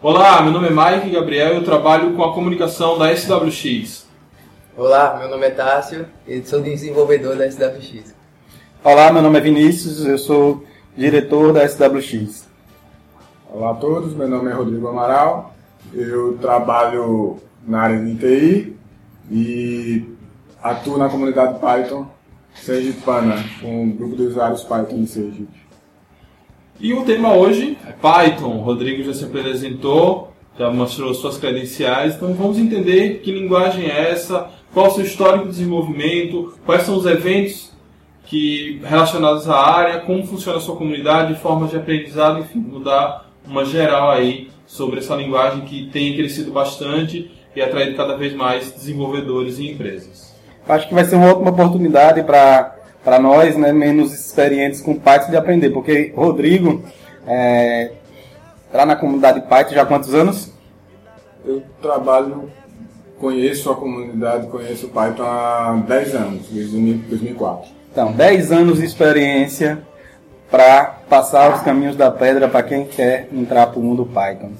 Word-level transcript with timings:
Olá, 0.00 0.40
meu 0.42 0.52
nome 0.52 0.68
é 0.68 0.70
Mike 0.70 1.10
Gabriel 1.10 1.54
e 1.54 1.56
eu 1.56 1.64
trabalho 1.64 2.14
com 2.14 2.22
a 2.22 2.32
comunicação 2.32 2.96
da 2.96 3.12
SWX. 3.12 4.06
Olá, 4.76 5.16
meu 5.18 5.28
nome 5.28 5.44
é 5.44 5.50
Tássio 5.50 6.06
e 6.24 6.40
sou 6.44 6.60
desenvolvedor 6.60 7.34
da 7.34 7.50
SWX. 7.50 8.14
Olá, 8.84 9.12
meu 9.12 9.20
nome 9.20 9.38
é 9.38 9.40
Vinícius, 9.40 10.06
eu 10.06 10.16
sou 10.16 10.62
diretor 10.96 11.52
da 11.52 11.68
SWX. 11.68 12.46
Olá 13.52 13.72
a 13.72 13.74
todos, 13.74 14.14
meu 14.14 14.28
nome 14.28 14.48
é 14.48 14.54
Rodrigo 14.54 14.86
Amaral, 14.86 15.52
eu 15.92 16.38
trabalho 16.38 17.38
na 17.66 17.80
área 17.80 17.98
de 17.98 18.14
TI 18.14 18.76
e 19.32 20.04
atuo 20.62 20.96
na 20.96 21.08
comunidade 21.08 21.58
Python 21.58 22.06
Sergipana, 22.54 23.34
com 23.60 23.82
um 23.82 23.90
grupo 23.90 24.14
de 24.14 24.22
usuários 24.22 24.62
Python 24.62 24.94
em 24.94 25.06
Sergipe. 25.06 25.67
E 26.80 26.94
o 26.94 27.04
tema 27.04 27.34
hoje 27.34 27.76
é 27.84 27.90
Python. 27.90 28.56
O 28.56 28.60
Rodrigo 28.60 29.02
já 29.02 29.12
se 29.12 29.24
apresentou, 29.24 30.32
já 30.56 30.70
mostrou 30.70 31.12
suas 31.12 31.36
credenciais, 31.36 32.14
então 32.14 32.32
vamos 32.34 32.56
entender 32.56 33.18
que 33.18 33.32
linguagem 33.32 33.86
é 33.86 34.12
essa, 34.12 34.48
qual 34.72 34.86
o 34.86 34.90
seu 34.90 35.04
histórico 35.04 35.46
de 35.46 35.50
desenvolvimento, 35.50 36.54
quais 36.64 36.84
são 36.84 36.96
os 36.96 37.04
eventos 37.04 37.72
que 38.26 38.80
relacionados 38.84 39.48
à 39.48 39.56
área, 39.56 40.00
como 40.00 40.24
funciona 40.24 40.58
a 40.58 40.60
sua 40.60 40.76
comunidade, 40.76 41.34
formas 41.40 41.70
de 41.70 41.76
aprendizado, 41.76 42.38
enfim, 42.38 42.60
mudar 42.60 43.28
uma 43.44 43.64
geral 43.64 44.10
aí 44.10 44.48
sobre 44.64 45.00
essa 45.00 45.16
linguagem 45.16 45.62
que 45.62 45.88
tem 45.90 46.14
crescido 46.14 46.52
bastante 46.52 47.28
e 47.56 47.60
atraído 47.60 47.96
cada 47.96 48.16
vez 48.16 48.34
mais 48.34 48.70
desenvolvedores 48.70 49.58
e 49.58 49.68
empresas. 49.68 50.32
Acho 50.68 50.86
que 50.86 50.94
vai 50.94 51.04
ser 51.04 51.16
uma 51.16 51.32
ótima 51.32 51.50
oportunidade 51.50 52.22
para 52.22 52.77
para 53.04 53.18
nós, 53.18 53.56
né, 53.56 53.72
menos 53.72 54.12
experientes 54.12 54.80
com 54.80 54.94
Python 54.94 55.30
de 55.30 55.36
aprender, 55.36 55.70
porque 55.70 56.12
Rodrigo 56.14 56.82
é, 57.26 57.92
tá 58.72 58.84
na 58.84 58.96
comunidade 58.96 59.40
Python 59.42 59.74
já 59.74 59.82
há 59.82 59.86
quantos 59.86 60.14
anos? 60.14 60.52
Eu 61.44 61.62
trabalho, 61.80 62.50
conheço 63.18 63.70
a 63.70 63.76
comunidade, 63.76 64.46
conheço 64.48 64.86
o 64.86 64.90
Python 64.90 65.24
há 65.24 65.82
10 65.86 66.14
anos, 66.14 66.48
desde 66.50 66.94
2004. 66.94 67.70
Então, 67.90 68.12
10 68.12 68.52
anos 68.52 68.78
de 68.78 68.84
experiência 68.84 69.82
para 70.50 70.84
passar 71.08 71.54
os 71.54 71.62
caminhos 71.62 71.96
da 71.96 72.10
pedra 72.10 72.48
para 72.48 72.62
quem 72.62 72.86
quer 72.86 73.28
entrar 73.32 73.66
para 73.66 73.78
o 73.78 73.82
mundo 73.82 74.06
Python. 74.06 74.52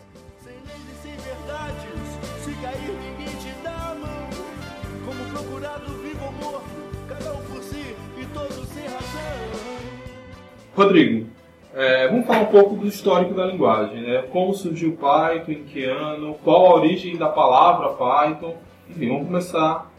Rodrigo, 10.78 11.26
é, 11.74 12.06
vamos 12.06 12.24
falar 12.24 12.42
um 12.42 12.46
pouco 12.46 12.76
do 12.76 12.86
histórico 12.86 13.34
da 13.34 13.46
linguagem, 13.46 14.00
né? 14.00 14.22
Como 14.30 14.54
surgiu 14.54 14.90
o 14.90 14.96
Python, 14.96 15.50
em 15.50 15.64
que 15.64 15.84
ano, 15.84 16.36
qual 16.44 16.66
a 16.66 16.74
origem 16.76 17.16
da 17.16 17.28
palavra 17.28 17.88
Python. 17.88 18.56
Enfim, 18.88 19.08
vamos 19.08 19.26
começar 19.26 19.90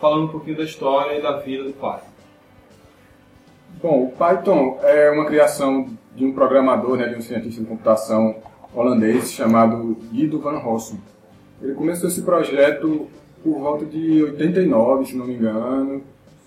falando 0.00 0.26
um 0.26 0.28
pouquinho 0.28 0.56
da 0.56 0.62
história 0.62 1.18
e 1.18 1.20
da 1.20 1.38
vida 1.38 1.64
do 1.64 1.72
Python. 1.72 2.06
Bom, 3.82 4.04
o 4.04 4.12
Python 4.12 4.78
é 4.82 5.10
uma 5.10 5.26
criação 5.26 5.88
de 6.14 6.24
um 6.24 6.32
programador, 6.32 6.96
né, 6.96 7.08
de 7.08 7.16
um 7.16 7.20
cientista 7.20 7.60
de 7.60 7.66
computação 7.66 8.36
holandês 8.72 9.32
chamado 9.32 9.96
Guido 10.12 10.38
van 10.38 10.58
Rossum. 10.58 10.98
Ele 11.60 11.74
começou 11.74 12.08
esse 12.08 12.22
projeto 12.22 13.08
por 13.42 13.58
volta 13.58 13.84
de 13.84 14.22
89, 14.22 15.04
se 15.04 15.16
não 15.16 15.26
me 15.26 15.34
engano, 15.34 16.00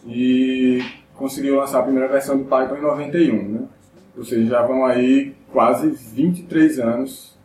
e 0.08 0.82
conseguiu 1.14 1.58
lançar 1.58 1.80
a 1.80 1.84
primeira 1.84 2.08
versão 2.08 2.38
do 2.38 2.46
Python 2.46 2.78
em 2.78 2.82
91, 2.82 3.50
né? 3.50 3.51
Ou 4.18 4.24
seja, 4.24 4.50
já 4.50 4.62
vão 4.62 4.86
aí 4.86 5.36
quase 5.52 5.90
23 5.90 6.80
anos 6.80 7.38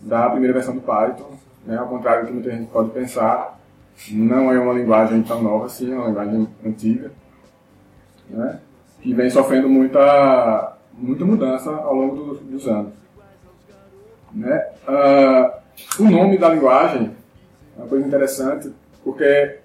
da 0.00 0.28
primeira 0.30 0.54
versão 0.54 0.74
do 0.74 0.80
Python, 0.80 1.30
né? 1.64 1.76
ao 1.76 1.88
contrário 1.88 2.22
do 2.22 2.26
que 2.26 2.32
muita 2.32 2.50
gente 2.50 2.70
pode 2.70 2.90
pensar, 2.90 3.58
não 4.10 4.52
é 4.52 4.58
uma 4.58 4.72
linguagem 4.72 5.22
tão 5.22 5.42
nova 5.42 5.66
assim, 5.66 5.92
é 5.92 5.94
uma 5.94 6.08
linguagem 6.08 6.48
antiga, 6.64 7.12
né? 8.28 8.60
que 9.00 9.14
vem 9.14 9.30
sofrendo 9.30 9.68
muita, 9.68 10.76
muita 10.92 11.24
mudança 11.24 11.70
ao 11.70 11.94
longo 11.94 12.16
do, 12.16 12.34
dos 12.36 12.66
anos. 12.66 12.92
Né? 14.32 14.66
Uh, 14.88 16.02
o 16.02 16.10
nome 16.10 16.38
da 16.38 16.48
linguagem 16.48 17.10
é 17.76 17.80
uma 17.80 17.88
coisa 17.88 18.06
interessante, 18.06 18.72
porque 19.04 19.58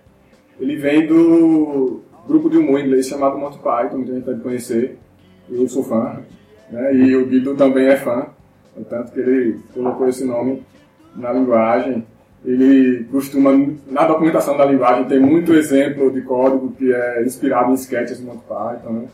ele 0.60 0.76
vem 0.76 1.08
do 1.08 2.02
grupo 2.28 2.50
de 2.50 2.58
humor 2.58 2.80
inglês 2.80 3.08
chamado 3.08 3.38
Monty 3.38 3.58
Python, 3.60 3.98
muita 3.98 4.14
gente 4.14 4.26
deve 4.26 4.42
conhecer, 4.42 5.00
eu 5.50 5.68
sou 5.70 5.84
fã, 5.84 6.20
né? 6.70 6.96
E 6.96 7.16
o 7.16 7.26
Guido 7.26 7.56
também 7.56 7.88
é 7.88 7.98
fã, 7.98 8.28
tanto 8.90 9.12
que 9.12 9.20
ele 9.20 9.60
colocou 9.74 10.08
esse 10.08 10.24
nome 10.24 10.64
na 11.16 11.32
linguagem. 11.32 12.06
Ele 12.46 13.06
costuma, 13.12 13.52
na 13.88 14.06
documentação 14.06 14.56
da 14.56 14.66
linguagem, 14.66 15.06
tem 15.06 15.20
muito 15.20 15.54
exemplo 15.54 16.12
de 16.12 16.22
código 16.22 16.72
que 16.72 16.94
é 16.94 17.24
inspirado 17.24 17.72
em 17.72 17.74
sketches 17.74 18.20
do 18.20 18.28
Monty 18.28 18.44
Python. 18.48 18.94
Né? 18.94 19.08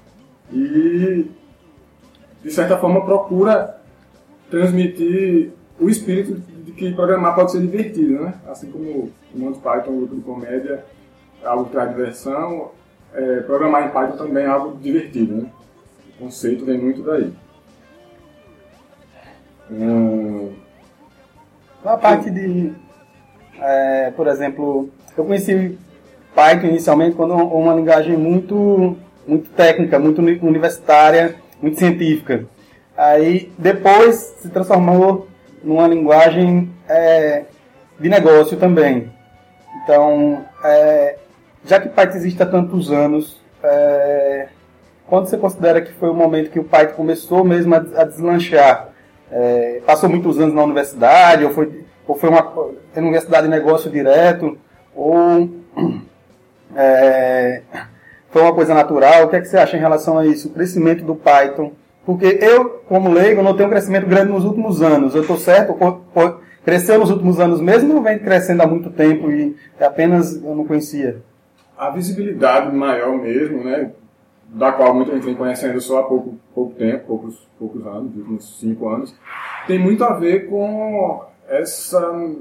E, 0.52 1.32
de 2.44 2.52
certa 2.52 2.78
forma, 2.78 3.04
procura 3.06 3.78
transmitir 4.52 5.52
o 5.80 5.90
espírito 5.90 6.36
de 6.64 6.72
que 6.74 6.92
programar 6.92 7.34
pode 7.34 7.54
ser 7.54 7.62
divertido, 7.62 8.22
né? 8.22 8.36
Assim 8.48 8.70
como 8.70 9.12
o 9.34 9.40
Monty 9.40 9.60
Python, 9.60 9.92
um 9.92 9.98
grupo 9.98 10.16
de 10.16 10.22
comédia, 10.22 10.86
algo 11.44 11.66
que 11.66 11.72
traz 11.72 11.90
diversão, 11.90 12.72
é, 13.14 13.42
programar 13.42 13.88
em 13.88 13.90
Python 13.90 14.18
também 14.18 14.44
é 14.44 14.48
algo 14.48 14.78
divertido, 14.78 15.36
né? 15.36 15.50
O 16.10 16.26
conceito 16.26 16.66
vem 16.66 16.78
muito 16.78 17.02
daí. 17.02 17.32
Hum. 19.74 20.52
Na 21.84 21.98
parte 21.98 22.30
de, 22.30 22.72
é, 23.60 24.12
por 24.16 24.28
exemplo, 24.28 24.90
eu 25.18 25.26
conheci 25.26 25.78
Python 26.36 26.68
inicialmente 26.68 27.16
quando 27.16 27.34
uma 27.34 27.74
linguagem 27.74 28.16
muito, 28.16 28.96
muito 29.28 29.50
técnica, 29.50 30.00
muito 30.00 30.22
universitária, 30.22 31.36
muito 31.62 31.78
científica. 31.78 32.46
Aí 32.96 33.52
depois 33.58 34.16
se 34.42 34.50
transformou 34.50 35.28
numa 35.64 35.88
linguagem 35.88 36.72
é, 36.88 37.44
de 38.00 38.08
negócio 38.08 38.58
também. 38.58 39.12
Então, 39.84 40.46
é, 40.64 41.18
já 41.66 41.80
que 41.80 41.90
Python 41.90 42.18
existe 42.18 42.42
há 42.44 42.46
tantos 42.46 42.92
anos, 42.92 43.42
é, 43.64 44.48
quando 45.08 45.28
você 45.28 45.38
considera 45.38 45.82
que 45.82 45.92
foi 45.94 46.10
o 46.10 46.14
momento 46.14 46.52
que 46.52 46.60
o 46.60 46.64
Python 46.64 46.94
começou 46.94 47.44
mesmo 47.44 47.74
a, 47.76 47.78
a 47.78 48.04
deslanchar? 48.04 48.93
É, 49.36 49.82
passou 49.84 50.08
muitos 50.08 50.40
anos 50.40 50.54
na 50.54 50.64
universidade, 50.64 51.44
ou 51.44 51.50
foi, 51.50 51.84
ou 52.08 52.16
foi 52.16 52.30
uma 52.30 52.54
universidade 52.96 53.48
de 53.48 53.50
negócio 53.50 53.90
direto, 53.90 54.56
ou 54.96 55.50
é, 56.76 57.64
foi 58.30 58.44
uma 58.44 58.54
coisa 58.54 58.76
natural? 58.76 59.24
O 59.26 59.30
que, 59.30 59.36
é 59.36 59.42
que 59.42 59.48
você 59.48 59.58
acha 59.58 59.76
em 59.76 59.80
relação 59.80 60.20
a 60.20 60.26
isso? 60.26 60.50
O 60.50 60.52
crescimento 60.52 61.04
do 61.04 61.16
Python? 61.16 61.72
Porque 62.06 62.38
eu, 62.42 62.84
como 62.88 63.12
leigo, 63.12 63.42
não 63.42 63.56
tenho 63.56 63.70
um 63.70 63.72
crescimento 63.72 64.06
grande 64.06 64.32
nos 64.32 64.46
últimos 64.46 64.84
anos. 64.84 65.16
Eu 65.16 65.22
estou 65.22 65.38
certo? 65.38 65.76
Cresceu 66.64 67.00
nos 67.00 67.10
últimos 67.10 67.40
anos 67.40 67.60
mesmo 67.60 67.96
ou 67.96 68.04
vem 68.04 68.20
crescendo 68.20 68.62
há 68.62 68.68
muito 68.68 68.90
tempo 68.92 69.32
e 69.32 69.56
apenas 69.80 70.36
eu 70.36 70.56
não 70.56 70.66
conhecia? 70.66 71.22
A 71.78 71.90
visibilidade 71.90 72.74
maior 72.76 73.18
mesmo, 73.18 73.64
né? 73.64 73.92
Da 74.54 74.72
qual 74.72 74.94
muita 74.94 75.14
gente 75.14 75.26
vem 75.26 75.36
conhecendo 75.36 75.82
só 75.82 76.00
há 76.00 76.04
pouco, 76.04 76.38
pouco 76.54 76.76
tempo, 76.76 77.08
poucos, 77.08 77.48
poucos 77.58 77.86
anos, 77.88 78.12
uns 78.30 78.60
cinco 78.60 78.88
anos, 78.88 79.16
tem 79.66 79.80
muito 79.80 80.04
a 80.04 80.14
ver 80.14 80.48
com 80.48 81.26
essa, 81.48 82.32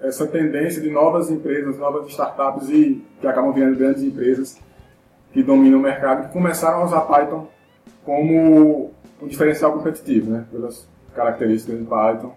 essa 0.00 0.26
tendência 0.26 0.80
de 0.80 0.90
novas 0.90 1.30
empresas, 1.30 1.78
novas 1.78 2.08
startups 2.08 2.70
e 2.70 3.04
que 3.20 3.26
acabam 3.26 3.52
virando 3.52 3.76
grandes 3.76 4.02
empresas 4.02 4.58
que 5.32 5.42
dominam 5.42 5.78
o 5.78 5.82
mercado, 5.82 6.26
que 6.26 6.32
começaram 6.32 6.78
a 6.78 6.84
usar 6.86 7.02
Python 7.02 7.46
como 8.02 8.90
um 9.20 9.26
diferencial 9.26 9.72
competitivo, 9.72 10.30
né? 10.30 10.46
pelas 10.50 10.88
características 11.14 11.78
de 11.78 11.84
Python, 11.84 12.34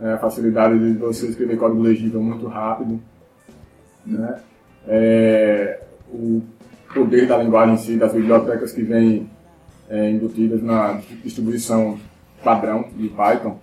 é, 0.00 0.12
a 0.12 0.18
facilidade 0.18 0.78
de 0.78 0.98
você 0.98 1.26
escrever 1.26 1.58
código 1.58 1.82
legível 1.82 2.22
muito 2.22 2.46
rápido, 2.46 3.00
né? 4.06 4.40
É, 4.86 5.82
o 6.10 6.40
poder 6.92 7.26
da 7.26 7.36
linguagem 7.36 7.74
em 7.74 7.78
si, 7.78 7.96
das 7.96 8.12
bibliotecas 8.12 8.72
que 8.72 8.82
vêm 8.82 9.30
é, 9.88 10.10
embutidas 10.10 10.62
na 10.62 11.00
distribuição 11.22 11.98
padrão 12.42 12.86
de 12.96 13.08
Python. 13.08 13.58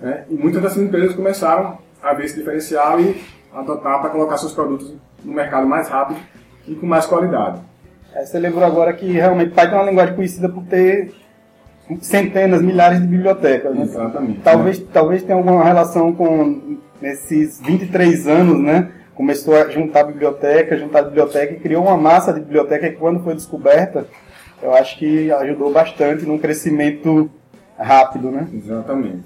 Né? 0.00 0.24
E 0.28 0.34
muitas 0.34 0.62
dessas 0.62 0.82
empresas 0.82 1.14
começaram 1.14 1.78
a 2.02 2.14
ver 2.14 2.26
esse 2.26 2.36
diferencial 2.36 3.00
e 3.00 3.20
adotar 3.52 4.00
para 4.00 4.10
colocar 4.10 4.36
seus 4.36 4.52
produtos 4.52 4.94
no 5.24 5.32
mercado 5.32 5.66
mais 5.66 5.88
rápido 5.88 6.20
e 6.66 6.74
com 6.74 6.86
mais 6.86 7.06
qualidade. 7.06 7.60
É, 8.14 8.24
você 8.24 8.38
lembrou 8.38 8.64
agora 8.64 8.92
que 8.92 9.06
realmente 9.12 9.50
Python 9.52 9.76
é 9.76 9.80
uma 9.80 9.90
linguagem 9.90 10.14
conhecida 10.14 10.48
por 10.48 10.64
ter 10.64 11.14
centenas, 12.00 12.62
milhares 12.62 13.00
de 13.00 13.06
bibliotecas. 13.06 13.74
Né? 13.74 13.82
Exatamente. 13.82 14.40
Talvez, 14.40 14.78
né? 14.78 14.86
talvez 14.92 15.22
tenha 15.22 15.36
alguma 15.36 15.64
relação 15.64 16.12
com 16.12 16.78
esses 17.02 17.60
23 17.60 18.26
anos, 18.26 18.60
né? 18.60 18.90
Começou 19.18 19.56
a 19.56 19.68
juntar 19.68 20.04
biblioteca, 20.04 20.78
juntar 20.78 21.02
biblioteca 21.02 21.52
e 21.52 21.58
criou 21.58 21.82
uma 21.82 21.96
massa 21.96 22.32
de 22.32 22.38
biblioteca 22.38 22.88
que 22.88 22.94
quando 22.94 23.18
foi 23.24 23.34
descoberta, 23.34 24.06
eu 24.62 24.72
acho 24.72 24.96
que 24.96 25.32
ajudou 25.32 25.72
bastante 25.72 26.24
num 26.24 26.38
crescimento 26.38 27.28
rápido, 27.76 28.30
né? 28.30 28.48
Exatamente. 28.54 29.24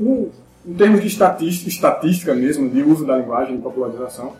Em 0.00 0.74
termos 0.74 1.02
de 1.02 1.06
estatística, 1.06 1.68
estatística 1.68 2.34
mesmo, 2.34 2.70
de 2.70 2.82
uso 2.82 3.04
da 3.04 3.18
linguagem, 3.18 3.56
de 3.56 3.62
popularização, 3.62 4.32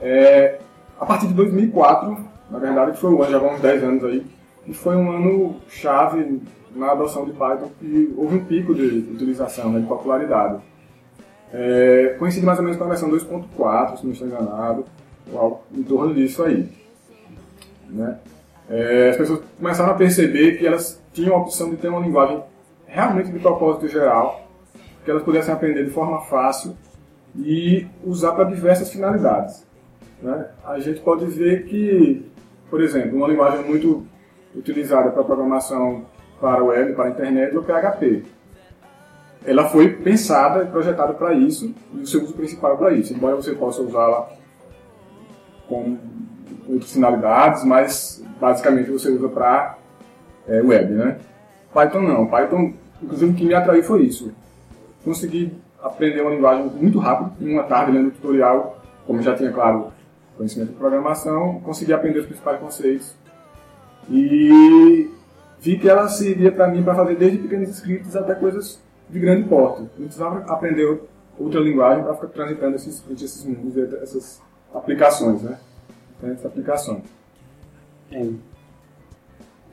é, 0.00 0.60
a 0.98 1.04
partir 1.04 1.26
de 1.26 1.34
2004, 1.34 2.16
na 2.50 2.58
verdade, 2.58 2.92
que 2.92 2.98
foi 2.98 3.10
um 3.10 3.22
ano, 3.22 3.32
já 3.32 3.38
vão 3.38 3.54
uns 3.54 3.60
10 3.60 3.84
anos 3.84 4.04
aí, 4.04 4.26
que 4.64 4.72
foi 4.72 4.96
um 4.96 5.10
ano 5.12 5.56
chave 5.68 6.40
na 6.74 6.92
adoção 6.92 7.26
de 7.26 7.32
Python, 7.32 7.68
que 7.78 8.14
houve 8.16 8.36
um 8.36 8.44
pico 8.46 8.74
de 8.74 8.82
utilização, 9.12 9.70
né, 9.70 9.80
de 9.80 9.86
popularidade. 9.86 10.62
É, 11.52 12.16
coincide 12.18 12.46
mais 12.46 12.58
ou 12.58 12.64
menos 12.64 12.78
com 12.78 12.84
a 12.84 12.88
versão 12.88 13.10
2.4, 13.10 13.98
se 13.98 14.04
não 14.04 14.12
estou 14.12 14.28
enganado, 14.28 14.84
em 15.72 15.82
torno 15.82 16.14
disso 16.14 16.42
aí. 16.42 16.68
Né? 17.88 18.18
É, 18.68 19.10
as 19.10 19.16
pessoas 19.16 19.40
começaram 19.58 19.92
a 19.92 19.96
perceber 19.96 20.56
que 20.56 20.66
elas 20.66 21.02
tinham 21.12 21.34
a 21.34 21.38
opção 21.38 21.70
de 21.70 21.76
ter 21.76 21.88
uma 21.88 22.00
linguagem 22.00 22.40
realmente 22.86 23.30
de 23.30 23.38
propósito 23.38 23.88
geral, 23.88 24.48
que 25.04 25.10
elas 25.10 25.22
pudessem 25.22 25.52
aprender 25.52 25.84
de 25.84 25.90
forma 25.90 26.20
fácil 26.22 26.76
e 27.36 27.86
usar 28.04 28.32
para 28.32 28.44
diversas 28.44 28.90
finalidades. 28.90 29.66
Né? 30.22 30.48
A 30.64 30.78
gente 30.78 31.00
pode 31.00 31.24
ver 31.26 31.64
que, 31.64 32.24
por 32.68 32.80
exemplo, 32.80 33.16
uma 33.16 33.28
linguagem 33.28 33.64
muito 33.64 34.06
utilizada 34.54 35.10
para 35.10 35.24
programação 35.24 36.04
para 36.40 36.62
web, 36.62 36.94
para 36.94 37.10
internet, 37.10 37.54
é 37.54 37.58
o 37.58 37.62
PHP. 37.62 38.24
Ela 39.44 39.68
foi 39.68 39.88
pensada 39.88 40.64
e 40.64 40.66
projetada 40.66 41.14
para 41.14 41.32
isso, 41.32 41.74
e 41.94 42.00
o 42.00 42.06
seu 42.06 42.22
uso 42.22 42.34
principal 42.34 42.74
é 42.74 42.76
para 42.76 42.92
isso. 42.92 43.14
Embora 43.14 43.36
você 43.36 43.54
possa 43.54 43.80
usá-la 43.80 44.28
com 45.66 45.96
outras 46.68 46.92
finalidades, 46.92 47.64
mas 47.64 48.22
basicamente 48.38 48.90
você 48.90 49.10
usa 49.10 49.28
para 49.28 49.78
é, 50.46 50.60
web, 50.60 50.92
né? 50.92 51.18
Python 51.72 52.02
não. 52.02 52.26
Python, 52.26 52.74
inclusive, 53.02 53.32
o 53.32 53.34
que 53.34 53.46
me 53.46 53.54
atraiu 53.54 53.82
foi 53.82 54.02
isso. 54.02 54.32
Consegui 55.04 55.52
aprender 55.82 56.20
uma 56.20 56.30
linguagem 56.30 56.66
muito 56.66 56.98
rápido, 56.98 57.32
em 57.40 57.52
uma 57.54 57.62
tarde 57.62 57.92
lendo 57.92 58.10
tutorial, 58.10 58.78
como 59.06 59.22
já 59.22 59.34
tinha, 59.34 59.50
claro, 59.50 59.92
conhecimento 60.36 60.70
de 60.70 60.76
programação, 60.76 61.60
consegui 61.60 61.92
aprender 61.92 62.20
os 62.20 62.26
principais 62.26 62.60
conceitos. 62.60 63.14
E 64.10 65.10
vi 65.60 65.78
que 65.78 65.88
ela 65.88 66.08
servia 66.08 66.52
para 66.52 66.68
mim 66.68 66.82
para 66.82 66.94
fazer 66.94 67.14
desde 67.16 67.38
pequenos 67.38 67.68
scripts 67.70 68.16
até 68.16 68.34
coisas 68.34 68.80
de 69.10 69.18
grande 69.18 69.48
porte. 69.48 69.82
Não 69.82 70.06
precisava 70.06 70.38
aprender 70.52 71.00
outra 71.38 71.60
linguagem 71.60 72.04
para 72.04 72.14
ficar 72.14 72.28
transitando 72.28 72.76
esses, 72.76 73.04
esses 73.10 73.44
mundos, 73.44 73.76
essas 73.76 74.42
aplicações, 74.74 75.42
né? 75.42 75.58
Essas 76.22 76.46
aplicações. 76.46 77.02
Sim. 78.10 78.40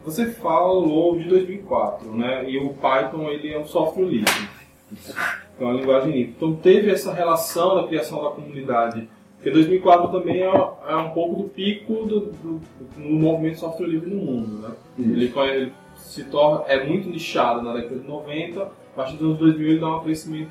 Você 0.06 0.28
falou 0.28 1.18
de 1.18 1.28
2004, 1.28 2.16
né? 2.16 2.50
E 2.50 2.58
o 2.58 2.74
Python 2.76 3.30
ele 3.30 3.54
é 3.54 3.60
um 3.60 3.66
software 3.66 4.06
livre. 4.06 4.50
Então, 4.90 5.68
é 5.68 5.72
uma 5.72 5.82
linguagem 5.82 6.12
livre. 6.12 6.34
Então, 6.38 6.56
teve 6.56 6.90
essa 6.90 7.14
relação 7.14 7.76
da 7.76 7.88
criação 7.88 8.24
da 8.24 8.30
comunidade. 8.30 9.10
Porque 9.36 9.52
2004 9.52 10.12
também 10.12 10.42
é, 10.42 10.48
é 10.48 10.96
um 10.96 11.12
pouco 11.12 11.44
do 11.44 11.50
pico 11.50 12.06
do, 12.06 12.20
do, 12.22 12.62
do, 12.96 13.00
movimento 13.00 13.60
software 13.60 13.88
livre 13.88 14.10
no 14.10 14.24
mundo, 14.24 14.62
né? 14.62 14.72
Ele, 14.98 15.32
ele, 15.36 15.74
se 15.96 16.24
torna, 16.24 16.64
é 16.68 16.86
muito 16.86 17.10
nichado 17.10 17.62
na 17.62 17.74
década 17.74 18.00
de 18.00 18.08
90, 18.08 18.72
a 18.98 19.04
partir 19.04 19.18
dos 19.18 19.28
anos 19.28 19.40
2000 19.40 19.68
ele 19.68 19.80
dá 19.80 19.96
um 19.96 20.04
crescimento 20.04 20.50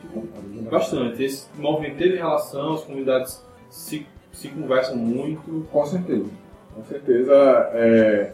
bastante. 0.70 1.22
Esse 1.22 1.46
movimento 1.58 1.98
teve 1.98 2.16
relação, 2.16 2.74
as 2.74 2.84
comunidades 2.84 3.44
se, 3.68 4.06
se 4.32 4.48
conversam 4.48 4.96
muito. 4.96 5.66
Com 5.72 5.84
certeza. 5.84 6.26
Com 6.74 6.84
certeza. 6.84 7.32
É 7.72 8.32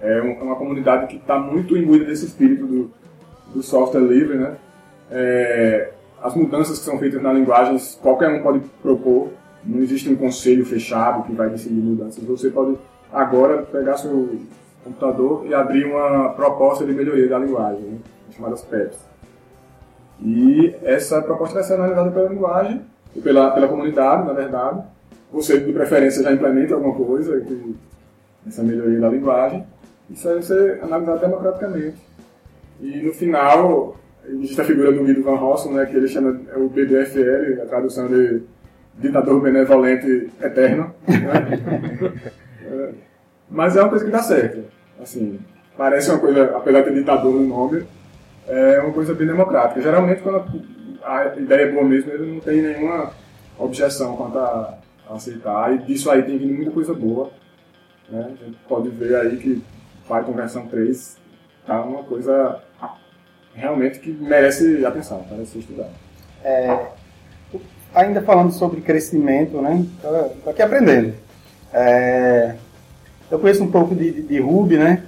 é 0.00 0.20
uma 0.20 0.56
comunidade 0.56 1.08
que 1.08 1.16
está 1.16 1.38
muito 1.38 1.76
imbuída 1.76 2.06
desse 2.06 2.24
espírito 2.24 2.66
do, 2.66 2.90
do 3.54 3.62
software 3.62 4.00
livre, 4.00 4.38
né? 4.38 4.56
É, 5.10 5.90
as 6.22 6.34
mudanças 6.34 6.78
que 6.78 6.84
são 6.84 6.98
feitas 6.98 7.22
na 7.22 7.32
linguagem, 7.32 7.76
qualquer 8.00 8.30
um 8.30 8.42
pode 8.42 8.60
propor, 8.82 9.28
não 9.64 9.80
existe 9.80 10.08
um 10.08 10.16
conselho 10.16 10.64
fechado 10.64 11.24
que 11.24 11.32
vai 11.32 11.50
decidir 11.50 11.80
mudanças. 11.80 12.24
Você 12.24 12.50
pode 12.50 12.78
agora 13.12 13.62
pegar 13.62 13.98
seu 13.98 14.38
computador 14.82 15.46
e 15.46 15.52
abrir 15.52 15.84
uma 15.84 16.30
proposta 16.30 16.84
de 16.84 16.92
melhoria 16.92 17.28
da 17.28 17.38
linguagem, 17.38 17.82
né? 17.82 17.98
Chamadas 18.34 18.62
PEPs. 18.62 18.98
E 20.22 20.74
essa 20.82 21.22
proposta 21.22 21.54
vai 21.54 21.64
ser 21.64 21.74
analisada 21.74 22.10
pela 22.10 22.28
linguagem, 22.28 22.82
e 23.14 23.20
pela, 23.20 23.50
pela 23.50 23.68
comunidade, 23.68 24.26
na 24.26 24.32
verdade. 24.32 24.82
Você, 25.32 25.60
de 25.60 25.72
preferência, 25.72 26.22
já 26.22 26.32
implementa 26.32 26.74
alguma 26.74 26.94
coisa, 26.94 27.40
que, 27.40 27.76
essa 28.46 28.62
melhoria 28.62 29.00
da 29.00 29.08
linguagem. 29.08 29.64
Isso 30.10 30.28
aí 30.28 30.42
ser 30.42 30.82
analisado 30.82 31.20
democraticamente. 31.20 31.98
E 32.80 33.02
no 33.02 33.12
final, 33.12 33.96
existe 34.28 34.60
a 34.60 34.64
figura 34.64 34.92
do 34.92 35.04
Guido 35.04 35.22
Van 35.22 35.36
Rossum, 35.36 35.72
né, 35.72 35.86
que 35.86 35.96
ele 35.96 36.08
chama 36.08 36.40
é 36.52 36.56
o 36.56 36.68
BDFL, 36.68 37.62
a 37.62 37.66
tradução 37.66 38.08
de 38.08 38.42
ditador 38.98 39.40
benevolente 39.40 40.30
eterno. 40.40 40.92
Né? 41.06 42.12
é, 42.66 42.90
mas 43.48 43.76
é 43.76 43.82
uma 43.82 43.88
coisa 43.88 44.04
que 44.04 44.10
dá 44.10 44.22
certo. 44.22 44.64
Assim, 45.00 45.38
parece 45.76 46.10
uma 46.10 46.18
coisa, 46.18 46.56
apesar 46.56 46.80
de 46.80 46.88
ter 46.88 46.94
ditador 46.94 47.32
no 47.32 47.46
nome, 47.46 47.84
é 48.50 48.80
uma 48.80 48.92
coisa 48.92 49.14
bem 49.14 49.26
democrática. 49.26 49.80
Geralmente, 49.80 50.22
quando 50.22 50.44
a, 51.02 51.26
ideia 51.36 51.62
é 51.62 51.72
boa 51.72 51.84
mesmo, 51.84 52.10
ele 52.10 52.32
não 52.32 52.40
tem 52.40 52.60
nenhuma 52.60 53.12
objeção 53.58 54.16
quanto 54.16 54.38
a, 54.38 54.78
aceitar. 55.10 55.72
E 55.74 55.78
disso 55.78 56.10
aí 56.10 56.22
tem 56.22 56.38
vindo 56.38 56.54
muita 56.54 56.70
coisa 56.70 56.92
boa. 56.92 57.30
Né? 58.08 58.24
A 58.24 58.44
gente 58.44 58.58
pode 58.68 58.88
ver 58.88 59.16
aí 59.16 59.36
que 59.36 59.62
Python 60.08 60.32
versão 60.32 60.66
3 60.66 61.16
tá 61.66 61.82
uma 61.82 62.02
coisa 62.02 62.60
realmente 63.54 63.98
que 64.00 64.10
merece 64.10 64.84
atenção, 64.84 65.24
merece 65.30 65.52
ser 65.52 65.58
estudado. 65.60 65.90
É, 66.42 66.86
ainda 67.94 68.22
falando 68.22 68.52
sobre 68.52 68.80
crescimento, 68.80 69.60
né? 69.60 69.84
Estou 70.36 70.52
aqui 70.52 70.62
aprendendo. 70.62 71.14
É, 71.72 72.54
eu 73.30 73.38
conheço 73.38 73.62
um 73.62 73.70
pouco 73.70 73.94
de, 73.94 74.10
de, 74.10 74.22
de, 74.22 74.40
Ruby, 74.40 74.76
né? 74.76 75.04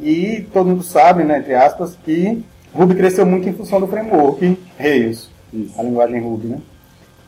E 0.00 0.46
todo 0.52 0.68
mundo 0.68 0.82
sabe, 0.82 1.22
né, 1.22 1.38
entre 1.38 1.54
aspas, 1.54 1.96
que 1.96 2.44
Ruby 2.74 2.94
cresceu 2.94 3.26
muito 3.26 3.48
em 3.48 3.52
função 3.52 3.80
do 3.80 3.86
framework 3.86 4.58
Rails, 4.78 5.30
Isso. 5.52 5.78
a 5.78 5.82
linguagem 5.82 6.20
Ruby, 6.20 6.48
né? 6.48 6.60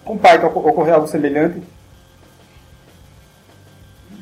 Com 0.04 0.18
Python 0.18 0.46
ocorreu 0.46 0.94
algo 0.94 1.06
semelhante? 1.06 1.62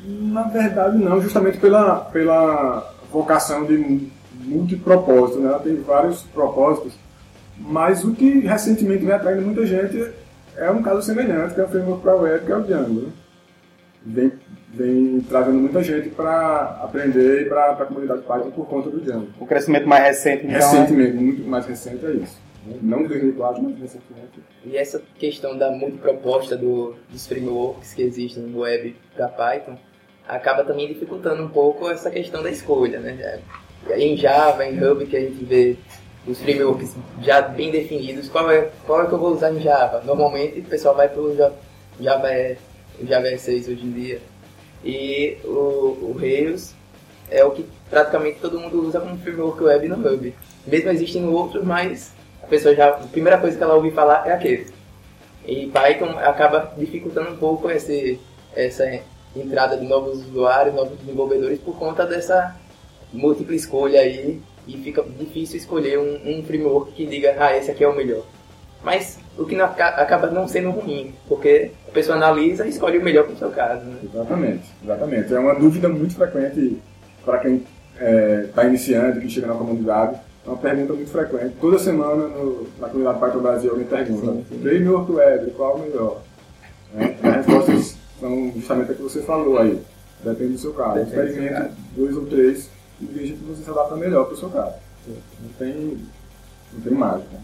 Na 0.04 0.42
verdade, 0.44 0.98
não, 0.98 1.20
justamente 1.20 1.58
pela, 1.58 2.00
pela 2.06 2.94
vocação 3.12 3.64
de 3.64 4.10
multipropósito, 4.32 5.38
né? 5.38 5.48
ela 5.48 5.60
tem 5.60 5.76
vários 5.76 6.22
propósitos, 6.22 6.94
mas 7.56 8.02
o 8.05 8.12
que 8.12 8.41
recentemente 8.41 9.05
vem 9.05 9.14
atraindo 9.14 9.43
muita 9.43 9.64
gente 9.64 10.12
é 10.56 10.70
um 10.70 10.82
caso 10.82 11.02
semelhante, 11.02 11.55
que 11.55 11.60
é 11.60 11.64
o 11.64 11.69
framework 11.69 12.02
para 12.02 12.17
web, 12.17 12.44
que 12.44 12.52
é 12.52 12.56
o 12.56 12.62
Django. 12.62 13.00
Né? 13.02 13.12
Vem, 14.05 14.31
vem 14.72 15.20
trazendo 15.29 15.58
muita 15.58 15.82
gente 15.82 16.08
para 16.10 16.81
aprender 16.82 17.43
e 17.43 17.44
para 17.44 17.72
a 17.72 17.86
comunidade 17.86 18.22
Python 18.22 18.50
por 18.50 18.67
conta 18.67 18.91
do 18.91 19.00
Django. 19.00 19.29
O 19.38 19.46
crescimento 19.46 19.86
mais 19.86 20.02
recente, 20.02 20.46
então, 20.46 20.56
Recentemente, 20.56 21.17
é... 21.17 21.20
muito 21.20 21.43
mais 21.46 21.67
recente 21.67 22.05
é 22.06 22.10
isso. 22.12 22.41
Não 22.81 23.06
2004, 23.06 23.62
mas 23.62 23.79
recentemente. 23.79 24.41
E 24.64 24.76
essa 24.76 25.02
questão 25.19 25.58
da 25.58 25.70
multiproposta 25.70 26.56
do, 26.56 26.94
dos 27.10 27.26
frameworks 27.26 27.93
que 27.93 28.02
existem 28.02 28.44
no 28.44 28.60
web 28.60 28.96
para 29.14 29.29
Python, 29.29 29.76
acaba 30.26 30.64
também 30.64 30.86
dificultando 30.86 31.43
um 31.43 31.48
pouco 31.48 31.91
essa 31.91 32.10
questão 32.10 32.43
da 32.43 32.50
escolha, 32.50 33.00
né? 33.00 33.41
Em 33.96 34.17
Java, 34.17 34.64
em 34.64 34.79
Ruby, 34.79 35.06
que 35.06 35.17
a 35.17 35.20
gente 35.20 35.44
vê 35.44 35.76
os 36.26 36.41
frameworks 36.41 36.94
já 37.20 37.43
bem 37.43 37.72
definidos, 37.72 38.29
qual 38.29 38.48
é, 38.48 38.70
qual 38.86 39.02
é 39.02 39.06
que 39.06 39.12
eu 39.12 39.19
vou 39.19 39.32
usar 39.32 39.52
em 39.52 39.60
Java? 39.60 40.02
Normalmente 40.05 40.60
o 40.60 40.64
pessoal 40.64 40.94
vai 40.94 41.08
para 41.08 41.20
o 41.20 41.36
Java, 42.00 42.32
é, 42.32 42.56
Java 43.02 43.36
6 43.36 43.69
hoje 43.69 43.84
em 43.84 43.91
dia. 43.91 44.20
E 44.84 45.39
o, 45.44 46.10
o 46.10 46.17
Rails 46.19 46.74
é 47.31 47.44
o 47.44 47.51
que 47.51 47.65
praticamente 47.89 48.41
todo 48.41 48.58
mundo 48.58 48.86
usa 48.86 49.01
como 49.01 49.19
framework 49.19 49.62
web 49.62 49.89
no 49.89 49.96
Ruby. 49.96 50.34
Mesmo 50.67 50.91
existem 50.91 51.27
outros, 51.29 51.65
mas 51.65 52.12
a 52.43 52.46
pessoa 52.46 52.74
já, 52.74 52.89
a 52.89 52.93
primeira 52.93 53.39
coisa 53.39 53.56
que 53.56 53.62
ela 53.62 53.74
ouve 53.74 53.91
falar 53.91 54.27
é 54.27 54.32
aquele. 54.32 54.67
E 55.46 55.67
Python 55.67 56.19
acaba 56.19 56.72
dificultando 56.77 57.31
um 57.31 57.36
pouco 57.36 57.70
esse, 57.70 58.20
essa 58.55 58.84
entrada 59.34 59.77
de 59.77 59.86
novos 59.86 60.27
usuários, 60.27 60.74
novos 60.74 60.98
desenvolvedores 60.98 61.58
por 61.60 61.77
conta 61.77 62.06
dessa 62.06 62.56
múltipla 63.12 63.55
escolha 63.55 64.01
aí 64.01 64.41
e 64.67 64.79
fica 64.79 65.03
difícil 65.19 65.56
escolher 65.56 65.98
um, 65.98 66.39
um 66.39 66.43
framework 66.44 66.93
que 66.93 67.06
diga, 67.06 67.36
ah, 67.39 67.56
esse 67.56 67.70
aqui 67.70 67.82
é 67.82 67.89
o 67.89 67.96
melhor. 67.96 68.22
Mas 68.82 69.19
o 69.39 69.44
que 69.44 69.56
não, 69.56 69.65
acaba 69.65 70.29
não 70.29 70.48
sendo 70.48 70.70
ruim, 70.70 71.15
porque 71.29 71.70
a 71.89 71.93
pessoa 71.93 72.17
analisa 72.17 72.67
e 72.67 72.70
escolhe 72.70 72.98
o 72.98 73.03
melhor 73.03 73.24
para 73.24 73.34
o 73.34 73.39
seu 73.39 73.51
caso. 73.51 73.84
Né? 73.84 73.98
Exatamente, 74.03 74.65
exatamente. 74.82 75.34
É 75.34 75.39
uma 75.39 75.55
dúvida 75.55 75.89
muito 75.89 76.15
frequente 76.15 76.81
para 77.24 77.39
quem 77.39 77.56
está 77.56 78.05
é, 78.05 78.48
tá 78.55 78.65
iniciando, 78.65 79.20
que 79.20 79.29
chega 79.29 79.46
na 79.46 79.55
comunidade. 79.55 80.19
É 80.44 80.48
uma 80.48 80.58
pergunta 80.58 80.93
muito 80.93 81.10
frequente. 81.10 81.55
Toda 81.60 81.79
semana 81.79 82.27
no, 82.27 82.67
na 82.79 82.89
comunidade 82.89 83.20
Python 83.20 83.39
Brasil 83.39 83.70
alguém 83.70 83.86
pergunta, 83.86 84.44
framework 84.60 85.12
web, 85.12 85.51
qual 85.53 85.72
é 85.72 85.74
o 85.74 85.79
melhor? 85.79 86.22
É, 86.98 87.29
a 87.29 87.32
resposta 87.32 87.72
então, 88.22 88.53
justamente 88.55 88.93
o 88.93 88.94
que 88.94 89.03
você 89.03 89.20
falou 89.22 89.58
aí. 89.58 89.82
Depende 90.22 90.53
do 90.53 90.58
seu 90.58 90.72
caso. 90.72 91.01
Experimente 91.01 91.72
dois 91.96 92.17
ou 92.17 92.27
três 92.27 92.70
e 93.01 93.05
veja 93.05 93.34
que 93.34 93.44
você 93.44 93.65
se 93.65 93.70
adapta 93.70 93.96
melhor 93.96 94.27
para 94.27 94.34
o 94.34 94.36
seu 94.36 94.48
caso. 94.48 94.74
Não 95.08 95.48
tem, 95.58 95.98
não 96.72 96.81
tem 96.81 96.93
mágica. 96.93 97.36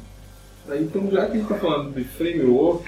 Então, 0.76 1.10
já 1.10 1.26
que 1.26 1.32
a 1.32 1.34
gente 1.34 1.42
está 1.42 1.56
falando 1.56 1.94
de 1.94 2.04
framework, 2.04 2.84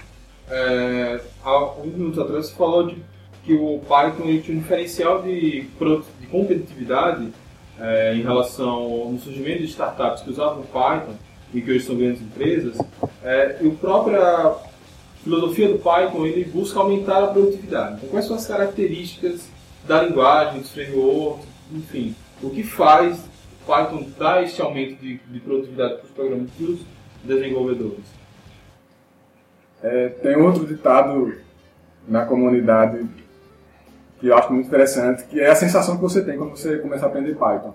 é, 0.51 1.21
há 1.43 1.49
alguns 1.49 1.95
minutos 1.95 2.19
atrás 2.19 2.47
você 2.47 2.55
falou 2.55 2.87
de 2.87 2.97
que 3.45 3.55
o 3.55 3.81
Python 3.81 4.41
tinha 4.43 4.57
um 4.57 4.61
diferencial 4.61 5.23
de, 5.23 5.63
de 5.63 6.27
competitividade 6.31 7.33
é, 7.79 8.15
em 8.15 8.23
relação 8.23 8.69
ao 8.69 9.19
surgimento 9.19 9.61
de 9.61 9.69
startups 9.69 10.23
que 10.23 10.31
usavam 10.31 10.63
Python 10.65 11.15
e 11.55 11.61
que 11.63 11.71
hoje 11.71 11.85
são 11.85 11.97
grandes 11.97 12.21
empresas. 12.21 12.79
É, 13.23 13.59
e 13.61 13.69
a 13.69 13.71
própria 13.71 14.55
filosofia 15.25 15.69
do 15.69 15.79
Python 15.79 16.27
ele 16.27 16.45
busca 16.45 16.81
aumentar 16.81 17.25
a 17.25 17.29
produtividade. 17.29 17.97
Então, 17.97 18.11
quais 18.11 18.27
são 18.27 18.37
as 18.37 18.47
características 18.47 19.49
da 19.87 20.03
linguagem, 20.03 20.61
dos 20.61 20.71
frameworks, 20.71 21.47
enfim, 21.73 22.15
o 22.43 22.51
que 22.51 22.63
faz 22.63 23.19
o 23.19 23.67
Python 23.67 24.07
dar 24.19 24.43
este 24.43 24.61
aumento 24.61 25.01
de, 25.01 25.19
de 25.19 25.41
produtividade 25.41 25.95
para 25.95 26.05
os 26.05 26.11
programadores 26.11 26.81
desenvolvedores? 27.25 28.05
É, 29.83 30.09
tem 30.09 30.37
outro 30.37 30.67
ditado 30.67 31.35
na 32.07 32.25
comunidade 32.25 33.07
que 34.19 34.29
eu 34.29 34.37
acho 34.37 34.53
muito 34.53 34.67
interessante, 34.67 35.25
que 35.25 35.41
é 35.41 35.51
a 35.51 35.55
sensação 35.55 35.97
que 35.97 36.03
você 36.03 36.23
tem 36.23 36.37
quando 36.37 36.51
você 36.51 36.79
começa 36.79 37.07
a 37.07 37.09
aprender 37.09 37.35
Python. 37.35 37.75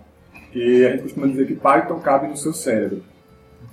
Que 0.51 0.85
a 0.85 0.91
gente 0.91 1.03
costuma 1.03 1.27
dizer 1.27 1.47
que 1.47 1.55
Python 1.55 1.99
cabe 1.99 2.27
no 2.27 2.37
seu 2.37 2.53
cérebro. 2.53 3.03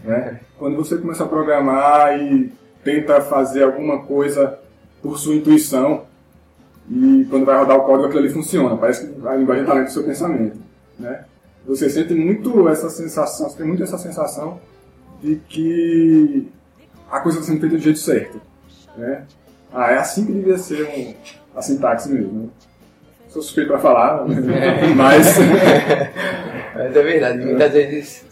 Né? 0.02 0.40
Quando 0.58 0.76
você 0.76 0.96
começa 0.96 1.24
a 1.24 1.28
programar 1.28 2.18
e 2.18 2.50
tenta 2.82 3.20
fazer 3.20 3.64
alguma 3.64 4.02
coisa 4.04 4.58
por 5.02 5.18
sua 5.18 5.34
intuição, 5.34 6.04
e 6.90 7.26
quando 7.30 7.44
vai 7.44 7.58
rodar 7.58 7.76
o 7.76 7.82
código 7.82 8.06
aquilo 8.06 8.20
ali 8.20 8.30
funciona, 8.30 8.76
parece 8.76 9.06
que 9.06 9.26
a 9.26 9.36
linguagem 9.36 9.62
está 9.62 9.74
dentro 9.74 9.90
do 9.90 9.92
seu 9.92 10.04
pensamento. 10.04 10.58
Né? 10.98 11.24
Você 11.66 11.88
sente 11.88 12.14
muito 12.14 12.68
essa 12.68 12.88
sensação, 12.90 13.48
você 13.48 13.58
tem 13.58 13.66
muito 13.66 13.82
essa 13.82 13.98
sensação 13.98 14.58
de 15.22 15.36
que 15.48 16.48
a 17.10 17.20
coisa 17.20 17.38
está 17.38 17.50
sendo 17.50 17.60
feita 17.60 17.76
do 17.76 17.82
jeito 17.82 17.98
certo. 17.98 18.40
Né? 18.96 19.24
Ah, 19.72 19.92
é 19.92 19.98
assim 19.98 20.26
que 20.26 20.32
devia 20.32 20.58
ser 20.58 20.84
um, 20.84 21.14
a 21.56 21.62
sintaxe 21.62 22.10
mesmo. 22.10 22.42
Né? 22.42 22.48
Sou 23.28 23.40
suspeito 23.40 23.70
para 23.70 23.80
falar, 23.80 24.26
mas. 24.96 25.38
mas 26.74 26.96
é 26.96 27.02
verdade, 27.02 27.44
muitas 27.44 27.72
vezes 27.72 28.24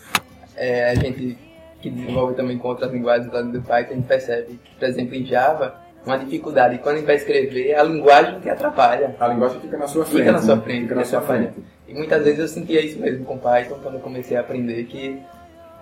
é, 0.57 0.91
a 0.91 0.95
gente 0.95 1.39
que 1.81 1.89
desenvolve 1.89 2.35
também 2.35 2.59
com 2.59 2.69
outras 2.69 2.93
linguagens 2.93 3.33
lá 3.33 3.41
do 3.41 3.63
Python, 3.63 3.93
a 3.93 3.95
gente 3.95 4.07
percebe, 4.07 4.61
por 4.79 4.87
exemplo, 4.87 5.15
em 5.15 5.25
Java, 5.25 5.75
uma 6.05 6.19
dificuldade. 6.19 6.79
Quando 6.79 6.97
a 6.97 6.99
gente 6.99 7.07
vai 7.07 7.17
escrever, 7.17 7.69
é 7.69 7.79
a 7.79 7.83
linguagem 7.83 8.41
que 8.41 8.49
atrapalha. 8.49 9.17
A 9.19 9.29
linguagem 9.29 9.61
fica 9.61 9.79
na 9.79 9.87
sua 9.87 10.05
frente. 10.05 10.19
Fica 10.19 10.33
na 10.33 10.43
sua 10.43 10.57
né? 10.57 10.63
frente, 10.63 10.83
fica 10.83 10.95
na 10.95 11.05
sua 11.05 11.21
frente. 11.23 11.53
E 11.89 11.95
muitas 11.95 12.25
vezes 12.25 12.41
eu 12.41 12.49
sentia 12.49 12.85
isso 12.85 13.01
mesmo 13.01 13.25
com 13.25 13.39
Python, 13.39 13.79
quando 13.83 13.95
eu 13.95 14.01
comecei 14.01 14.37
a 14.37 14.41
aprender, 14.41 14.85
que 14.85 15.21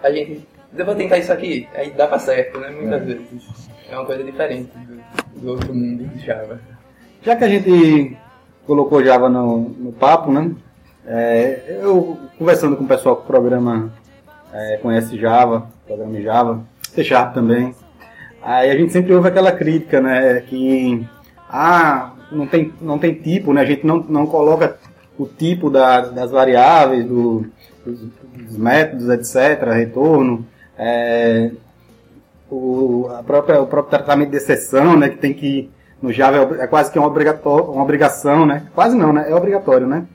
a 0.02 0.10
gente, 0.10 0.46
eu 0.76 0.86
vou 0.86 0.94
tentar 0.94 1.18
isso 1.18 1.32
aqui, 1.32 1.68
aí 1.74 1.90
dá 1.90 2.06
pra 2.06 2.18
certo, 2.18 2.58
né? 2.58 2.70
Muitas 2.70 3.02
é. 3.02 3.04
vezes. 3.04 3.68
É 3.90 3.96
uma 3.96 4.04
coisa 4.04 4.22
diferente 4.22 4.70
do, 4.76 5.40
do 5.40 5.50
outro 5.50 5.74
mundo 5.74 6.04
de 6.06 6.24
Java. 6.24 6.60
Já 7.22 7.36
que 7.36 7.44
a 7.44 7.48
gente 7.48 8.16
colocou 8.66 9.04
Java 9.04 9.28
no, 9.28 9.60
no 9.60 9.92
papo, 9.92 10.30
né? 10.30 10.54
É, 11.06 11.78
eu 11.80 12.18
conversando 12.38 12.76
com 12.76 12.84
o 12.84 12.88
pessoal 12.88 13.16
que 13.16 13.26
programa, 13.26 13.90
é, 14.52 14.76
conhece 14.76 15.18
Java, 15.18 15.68
programa 15.86 16.20
Java, 16.20 16.60
C 16.82 17.02
Sharp 17.02 17.32
também. 17.32 17.74
Aí 18.42 18.70
a 18.70 18.76
gente 18.76 18.92
sempre 18.92 19.14
ouve 19.14 19.28
aquela 19.28 19.52
crítica, 19.52 20.00
né? 20.00 20.40
Que 20.40 21.06
ah, 21.48 22.12
não 22.30 22.46
tem, 22.46 22.72
não 22.80 22.98
tem 22.98 23.14
tipo, 23.14 23.52
né? 23.52 23.62
A 23.62 23.64
gente 23.64 23.86
não, 23.86 24.04
não 24.08 24.26
coloca 24.26 24.78
o 25.18 25.26
tipo 25.26 25.70
da, 25.70 26.02
das 26.02 26.30
variáveis, 26.30 27.06
do, 27.06 27.46
dos, 27.84 28.00
dos, 28.00 28.56
métodos, 28.56 29.08
etc., 29.08 29.66
retorno. 29.72 30.46
É, 30.78 31.50
o, 32.50 33.08
a 33.10 33.22
própria, 33.22 33.60
o 33.60 33.66
próprio 33.66 33.98
tratamento 33.98 34.30
de 34.30 34.36
exceção, 34.36 34.96
né? 34.96 35.08
Que 35.08 35.18
tem 35.18 35.34
que 35.34 35.70
no 36.00 36.12
Java 36.12 36.56
é, 36.56 36.64
é 36.64 36.66
quase 36.66 36.90
que 36.90 36.98
uma, 36.98 37.08
obrigatório, 37.08 37.70
uma 37.70 37.82
obrigação, 37.82 38.46
né? 38.46 38.66
Quase 38.74 38.96
não, 38.96 39.12
né? 39.12 39.26
É 39.28 39.34
obrigatório, 39.34 39.86
né? 39.86 40.06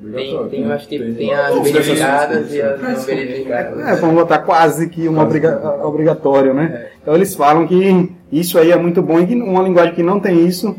Tem, 0.00 0.48
tem, 0.48 0.70
acho 0.70 0.86
que 0.86 0.96
tem, 0.96 1.14
tem 1.14 1.34
as 1.34 1.58
verificadas 1.60 2.52
e 2.52 2.62
as 2.62 2.80
não 2.80 2.94
verificadas. 2.94 3.80
É, 3.80 3.96
vamos 3.96 4.14
botar 4.14 4.38
quase 4.38 4.88
que 4.88 5.08
uma 5.08 5.24
obriga 5.24 5.84
obrigatório, 5.84 6.54
né? 6.54 6.70
É. 6.72 6.92
Então 7.02 7.14
eles 7.16 7.34
falam 7.34 7.66
que 7.66 8.12
isso 8.30 8.58
aí 8.58 8.70
é 8.70 8.76
muito 8.76 9.02
bom 9.02 9.18
e 9.18 9.26
que 9.26 9.34
uma 9.34 9.62
linguagem 9.62 9.94
que 9.94 10.02
não 10.02 10.20
tem 10.20 10.46
isso 10.46 10.76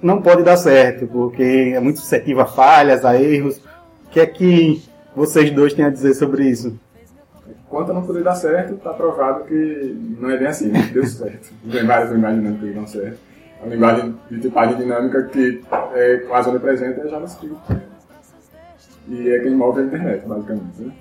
não 0.00 0.22
pode 0.22 0.44
dar 0.44 0.56
certo, 0.56 1.06
porque 1.08 1.72
é 1.74 1.80
muito 1.80 1.98
suscetível 1.98 2.42
a 2.42 2.46
falhas, 2.46 3.04
a 3.04 3.20
erros. 3.20 3.56
O 4.06 4.10
que 4.12 4.20
é 4.20 4.26
que 4.26 4.80
vocês 5.16 5.50
dois 5.50 5.74
têm 5.74 5.84
a 5.84 5.90
dizer 5.90 6.14
sobre 6.14 6.44
isso? 6.44 6.78
Quanto 7.70 7.92
não 7.92 8.04
poder 8.04 8.24
dar 8.24 8.34
certo, 8.34 8.74
está 8.74 8.92
provado 8.92 9.44
que 9.44 10.16
não 10.18 10.28
é 10.28 10.36
bem 10.36 10.48
assim, 10.48 10.72
né? 10.72 10.90
deu 10.92 11.06
certo. 11.06 11.52
Tem 11.70 11.86
várias 11.86 12.10
linguagens 12.10 12.58
que 12.58 12.72
dão 12.72 12.86
certo. 12.86 13.18
A 13.62 13.66
linguagem 13.66 14.16
de 14.28 14.40
tipagem 14.40 14.76
dinâmica 14.76 15.22
que 15.28 15.62
é 15.94 16.16
quase 16.26 16.48
onipresente 16.48 16.98
é 16.98 17.08
JavaScript. 17.08 17.60
E 19.06 19.30
é 19.30 19.38
quem 19.38 19.54
move 19.54 19.80
a 19.80 19.84
internet, 19.84 20.26
basicamente. 20.26 20.82
Né? 20.82 20.92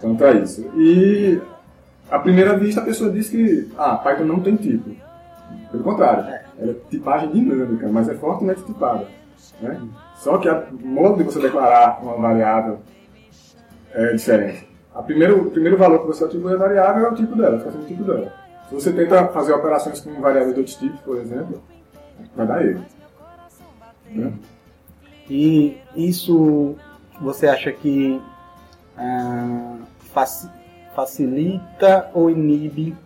Quanto 0.00 0.24
a 0.24 0.32
isso. 0.32 0.62
E, 0.76 1.38
à 2.10 2.18
primeira 2.18 2.56
vista, 2.56 2.80
a 2.80 2.84
pessoa 2.84 3.10
diz 3.10 3.28
que 3.28 3.70
ah, 3.76 3.96
Python 3.96 4.24
não 4.24 4.40
tem 4.40 4.56
tipo. 4.56 4.90
Pelo 5.70 5.84
contrário, 5.84 6.24
ela 6.58 6.72
é 6.72 6.74
tipagem 6.88 7.32
dinâmica, 7.32 7.86
mas 7.88 8.08
é 8.08 8.14
fortemente 8.14 8.62
tipada. 8.62 9.06
Né? 9.60 9.78
Só 10.16 10.38
que 10.38 10.48
o 10.48 10.86
modo 10.86 11.18
de 11.18 11.24
você 11.24 11.38
declarar 11.38 12.02
uma 12.02 12.16
variável 12.16 12.78
é 13.92 14.14
diferente. 14.14 14.71
A 14.94 15.02
primeiro, 15.02 15.48
o 15.48 15.50
primeiro 15.50 15.76
valor 15.76 16.00
que 16.00 16.06
você 16.06 16.24
atribui 16.24 16.54
à 16.54 16.56
variável 16.56 17.06
é 17.06 17.10
o 17.10 17.14
tipo 17.14 17.34
dela, 17.34 17.58
fica 17.58 17.72
sendo 17.72 17.84
o 17.84 17.86
tipo 17.86 18.04
dela. 18.04 18.32
Se 18.68 18.74
você 18.74 18.92
tenta 18.92 19.28
fazer 19.28 19.52
operações 19.52 20.00
com 20.00 20.20
variáveis 20.20 20.54
de 20.54 20.60
outros 20.60 20.76
tipos, 20.76 21.00
por 21.00 21.18
exemplo, 21.18 21.62
vai 22.36 22.46
dar 22.46 22.64
erro. 22.64 22.84
Né? 24.10 24.32
E 25.28 25.78
isso 25.96 26.76
você 27.20 27.48
acha 27.48 27.72
que 27.72 28.20
ah, 28.96 29.78
facilita 30.94 32.10
ou 32.12 32.30
inibe 32.30 32.96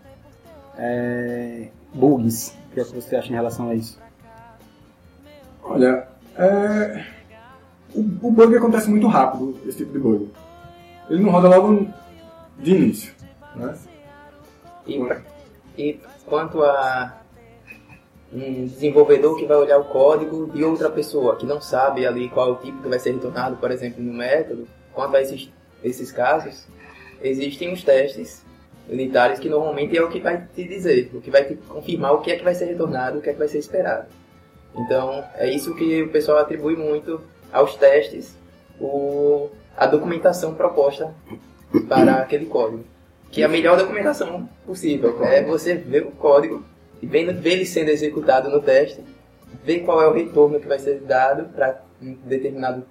é, 0.76 1.68
bugs? 1.94 2.56
O 2.70 2.74
que, 2.74 2.80
é 2.80 2.84
que 2.84 2.94
você 2.94 3.16
acha 3.16 3.28
em 3.28 3.36
relação 3.36 3.68
a 3.68 3.74
isso? 3.74 3.98
Olha, 5.62 6.08
é, 6.36 7.04
o, 7.94 8.00
o, 8.00 8.30
bug 8.30 8.56
acontece 8.56 8.88
muito 8.88 9.06
rápido, 9.06 9.58
esse 9.66 9.78
tipo 9.78 9.92
de 9.92 9.98
bug. 9.98 10.30
Ele 11.08 11.22
não 11.22 11.30
roda 11.30 11.48
logo 11.48 11.88
de 12.58 12.70
início. 12.74 13.14
Né? 13.54 13.76
E, 14.86 15.00
e 15.78 16.00
quanto 16.26 16.62
a 16.62 17.20
um 18.32 18.66
desenvolvedor 18.66 19.36
que 19.36 19.46
vai 19.46 19.56
olhar 19.56 19.78
o 19.78 19.84
código 19.84 20.50
de 20.52 20.64
outra 20.64 20.90
pessoa 20.90 21.36
que 21.36 21.46
não 21.46 21.60
sabe 21.60 22.06
ali 22.06 22.28
qual 22.28 22.52
o 22.52 22.56
tipo 22.56 22.82
que 22.82 22.88
vai 22.88 22.98
ser 22.98 23.12
retornado, 23.12 23.56
por 23.56 23.70
exemplo, 23.70 24.02
no 24.02 24.12
método, 24.12 24.66
quanto 24.92 25.16
a 25.16 25.22
esses, 25.22 25.50
esses 25.82 26.10
casos, 26.10 26.66
existem 27.22 27.72
os 27.72 27.82
testes 27.82 28.44
unitários 28.88 29.38
que 29.38 29.48
normalmente 29.48 29.96
é 29.96 30.02
o 30.02 30.08
que 30.08 30.20
vai 30.20 30.46
te 30.54 30.64
dizer, 30.64 31.10
o 31.14 31.20
que 31.20 31.30
vai 31.30 31.44
te 31.44 31.54
confirmar 31.54 32.12
o 32.12 32.20
que 32.20 32.30
é 32.30 32.36
que 32.36 32.44
vai 32.44 32.54
ser 32.54 32.66
retornado, 32.66 33.18
o 33.18 33.22
que 33.22 33.30
é 33.30 33.32
que 33.32 33.38
vai 33.38 33.48
ser 33.48 33.58
esperado. 33.58 34.06
Então, 34.74 35.24
é 35.34 35.50
isso 35.50 35.74
que 35.74 36.02
o 36.02 36.10
pessoal 36.10 36.38
atribui 36.38 36.76
muito 36.76 37.20
aos 37.52 37.74
testes, 37.76 38.36
o, 38.80 39.50
a 39.76 39.86
documentação 39.86 40.54
proposta 40.54 41.14
para 41.88 42.14
aquele 42.14 42.46
código. 42.46 42.84
Que 43.30 43.42
é 43.42 43.44
a 43.44 43.48
melhor 43.48 43.76
documentação 43.76 44.48
possível. 44.64 45.22
É 45.24 45.42
você 45.42 45.74
ver 45.74 46.06
o 46.06 46.10
código 46.12 46.64
e 47.02 47.06
vendo, 47.06 47.38
ver 47.38 47.52
ele 47.52 47.66
sendo 47.66 47.90
executado 47.90 48.48
no 48.48 48.62
teste, 48.62 49.04
ver 49.62 49.80
qual 49.80 50.00
é 50.00 50.08
o 50.08 50.12
retorno 50.12 50.58
que 50.58 50.66
vai 50.66 50.78
ser 50.78 51.00
dado 51.00 51.44
para 51.52 51.82
um 52.00 52.14
determinado 52.24 52.84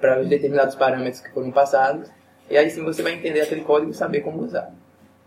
para 0.00 0.20
os 0.20 0.28
determinados 0.28 0.74
parâmetros 0.74 1.20
que 1.20 1.30
foram 1.30 1.52
passados, 1.52 2.10
e 2.50 2.56
aí 2.56 2.68
sim 2.68 2.82
você 2.82 3.04
vai 3.04 3.12
entender 3.12 3.40
aquele 3.40 3.60
código 3.60 3.92
e 3.92 3.94
saber 3.94 4.20
como 4.22 4.42
usar. 4.42 4.74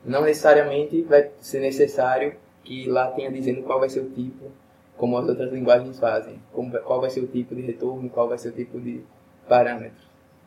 Não 0.03 0.23
necessariamente 0.23 1.01
vai 1.03 1.31
ser 1.39 1.61
necessário 1.61 2.35
que 2.61 2.85
lá 2.89 3.07
tenha 3.11 3.31
dizendo 3.31 3.63
qual 3.63 3.79
vai 3.79 3.87
ser 3.87 4.01
o 4.01 4.09
tipo, 4.09 4.51
como 4.97 5.17
as 5.17 5.29
outras 5.29 5.53
linguagens 5.53 5.97
fazem, 5.97 6.41
como, 6.51 6.77
qual 6.79 6.99
vai 6.99 7.09
ser 7.09 7.21
o 7.21 7.27
tipo 7.27 7.55
de 7.55 7.61
retorno, 7.61 8.09
qual 8.09 8.27
vai 8.27 8.37
ser 8.37 8.49
o 8.49 8.51
tipo 8.51 8.77
de 8.77 9.01
parâmetro 9.47 10.04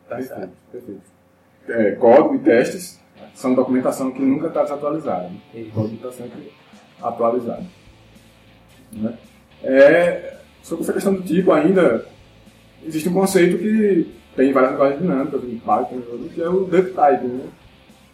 passado. 0.08 0.50
Perfeito, 0.50 0.56
perfeito. 0.72 1.18
É, 1.68 1.92
código 1.92 2.34
e 2.36 2.38
testes 2.38 3.00
são 3.34 3.54
documentação 3.54 4.10
que 4.10 4.22
nunca 4.22 4.48
está 4.48 4.62
desatualizada. 4.62 5.28
Né? 5.28 5.70
Código 5.74 5.96
está 5.96 6.12
sempre 6.12 6.52
atualizado. 7.00 7.66
Né? 8.92 9.18
É, 9.62 10.38
sobre 10.62 10.84
essa 10.84 10.92
questão 10.92 11.14
do 11.14 11.22
tipo 11.22 11.52
ainda, 11.52 12.06
existe 12.84 13.08
um 13.08 13.14
conceito 13.14 13.58
que 13.58 14.14
tem 14.36 14.52
várias 14.52 14.72
linguagens 14.72 15.00
dinâmicas, 15.00 15.44
em 15.44 15.58
Python, 15.58 16.02
que 16.32 16.42
é 16.42 16.48
o 16.48 16.64
duck 16.64 16.92
type. 16.92 17.26
Né? 17.26 17.48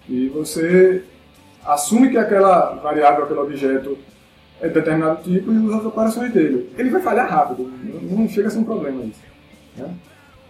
E 0.08 0.28
você 0.28 1.04
assume 1.64 2.10
que 2.10 2.18
aquela 2.18 2.74
variável, 2.74 3.24
aquele 3.24 3.40
objeto 3.40 3.96
é 4.60 4.68
de 4.68 4.74
determinado 4.74 5.22
tipo 5.22 5.52
e 5.52 5.58
usa 5.58 5.78
as 5.78 5.84
operações 5.84 6.32
dele. 6.32 6.70
Ele 6.76 6.90
vai 6.90 7.02
falhar 7.02 7.28
rápido, 7.28 7.70
não 8.10 8.28
chega 8.28 8.48
a 8.48 8.50
ser 8.50 8.58
um 8.58 8.64
problema 8.64 9.04
isso. 9.04 9.20
Né? 9.76 9.94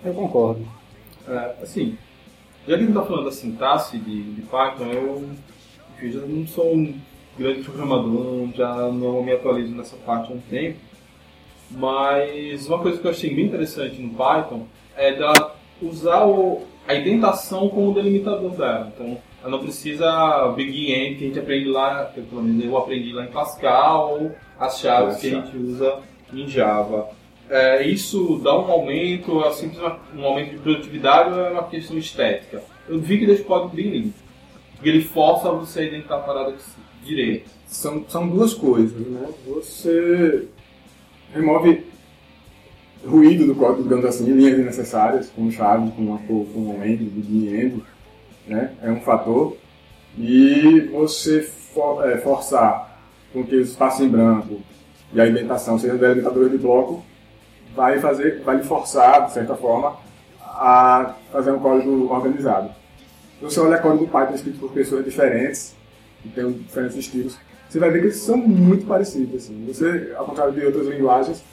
Eu 0.04 0.14
concordo. 0.14 0.66
É, 1.28 1.54
assim, 1.62 1.96
já 2.66 2.74
que 2.76 2.82
a 2.82 2.86
gente 2.86 2.88
está 2.88 3.02
falando 3.02 3.24
da 3.24 3.32
sintaxe 3.32 3.98
de, 3.98 4.22
de 4.34 4.42
Python, 4.42 4.86
eu 4.92 5.28
Eu 6.00 6.12
já 6.12 6.20
não 6.20 6.46
sou 6.46 6.74
um 6.74 6.94
grande 7.38 7.62
programador, 7.62 8.48
já 8.54 8.74
não 8.90 9.22
me 9.22 9.32
atualizo 9.32 9.74
nessa 9.74 9.96
parte 9.96 10.32
há 10.32 10.34
um 10.34 10.40
tempo. 10.40 10.78
Mas 11.70 12.66
uma 12.68 12.78
coisa 12.78 12.98
que 12.98 13.06
eu 13.06 13.10
achei 13.10 13.34
bem 13.34 13.46
interessante 13.46 14.00
no 14.00 14.10
Python 14.10 14.66
é 14.96 15.12
dela 15.14 15.56
usar 15.80 16.24
o, 16.26 16.62
a 16.86 16.94
indentação 16.94 17.68
como 17.68 17.94
delimitador 17.94 18.50
dela. 18.50 18.92
Então, 18.94 19.18
ela 19.40 19.50
não 19.50 19.58
precisa 19.58 20.52
Big 20.56 20.92
End 20.92 21.16
que 21.16 21.24
a 21.24 21.26
gente 21.28 21.38
aprende 21.38 21.68
lá, 21.68 22.04
pelo 22.04 22.42
menos 22.42 22.64
eu 22.64 22.76
aprendi 22.76 23.12
lá 23.12 23.24
em 23.24 23.28
Pascal, 23.30 24.18
ou 24.20 24.32
as 24.58 24.78
chaves 24.78 25.18
que 25.18 25.28
a 25.28 25.30
gente 25.30 25.56
usa 25.56 26.00
em 26.32 26.46
Java. 26.46 27.08
É, 27.48 27.86
isso 27.86 28.40
dá 28.42 28.58
um 28.58 28.70
aumento, 28.70 29.42
simples 29.52 29.80
um 30.16 30.24
aumento 30.24 30.52
de 30.52 30.58
produtividade 30.58 31.30
ou 31.30 31.40
é 31.40 31.50
uma 31.50 31.64
questão 31.64 31.96
estética? 31.98 32.62
Eu 32.88 32.98
vi 32.98 33.18
que 33.18 33.30
o 33.30 33.44
código 33.44 33.76
bem 33.76 33.90
limpo. 33.90 34.14
Porque 34.74 34.88
ele 34.88 35.02
força 35.02 35.50
você 35.50 35.80
a 35.80 35.84
identificar 35.84 36.16
a 36.16 36.20
parada 36.20 36.54
direito. 37.04 37.50
São, 37.66 38.04
são 38.08 38.28
duas 38.28 38.54
coisas, 38.54 38.98
né? 39.06 39.28
Você 39.46 40.48
remove 41.32 41.84
ruído 43.06 43.46
do 43.46 43.54
código, 43.54 43.82
digamos 43.82 44.04
assim, 44.04 44.24
linhas 44.24 44.56
desnecessárias, 44.56 45.30
como 45.30 45.52
chave, 45.52 45.90
com 45.92 46.02
uma 46.02 46.18
com 46.18 46.44
um 46.56 46.84
end, 46.84 47.04
de 47.04 47.48
end, 47.48 47.82
né? 48.46 48.72
É 48.82 48.90
um 48.90 49.00
fator. 49.00 49.56
E 50.18 50.80
você 50.92 51.42
for, 51.42 52.08
é, 52.08 52.18
forçar 52.18 53.00
com 53.32 53.44
que 53.44 53.56
o 53.56 53.60
espaço 53.60 54.02
em 54.02 54.08
branco 54.08 54.60
e 55.12 55.20
a 55.20 55.26
indentação 55.26 55.78
sejam 55.78 55.96
delimitadores 55.96 56.52
de 56.52 56.58
bloco, 56.58 57.04
vai 57.74 57.98
fazer, 57.98 58.42
vai 58.42 58.56
lhe 58.56 58.62
forçar, 58.62 59.26
de 59.26 59.32
certa 59.32 59.54
forma, 59.54 59.96
a 60.40 61.14
fazer 61.32 61.50
um 61.50 61.58
código 61.58 62.12
organizado. 62.12 62.70
Se 63.38 63.44
você 63.44 63.60
olha 63.60 63.78
código 63.78 64.06
Python 64.06 64.34
escrito 64.34 64.58
por 64.58 64.72
pessoas 64.72 65.04
diferentes, 65.04 65.74
que 66.22 66.28
têm 66.28 66.52
diferentes 66.52 66.96
estilos, 66.96 67.38
você 67.68 67.78
vai 67.78 67.90
ver 67.90 68.00
que 68.00 68.06
eles 68.06 68.16
são 68.16 68.36
muito 68.36 68.86
parecidos. 68.86 69.44
Assim. 69.44 69.64
Você, 69.66 70.12
ao 70.16 70.24
contrário 70.26 70.52
de 70.52 70.64
outras 70.64 70.86
linguagens, 70.86 71.44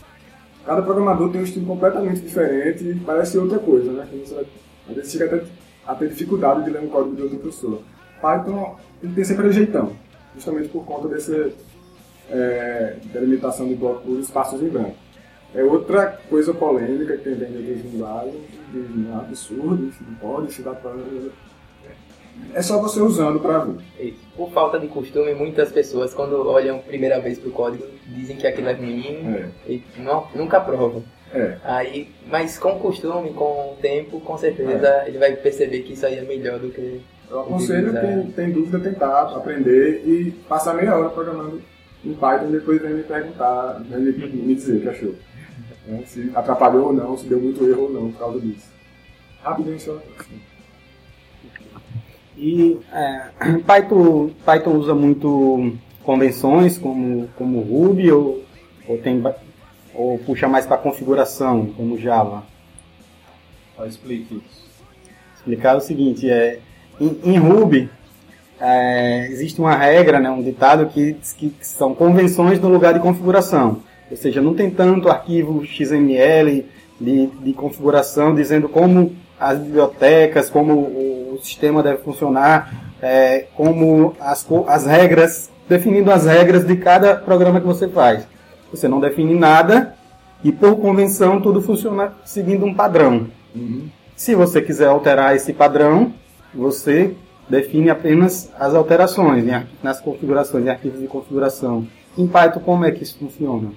cada 0.66 0.82
programador 0.82 1.32
tem 1.32 1.42
um 1.42 1.44
estilo 1.44 1.66
completamente 1.66 2.22
diferente 2.22 2.84
e 2.84 2.96
parece 3.00 3.38
outra 3.38 3.60
coisa, 3.60 3.92
né? 3.92 4.08
Você 4.24 4.36
vai, 4.36 4.46
às 4.90 4.96
vezes 4.96 5.12
chega 5.12 5.26
até 5.26 5.44
a 5.88 5.96
ter 5.96 6.10
dificuldade 6.10 6.64
de 6.64 6.70
ler 6.70 6.82
um 6.82 6.88
código 6.88 7.16
de 7.16 7.24
outra 7.24 7.40
pessoa. 7.40 7.82
Python 8.22 8.78
tem 9.16 9.24
sempre 9.24 9.48
o 9.48 9.52
jeitão, 9.52 9.94
justamente 10.36 10.70
por 10.70 10.86
conta 10.86 11.08
dessa 11.08 11.52
é, 12.30 12.98
delimitação 13.06 13.68
de 13.68 13.76
bloco 13.76 14.02
por 14.02 14.20
espaços 14.20 14.62
em 14.62 14.70
branco. 14.70 14.96
É 15.54 15.64
outra 15.64 16.20
coisa 16.30 16.54
polêmica 16.54 17.18
que 17.18 17.24
tem 17.24 17.36
dentro 17.36 17.62
das 17.62 17.82
linguagens, 17.84 18.36
de 18.72 19.12
absurdo, 19.14 19.90
isso 19.90 20.04
não 20.08 20.16
pode, 20.16 20.50
isso 20.50 20.62
dá 20.62 20.74
para 20.74 20.94
é 22.54 22.62
só 22.62 22.82
você 22.82 23.00
usando 23.00 23.40
para 23.40 23.60
ver. 23.60 24.16
Por 24.36 24.52
falta 24.52 24.80
de 24.80 24.88
costume, 24.88 25.34
muitas 25.34 25.72
pessoas, 25.72 26.14
quando 26.14 26.48
olham 26.48 26.80
primeira 26.80 27.20
vez 27.20 27.40
para 27.40 27.50
o 27.50 27.52
código, 27.52 27.86
dizem 28.08 28.36
que 28.36 28.48
aquilo 28.48 28.70
é 28.70 28.74
ruim 28.74 29.06
é. 29.36 29.50
e 29.68 29.84
não, 29.98 30.28
nunca 30.36 30.60
provam. 30.60 31.04
É. 31.34 31.56
Aí, 31.64 32.10
mas 32.30 32.58
com 32.58 32.78
costume, 32.80 33.32
com 33.32 33.74
o 33.74 33.78
tempo, 33.82 34.20
com 34.20 34.38
certeza 34.38 34.88
é. 34.88 35.08
ele 35.08 35.18
vai 35.18 35.34
perceber 35.36 35.80
que 35.84 35.94
isso 35.94 36.06
aí 36.06 36.18
é 36.18 36.24
melhor 36.24 36.60
do 36.60 36.70
que. 36.70 37.02
Eu 37.30 37.40
aconselho 37.40 37.94
quem 37.94 38.32
tem 38.32 38.52
dúvida 38.52 38.80
tentar 38.80 39.22
aprender 39.34 40.04
e 40.06 40.32
passar 40.50 40.74
meia 40.74 40.98
hora 40.98 41.10
programando 41.10 41.62
em 42.04 42.14
Python 42.14 42.50
e 42.50 42.52
depois 42.52 42.82
vem 42.82 42.96
me 42.96 43.04
perguntar, 43.04 43.82
vem 43.90 44.02
me 44.02 44.56
dizer 44.56 44.78
o 44.78 44.82
que 44.82 44.90
achou. 44.90 45.16
Né? 45.86 46.04
Se 46.06 46.32
atrapalhou 46.36 46.88
ou 46.88 46.94
não, 46.94 47.18
se 47.18 47.26
deu 47.26 47.40
muito 47.40 47.68
erro 47.68 47.84
ou 47.84 47.92
não 47.92 48.12
por 48.12 48.20
causa 48.20 48.40
disso. 48.40 48.70
Rapidinho 49.42 49.80
só. 49.80 49.98
E 52.38 52.80
é, 52.92 53.30
Python, 53.66 54.32
Python 54.46 54.72
usa 54.72 54.96
muito 54.96 55.74
convenções 56.04 56.78
como, 56.78 57.28
como 57.38 57.62
Ruby 57.62 58.12
ou, 58.12 58.44
ou, 58.88 58.98
tem, 58.98 59.22
ou 59.94 60.18
puxa 60.20 60.48
mais 60.48 60.66
para 60.66 60.78
configuração 60.78 61.68
como 61.68 61.98
Java? 61.98 62.44
Explique 63.86 64.36
isso. 64.36 64.62
Explicar 65.36 65.76
o 65.76 65.82
seguinte, 65.82 66.30
é, 66.30 66.60
em, 67.00 67.20
em 67.24 67.38
Ruby 67.38 67.90
é, 68.60 69.28
existe 69.32 69.60
uma 69.60 69.76
regra, 69.76 70.20
né, 70.20 70.30
um 70.30 70.44
ditado 70.44 70.86
que, 70.86 71.16
que 71.36 71.52
são 71.62 71.96
convenções 71.96 72.60
no 72.60 72.70
lugar 72.70 72.94
de 72.94 73.00
configuração. 73.00 73.82
Ou 74.12 74.18
seja, 74.18 74.42
não 74.42 74.54
tem 74.54 74.70
tanto 74.70 75.08
arquivo 75.08 75.66
XML 75.66 76.66
de, 77.00 77.28
de 77.28 77.54
configuração 77.54 78.36
dizendo 78.36 78.68
como 78.68 79.16
as 79.40 79.58
bibliotecas, 79.58 80.50
como 80.50 80.74
o 80.74 81.40
sistema 81.42 81.82
deve 81.82 82.04
funcionar, 82.04 82.94
é, 83.02 83.48
como 83.56 84.14
as, 84.20 84.46
as 84.68 84.86
regras, 84.86 85.50
definindo 85.68 86.12
as 86.12 86.26
regras 86.26 86.68
de 86.68 86.76
cada 86.76 87.16
programa 87.16 87.62
que 87.62 87.66
você 87.66 87.88
faz. 87.88 88.28
Você 88.70 88.88
não 88.88 89.00
define 89.00 89.34
nada 89.34 89.96
e, 90.44 90.52
por 90.52 90.76
convenção, 90.76 91.42
tudo 91.42 91.62
funciona 91.62 92.14
seguindo 92.26 92.66
um 92.66 92.74
padrão. 92.74 93.28
Uhum. 93.56 93.88
Se 94.16 94.36
você 94.36 94.62
quiser 94.62 94.88
alterar 94.88 95.36
esse 95.36 95.54
padrão, 95.54 96.14
você 96.54 97.16
define 97.50 97.90
apenas 97.90 98.52
as 98.60 98.76
alterações 98.76 99.44
nas 99.82 100.00
configurações, 100.00 100.66
em 100.66 100.70
arquivos 100.70 101.00
de 101.00 101.08
configuração. 101.08 101.88
Em 102.18 102.28
Python, 102.28 102.60
como 102.60 102.86
é 102.86 102.92
que 102.92 103.04
isso 103.04 103.18
funciona? 103.18 103.72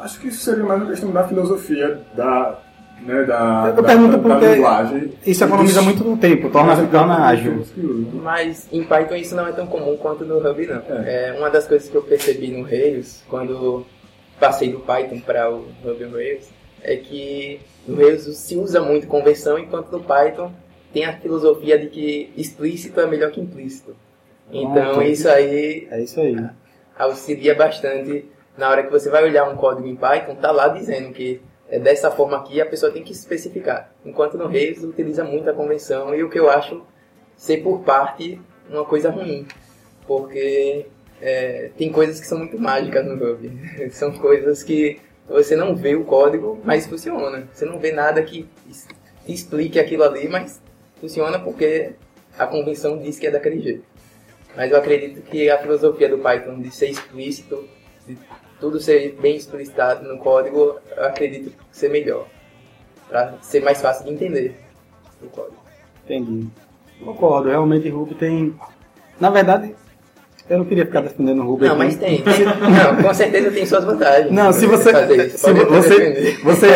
Acho 0.00 0.20
que 0.20 0.28
isso 0.28 0.44
seria 0.44 0.64
mais 0.64 0.80
uma 0.80 0.90
questão 0.90 1.10
da 1.10 1.26
filosofia 1.26 2.00
da, 2.14 2.58
né, 3.00 3.24
da, 3.24 3.64
eu 3.68 3.82
da, 3.82 3.82
pergunto 3.82 4.18
da, 4.18 4.18
porque 4.18 4.54
linguagem. 4.54 5.12
Isso 5.26 5.44
economiza 5.44 5.82
muito 5.82 6.04
no 6.04 6.16
tempo, 6.16 6.50
torna, 6.50 6.76
torna 6.86 7.26
ágil. 7.26 7.64
Mas 8.22 8.68
em 8.72 8.84
Python 8.84 9.14
isso 9.16 9.34
não 9.34 9.46
é 9.46 9.52
tão 9.52 9.66
comum 9.66 9.96
quanto 9.96 10.24
no 10.24 10.38
Ruby, 10.38 10.66
não. 10.66 10.82
É. 11.04 11.30
é 11.30 11.34
uma 11.38 11.50
das 11.50 11.66
coisas 11.66 11.88
que 11.88 11.94
eu 11.94 12.02
percebi 12.02 12.48
no 12.48 12.62
Rails, 12.62 13.22
quando 13.28 13.86
passei 14.38 14.70
do 14.70 14.80
Python 14.80 15.20
para 15.20 15.50
o 15.50 15.66
Ruby 15.84 16.04
Rails, 16.04 16.48
é 16.82 16.96
que 16.96 17.60
no 17.86 17.96
Rails 17.96 18.24
se 18.36 18.56
usa 18.56 18.80
muito 18.80 19.06
conversão, 19.06 19.58
enquanto 19.58 19.90
no 19.90 20.00
Python 20.00 20.52
tem 20.92 21.04
a 21.04 21.14
filosofia 21.14 21.78
de 21.78 21.88
que 21.88 22.32
explícito 22.36 23.00
é 23.00 23.06
melhor 23.06 23.30
que 23.30 23.40
implícito. 23.40 23.96
Então 24.52 25.00
ah, 25.00 25.06
isso 25.06 25.28
aí, 25.28 25.88
é 25.90 26.02
isso 26.02 26.20
aí 26.20 26.36
auxilia 26.98 27.54
bastante 27.54 28.24
na 28.56 28.70
hora 28.70 28.82
que 28.82 28.90
você 28.90 29.10
vai 29.10 29.24
olhar 29.24 29.48
um 29.48 29.56
código 29.56 29.86
em 29.86 29.96
Python, 29.96 30.34
tá 30.36 30.50
lá 30.50 30.68
dizendo 30.68 31.12
que 31.12 31.40
é 31.68 31.78
dessa 31.78 32.10
forma 32.10 32.36
aqui, 32.36 32.60
a 32.60 32.66
pessoa 32.66 32.92
tem 32.92 33.02
que 33.02 33.12
especificar. 33.12 33.92
Enquanto 34.04 34.38
no 34.38 34.46
Rails 34.46 34.82
utiliza 34.82 35.24
muito 35.24 35.50
a 35.50 35.52
convenção 35.52 36.14
e 36.14 36.22
o 36.22 36.30
que 36.30 36.38
eu 36.38 36.48
acho 36.48 36.82
ser 37.36 37.58
por 37.58 37.80
parte 37.80 38.40
uma 38.70 38.84
coisa 38.84 39.10
ruim, 39.10 39.46
porque 40.06 40.86
é, 41.20 41.70
tem 41.76 41.90
coisas 41.90 42.20
que 42.20 42.26
são 42.26 42.38
muito 42.38 42.58
mágicas 42.58 43.04
no 43.04 43.16
Ruby. 43.16 43.52
são 43.90 44.12
coisas 44.12 44.62
que 44.62 45.00
você 45.28 45.56
não 45.56 45.74
vê 45.74 45.94
o 45.96 46.04
código, 46.04 46.60
mas 46.64 46.86
funciona. 46.86 47.48
Você 47.52 47.64
não 47.64 47.78
vê 47.78 47.92
nada 47.92 48.22
que 48.22 48.48
explique 49.26 49.78
aquilo 49.78 50.04
ali, 50.04 50.28
mas 50.28 50.62
funciona 51.00 51.38
porque 51.38 51.92
a 52.38 52.46
convenção 52.46 52.98
diz 52.98 53.18
que 53.18 53.26
é 53.26 53.30
daquele 53.30 53.60
jeito. 53.60 53.84
Mas 54.56 54.70
eu 54.70 54.78
acredito 54.78 55.20
que 55.22 55.50
a 55.50 55.58
filosofia 55.58 56.08
do 56.08 56.18
Python 56.18 56.60
de 56.60 56.70
ser 56.70 56.88
explícito, 56.88 57.68
de 58.06 58.16
tudo 58.60 58.80
ser 58.80 59.16
bem 59.20 59.36
explicitado 59.36 60.06
no 60.08 60.18
código, 60.18 60.76
eu 60.96 61.04
acredito 61.04 61.52
ser 61.70 61.90
melhor. 61.90 62.26
Para 63.08 63.34
ser 63.40 63.62
mais 63.62 63.80
fácil 63.80 64.04
de 64.04 64.12
entender 64.12 64.56
o 65.22 65.28
código. 65.28 65.56
Entendi. 66.04 66.48
Concordo, 67.04 67.48
realmente 67.48 67.88
Ruby 67.88 68.14
tem. 68.14 68.54
Na 69.20 69.30
verdade, 69.30 69.74
eu 70.48 70.58
não 70.58 70.64
queria 70.64 70.86
ficar 70.86 71.02
defendendo 71.02 71.42
o 71.42 71.46
Ruby. 71.46 71.66
Não, 71.66 71.76
mas 71.76 71.96
tem. 71.96 72.22
não, 72.24 73.02
com 73.02 73.14
certeza 73.14 73.50
tem 73.50 73.66
suas 73.66 73.84
vantagens. 73.84 74.32
Não, 74.32 74.52
se 74.52 74.66
você. 74.66 75.30
Se 75.30 75.52
você, 75.52 76.38
você, 76.42 76.68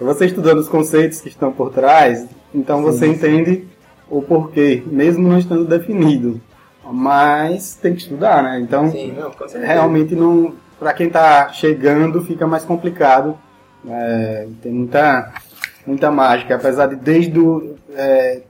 você 0.00 0.26
estudando 0.26 0.58
os 0.58 0.68
conceitos 0.68 1.20
que 1.20 1.28
estão 1.28 1.52
por 1.52 1.70
trás, 1.70 2.26
então 2.54 2.78
sim, 2.78 2.84
você 2.84 3.06
entende 3.06 3.68
o 4.08 4.22
porquê, 4.22 4.82
mesmo 4.86 5.28
não 5.28 5.38
estando 5.38 5.64
definido. 5.64 6.40
Mas 6.84 7.74
tem 7.80 7.94
que 7.94 8.02
estudar, 8.02 8.42
né? 8.42 8.60
Então, 8.60 8.90
sim, 8.90 9.12
não, 9.12 9.32
realmente 9.60 10.14
não 10.14 10.52
para 10.82 10.92
quem 10.94 11.06
está 11.06 11.52
chegando 11.52 12.24
fica 12.24 12.44
mais 12.44 12.64
complicado. 12.64 13.38
É, 13.88 14.48
tem 14.60 14.72
muita, 14.72 15.32
muita 15.86 16.10
mágica, 16.10 16.56
apesar 16.56 16.88
de 16.88 16.96
desde 16.96 17.38
o, 17.38 17.76
é, 17.94 18.42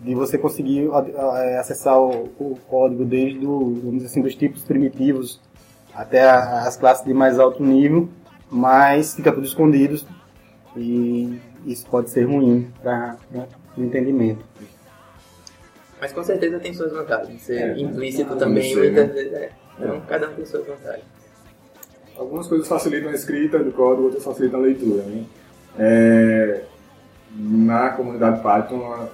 de 0.00 0.14
você 0.14 0.36
conseguir 0.36 0.88
é, 1.36 1.58
acessar 1.58 1.96
o, 2.00 2.24
o, 2.38 2.58
código 2.68 3.04
desde 3.04 3.38
do, 3.38 3.74
vamos 3.76 3.94
dizer 3.94 4.06
assim, 4.06 4.20
dos 4.20 4.34
tipos 4.34 4.62
primitivos 4.64 5.40
até 5.94 6.28
a, 6.28 6.64
as 6.66 6.76
classes 6.76 7.04
de 7.04 7.14
mais 7.14 7.38
alto 7.38 7.62
nível, 7.62 8.08
mas 8.50 9.14
fica 9.14 9.32
tudo 9.32 9.46
escondido 9.46 10.00
e 10.76 11.40
isso 11.64 11.86
pode 11.86 12.10
ser 12.10 12.24
ruim 12.24 12.68
para 12.82 13.16
o 13.76 13.82
entendimento. 13.82 14.44
Mas 16.00 16.12
com 16.12 16.22
certeza 16.24 16.58
tem 16.58 16.74
suas 16.74 16.92
vantagens. 16.92 17.42
Ser 17.42 17.60
é, 17.60 17.78
implícito 17.78 18.34
também, 18.36 18.74
muitas 18.74 19.12
vezes 19.12 19.32
é. 19.32 19.50
Então, 19.78 20.00
cada 20.02 20.30
um 20.30 20.34
tem 20.34 20.44
suas 20.44 20.66
vantagens 20.66 21.15
algumas 22.18 22.46
coisas 22.46 22.66
facilitam 22.66 23.10
a 23.10 23.14
escrita 23.14 23.58
do 23.58 23.72
código, 23.72 24.04
outras 24.04 24.24
facilitam 24.24 24.60
a 24.60 24.62
leitura. 24.62 25.02
Né? 25.02 25.24
É, 25.78 26.62
na 27.38 27.90
comunidade 27.90 28.42
Python, 28.42 29.08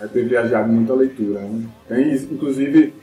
é 0.00 0.06
privilegiado 0.06 0.70
muita 0.70 0.94
leitura. 0.94 1.40
Né? 1.40 1.66
Tem, 1.88 2.14
inclusive, 2.14 2.94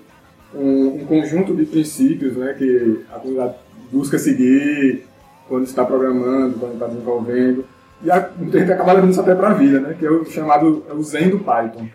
um, 0.54 1.02
um, 1.02 1.06
conjunto 1.06 1.56
de 1.56 1.66
princípios 1.66 2.36
né, 2.36 2.54
que 2.58 3.04
a 3.12 3.20
comunidade 3.20 3.56
busca 3.92 4.18
seguir 4.20 5.06
quando 5.48 5.66
está 5.66 5.84
programando, 5.84 6.60
quando 6.60 6.74
está 6.74 6.88
desenvolvendo. 6.88 7.66
E 8.04 8.12
a, 8.12 8.18
a 8.18 8.44
gente 8.44 8.72
acaba 8.72 8.94
levando 8.94 9.12
isso 9.12 9.22
até 9.22 9.36
para 9.36 9.52
a 9.52 9.54
vida, 9.54 9.80
né, 9.80 9.96
que 9.98 10.06
é 10.06 10.12
o 10.12 10.26
chamado 10.26 10.84
é 10.90 10.94
o 10.94 11.04
Zen 11.04 11.30
do 11.30 11.40
Python. 11.40 11.88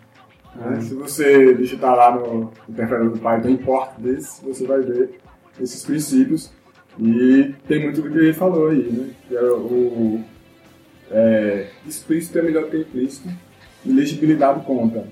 Né? 0.55 0.75
Uhum. 0.75 0.81
Se 0.81 0.93
você 0.95 1.53
digitar 1.53 1.95
lá 1.95 2.15
no 2.15 2.51
interpretador 2.67 3.11
do 3.11 3.19
Python 3.19 3.49
em 3.49 3.57
português, 3.57 4.41
você 4.43 4.65
vai 4.65 4.81
ver 4.81 5.19
esses 5.59 5.85
princípios. 5.85 6.51
E 6.99 7.53
tem 7.67 7.83
muito 7.83 8.01
do 8.01 8.09
que 8.09 8.17
ele 8.17 8.33
falou 8.33 8.69
aí, 8.69 8.83
né? 8.91 9.09
Que 9.27 9.35
é 9.35 9.41
o 9.41 10.23
é, 11.11 11.69
explícito 11.85 12.39
é 12.39 12.41
melhor 12.41 12.69
que 12.69 12.77
implícito 12.77 13.29
e 13.85 13.91
legibilidade 13.91 14.65
conta. 14.65 15.07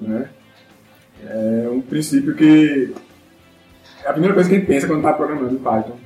Né? 0.00 0.28
É 1.24 1.68
um 1.70 1.80
princípio 1.80 2.34
que 2.34 2.94
é 4.04 4.08
a 4.08 4.12
primeira 4.12 4.34
coisa 4.34 4.48
que 4.48 4.56
a 4.56 4.58
gente 4.58 4.68
pensa 4.68 4.86
quando 4.86 4.98
está 4.98 5.12
programando 5.12 5.54
em 5.54 5.58
Python. 5.58 5.96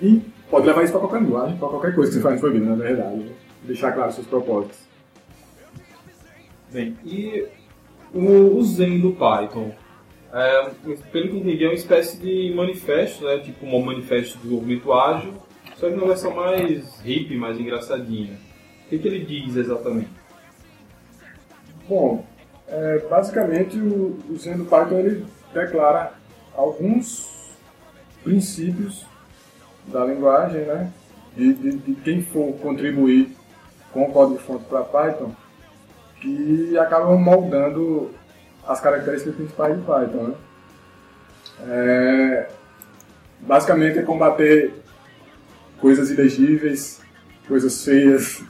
E 0.00 0.22
pode 0.50 0.66
levar 0.66 0.82
isso 0.82 0.92
para 0.92 1.00
qualquer 1.00 1.22
linguagem, 1.22 1.56
para 1.56 1.68
qualquer 1.68 1.94
coisa 1.94 2.10
que 2.10 2.16
você 2.16 2.22
faz 2.22 2.34
na 2.34 2.40
sua 2.40 2.50
vida, 2.50 2.66
na 2.66 2.74
verdade. 2.74 3.16
Né? 3.16 3.32
Deixar 3.64 3.92
claro 3.92 4.12
seus 4.12 4.26
propósitos. 4.26 4.78
Bem, 6.72 6.96
e 7.04 7.46
o, 8.14 8.62
Zen 8.62 8.98
do 9.00 9.12
Python? 9.12 9.72
É, 10.32 10.70
pelo 11.12 11.28
que 11.28 11.36
entendi, 11.36 11.62
é 11.62 11.68
uma 11.68 11.74
espécie 11.74 12.16
de 12.18 12.54
manifesto, 12.54 13.24
né? 13.26 13.38
tipo 13.40 13.66
um 13.66 13.84
manifesto 13.84 14.38
de 14.38 14.44
desenvolvimento 14.44 14.92
ágil, 14.92 15.34
só 15.76 15.88
que 15.88 15.94
numa 15.94 16.06
versão 16.06 16.34
mais 16.34 17.00
hippie, 17.00 17.36
mais 17.36 17.60
engraçadinha. 17.60 18.38
O 18.86 18.88
que, 18.88 18.98
que 18.98 19.08
ele 19.08 19.26
diz 19.26 19.56
exatamente? 19.56 20.08
Bom, 21.86 22.24
é, 22.66 22.98
basicamente 23.10 23.78
o, 23.78 24.18
o 24.30 24.64
Python 24.64 24.98
ele 25.00 25.26
declara 25.52 26.14
alguns 26.54 27.52
princípios 28.24 29.04
da 29.86 30.04
linguagem, 30.06 30.62
né? 30.62 30.90
De, 31.36 31.52
de, 31.52 31.76
de 31.78 31.94
quem 31.96 32.22
for 32.22 32.54
contribuir 32.54 33.36
com 33.92 34.04
o 34.04 34.12
código-fonte 34.12 34.64
para 34.64 34.82
Python, 34.82 35.32
que 36.20 36.78
acabam 36.78 37.18
moldando 37.18 38.10
as 38.66 38.80
características 38.80 39.34
principais 39.34 39.76
de 39.76 39.82
Python. 39.82 40.28
Né? 40.28 40.34
É, 41.68 42.48
basicamente 43.40 43.98
é 43.98 44.02
combater 44.02 44.74
coisas 45.80 46.10
ilegíveis, 46.10 47.00
coisas 47.46 47.84
feias, 47.84 48.42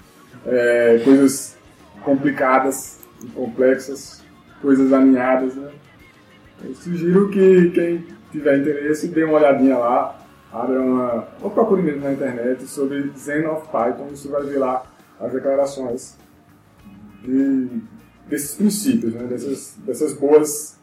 é, 0.47 1.01
coisas 1.05 1.57
complicadas 2.05 2.99
e 3.23 3.27
complexas, 3.29 4.23
coisas 4.61 4.93
alinhadas. 4.93 5.55
Né? 5.55 5.71
Eu 6.65 6.75
sugiro 6.75 7.31
que 7.31 7.71
quem 7.71 8.07
tiver 8.31 8.59
interesse 8.59 9.09
dê 9.09 9.25
uma 9.25 9.39
olhadinha 9.39 9.77
lá, 9.79 10.19
abra 10.53 10.81
uma, 10.81 11.29
ou 11.41 11.51
procure 11.51 11.83
mesmo 11.83 12.03
na 12.03 12.13
internet 12.13 12.63
sobre 12.67 13.11
Zen 13.17 13.47
of 13.47 13.69
Python, 13.69 14.09
você 14.11 14.29
vai 14.29 14.43
ver 14.43 14.59
lá 14.59 14.85
as 15.19 15.33
declarações 15.33 16.17
de 17.23 17.81
desses 18.29 18.55
princípios, 18.55 19.15
né? 19.15 19.27
dessas, 19.27 19.77
dessas 19.85 20.15
boas 20.15 20.79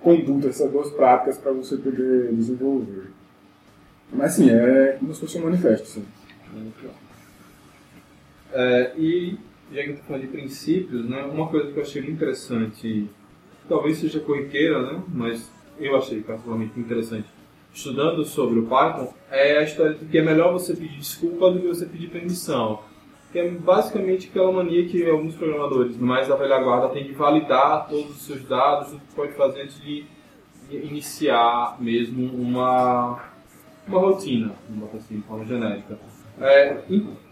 condutas, 0.00 0.56
essas 0.56 0.70
boas 0.70 0.90
práticas 0.90 1.38
para 1.38 1.52
você 1.52 1.76
poder 1.76 2.32
desenvolver. 2.34 3.10
Mas 4.12 4.32
sim, 4.32 4.50
é 4.50 4.96
como 4.98 5.14
se 5.14 5.20
fosse 5.20 5.38
um 5.38 5.44
manifesto. 5.44 5.86
Sim. 5.86 6.04
É, 8.52 8.92
e 8.96 9.38
já 9.72 9.82
que 9.82 9.86
gente 9.86 9.92
está 9.92 10.04
falando 10.04 10.22
de 10.22 10.28
princípios, 10.28 11.08
né, 11.08 11.22
uma 11.22 11.48
coisa 11.48 11.70
que 11.70 11.78
eu 11.78 11.82
achei 11.82 12.02
muito 12.02 12.16
interessante, 12.16 13.08
talvez 13.68 13.98
seja 13.98 14.18
corriqueira, 14.18 14.82
né, 14.82 15.02
mas 15.08 15.48
eu 15.78 15.96
achei 15.96 16.20
particularmente 16.20 16.78
interessante, 16.78 17.28
estudando 17.72 18.24
sobre 18.24 18.58
o 18.58 18.62
Python, 18.64 19.14
é 19.30 19.58
a 19.58 19.62
história 19.62 19.94
de 19.94 20.04
que 20.06 20.18
é 20.18 20.22
melhor 20.22 20.52
você 20.52 20.74
pedir 20.74 20.98
desculpa 20.98 21.52
do 21.52 21.60
que 21.60 21.68
você 21.68 21.86
pedir 21.86 22.08
permissão 22.08 22.80
que 23.32 23.38
é 23.38 23.48
basicamente 23.48 24.28
aquela 24.28 24.52
mania 24.52 24.88
que 24.88 25.08
alguns 25.08 25.36
programadores 25.36 25.96
mais 25.96 26.28
da 26.28 26.36
velha 26.36 26.58
guarda 26.58 26.88
têm 26.88 27.04
de 27.04 27.12
validar 27.12 27.86
todos 27.88 28.10
os 28.10 28.22
seus 28.22 28.44
dados, 28.44 28.92
o 28.92 28.98
que 28.98 29.14
pode 29.14 29.32
fazer 29.34 29.62
antes 29.62 29.80
de 29.80 30.04
iniciar 30.70 31.76
mesmo 31.80 32.26
uma, 32.34 33.20
uma 33.86 33.98
rotina, 34.00 34.52
assim, 34.96 35.16
de 35.16 35.22
forma 35.22 35.44
genérica. 35.44 35.98
É, 36.40 36.78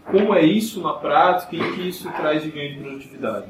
como 0.05 0.35
é 0.35 0.43
isso 0.43 0.81
na 0.81 0.93
prática 0.93 1.55
e 1.55 1.73
que 1.73 1.89
isso 1.89 2.09
traz 2.11 2.43
de 2.43 2.51
ganho 2.51 2.75
de 2.75 2.81
produtividade? 2.81 3.47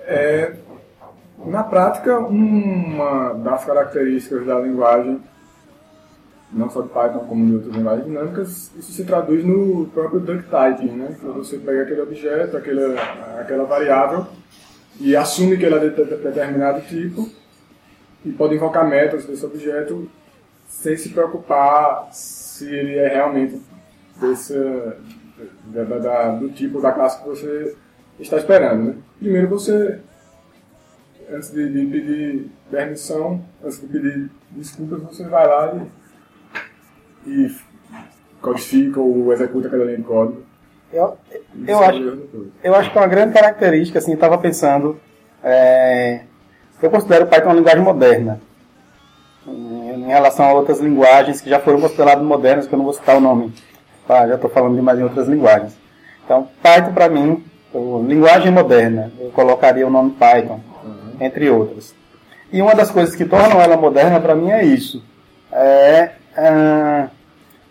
É, 0.00 0.56
na 1.44 1.62
prática, 1.62 2.18
uma 2.18 3.34
das 3.34 3.64
características 3.64 4.46
da 4.46 4.58
linguagem 4.58 5.20
não 6.52 6.70
só 6.70 6.80
de 6.82 6.88
Python 6.88 7.20
como 7.28 7.46
de 7.46 7.54
outras 7.54 7.74
linguagens 7.74 8.06
dinâmicas, 8.06 8.72
isso 8.76 8.92
se 8.92 9.04
traduz 9.04 9.44
no 9.44 9.86
próprio 9.86 10.20
duck 10.20 10.44
typing, 10.44 10.92
né? 10.92 11.16
Que 11.18 11.26
você 11.26 11.58
pega 11.58 11.82
aquele 11.82 12.00
objeto, 12.00 12.56
aquela, 12.56 13.40
aquela 13.40 13.64
variável 13.64 14.26
e 15.00 15.14
assume 15.16 15.58
que 15.58 15.64
ele 15.64 15.74
é 15.74 15.78
de 15.78 15.90
determinado 15.90 16.80
tipo 16.82 17.28
e 18.24 18.32
pode 18.32 18.54
invocar 18.54 18.88
métodos 18.88 19.26
desse 19.26 19.44
objeto 19.44 20.10
sem 20.66 20.96
se 20.96 21.10
preocupar 21.10 22.08
se 22.12 22.66
ele 22.72 22.96
é 22.96 23.08
realmente 23.08 23.60
desse, 24.20 24.54
da, 25.66 26.30
do 26.30 26.48
tipo 26.50 26.80
da 26.80 26.92
classe 26.92 27.22
que 27.22 27.28
você 27.28 27.76
está 28.18 28.36
esperando. 28.36 28.84
Né? 28.84 28.94
Primeiro 29.18 29.48
você, 29.48 30.00
antes 31.30 31.52
de, 31.52 31.68
de 31.68 31.86
pedir 31.86 32.50
permissão, 32.70 33.44
antes 33.62 33.80
de 33.80 33.86
pedir 33.86 34.30
desculpas, 34.50 35.02
você 35.02 35.24
vai 35.24 35.46
lá 35.46 35.74
e 35.74 35.95
e 37.26 37.50
codifica 38.40 39.00
ou 39.00 39.32
executa 39.32 39.68
cada 39.68 39.84
linha 39.84 39.96
de 39.96 40.04
código. 40.04 40.42
Eu, 40.92 41.16
eu, 41.66 41.82
acho, 41.82 42.18
eu 42.62 42.74
acho 42.74 42.90
que 42.90 42.98
uma 42.98 43.08
grande 43.08 43.34
característica, 43.34 43.98
assim, 43.98 44.14
estava 44.14 44.38
pensando, 44.38 44.98
é, 45.42 46.20
eu 46.80 46.90
considero 46.90 47.24
o 47.24 47.28
Python 47.28 47.48
uma 47.48 47.54
linguagem 47.54 47.82
moderna, 47.82 48.40
em, 49.46 50.06
relação 50.06 50.46
a 50.46 50.52
outras 50.54 50.78
linguagens 50.78 51.40
que 51.40 51.50
já 51.50 51.58
foram 51.58 51.80
consideradas 51.80 52.24
modernas, 52.24 52.66
que 52.66 52.72
eu 52.72 52.78
não 52.78 52.84
vou 52.84 52.94
citar 52.94 53.16
o 53.16 53.20
nome, 53.20 53.52
tá? 54.06 54.26
já 54.28 54.36
estou 54.36 54.48
falando 54.48 54.76
demais 54.76 54.98
em 54.98 55.02
outras 55.02 55.26
linguagens. 55.26 55.76
Então, 56.24 56.48
Python 56.62 56.92
para 56.92 57.08
mim, 57.08 57.44
linguagem 58.06 58.52
moderna, 58.52 59.12
eu 59.18 59.30
colocaria 59.30 59.86
o 59.86 59.90
nome 59.90 60.12
Python, 60.12 60.60
uhum. 60.84 61.16
entre 61.20 61.50
outras. 61.50 61.94
E 62.52 62.62
uma 62.62 62.74
das 62.74 62.90
coisas 62.92 63.14
que 63.16 63.24
tornam 63.24 63.60
ela 63.60 63.76
moderna 63.76 64.20
para 64.20 64.36
mim 64.36 64.50
é 64.50 64.64
isso, 64.64 65.02
é, 65.52 66.12
é 66.36 67.08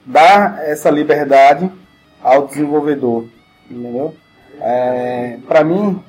dar 0.06 0.60
essa 0.64 0.90
liberdade 0.90 1.70
ao 2.22 2.48
desenvolvedor, 2.48 3.26
entendeu? 3.70 4.16
É, 4.60 5.38
Para 5.48 5.64
mim, 5.64 6.02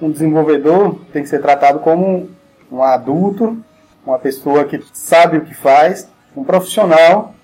um 0.00 0.10
desenvolvedor 0.10 0.98
tem 1.12 1.22
que 1.22 1.28
ser 1.28 1.40
tratado 1.40 1.78
como 1.78 2.28
um 2.70 2.82
adulto, 2.82 3.56
uma 4.04 4.18
pessoa 4.18 4.64
que 4.64 4.82
sabe 4.92 5.38
o 5.38 5.44
que 5.44 5.54
faz, 5.54 6.10
um 6.36 6.44
profissional. 6.44 7.34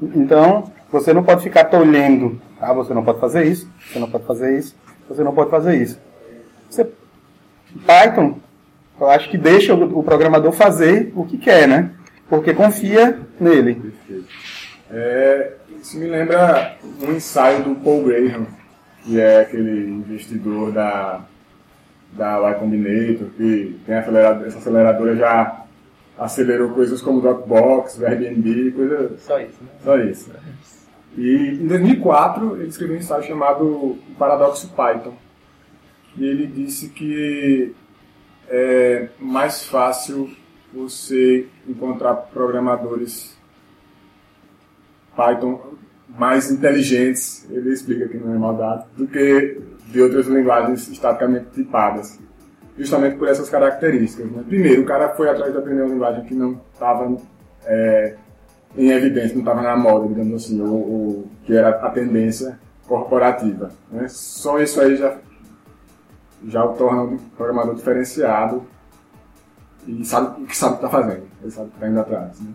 Então, 0.00 0.70
você 0.90 1.12
não 1.12 1.24
pode 1.24 1.42
ficar 1.42 1.64
tolhendo. 1.64 2.40
Ah, 2.60 2.72
você 2.72 2.94
não 2.94 3.04
pode 3.04 3.20
fazer 3.20 3.44
isso, 3.46 3.68
você 3.86 3.98
não 3.98 4.10
pode 4.10 4.24
fazer 4.24 4.58
isso, 4.58 4.76
você 5.08 5.24
não 5.24 5.34
pode 5.34 5.50
fazer 5.50 5.76
isso. 5.80 5.98
Você, 6.70 6.88
Python, 7.86 8.38
eu 9.00 9.10
acho 9.10 9.28
que 9.28 9.36
deixa 9.36 9.74
o, 9.74 10.02
programador 10.02 10.52
fazer 10.52 11.12
o 11.16 11.24
que 11.24 11.36
quer, 11.36 11.66
né? 11.66 11.90
Porque 12.28 12.54
confia 12.54 13.18
nele. 13.40 13.74
Perfeito. 13.74 14.28
É, 14.90 15.52
isso 15.80 15.98
me 15.98 16.06
lembra 16.06 16.76
um 17.00 17.12
ensaio 17.12 17.64
do 17.64 17.74
Paul 17.76 18.04
Graham, 18.04 18.46
que 19.02 19.20
é 19.20 19.40
aquele 19.40 19.88
investidor 19.90 20.72
da, 20.72 21.24
da 22.12 22.38
Y 22.38 22.54
Combinator, 22.58 23.28
que 23.36 23.80
tem 23.86 23.94
acelerador, 23.96 24.46
essa 24.46 24.58
aceleradora 24.58 25.16
já 25.16 25.64
acelerou 26.18 26.70
coisas 26.70 27.02
como 27.02 27.20
Dropbox, 27.20 28.02
Airbnb, 28.02 28.72
coisa... 28.72 29.18
Só 29.18 29.40
isso, 29.40 29.62
né? 29.62 29.70
Só 29.82 29.98
isso. 29.98 30.32
E 31.16 31.58
em 31.60 31.66
2004 31.66 32.56
ele 32.56 32.68
escreveu 32.68 32.96
um 32.96 32.98
ensaio 32.98 33.22
chamado 33.24 33.98
Paradoxo 34.18 34.68
Python. 34.70 35.14
E 36.16 36.24
ele 36.24 36.46
disse 36.46 36.90
que 36.90 37.74
é 38.48 39.08
mais 39.18 39.64
fácil 39.64 40.30
você 40.72 41.48
encontrar 41.68 42.14
programadores 42.14 43.36
Python 45.14 45.74
mais 46.18 46.50
inteligentes, 46.50 47.46
ele 47.50 47.72
explica 47.72 48.04
aqui 48.04 48.16
no 48.16 48.32
Remodado, 48.32 48.84
do 48.96 49.06
que 49.06 49.60
de 49.88 50.00
outras 50.00 50.26
linguagens 50.26 50.88
estaticamente 50.88 51.46
tipadas. 51.54 52.18
Justamente 52.76 53.16
por 53.16 53.28
essas 53.28 53.48
características. 53.48 54.30
Né? 54.30 54.42
Primeiro, 54.46 54.82
o 54.82 54.84
cara 54.84 55.10
foi 55.10 55.28
atrás 55.28 55.52
de 55.52 55.58
aprender 55.58 55.82
uma 55.82 55.94
linguagem 55.94 56.24
que 56.24 56.34
não 56.34 56.60
estava 56.72 57.16
é, 57.64 58.16
em 58.76 58.90
evidência, 58.90 59.34
não 59.34 59.42
estava 59.42 59.62
na 59.62 59.76
moda, 59.76 60.08
digamos 60.08 60.44
assim, 60.44 60.60
ou, 60.60 60.90
ou, 60.90 61.26
que 61.44 61.54
era 61.56 61.68
a 61.68 61.90
tendência 61.90 62.58
corporativa. 62.86 63.70
Né? 63.90 64.06
Só 64.08 64.58
isso 64.58 64.80
aí 64.80 64.96
já, 64.96 65.16
já 66.46 66.64
o 66.64 66.74
torna 66.74 67.02
um 67.02 67.18
programador 67.36 67.76
diferenciado 67.76 68.64
e 69.86 70.04
sabe 70.04 70.42
o 70.42 70.46
que 70.46 70.56
sabe 70.56 70.76
está 70.76 70.88
fazendo, 70.88 71.24
ele 71.42 71.50
sabe 71.50 71.68
o 71.68 71.70
que 71.70 71.76
está 71.76 71.88
indo 71.88 72.00
atrás. 72.00 72.40
Né? 72.40 72.52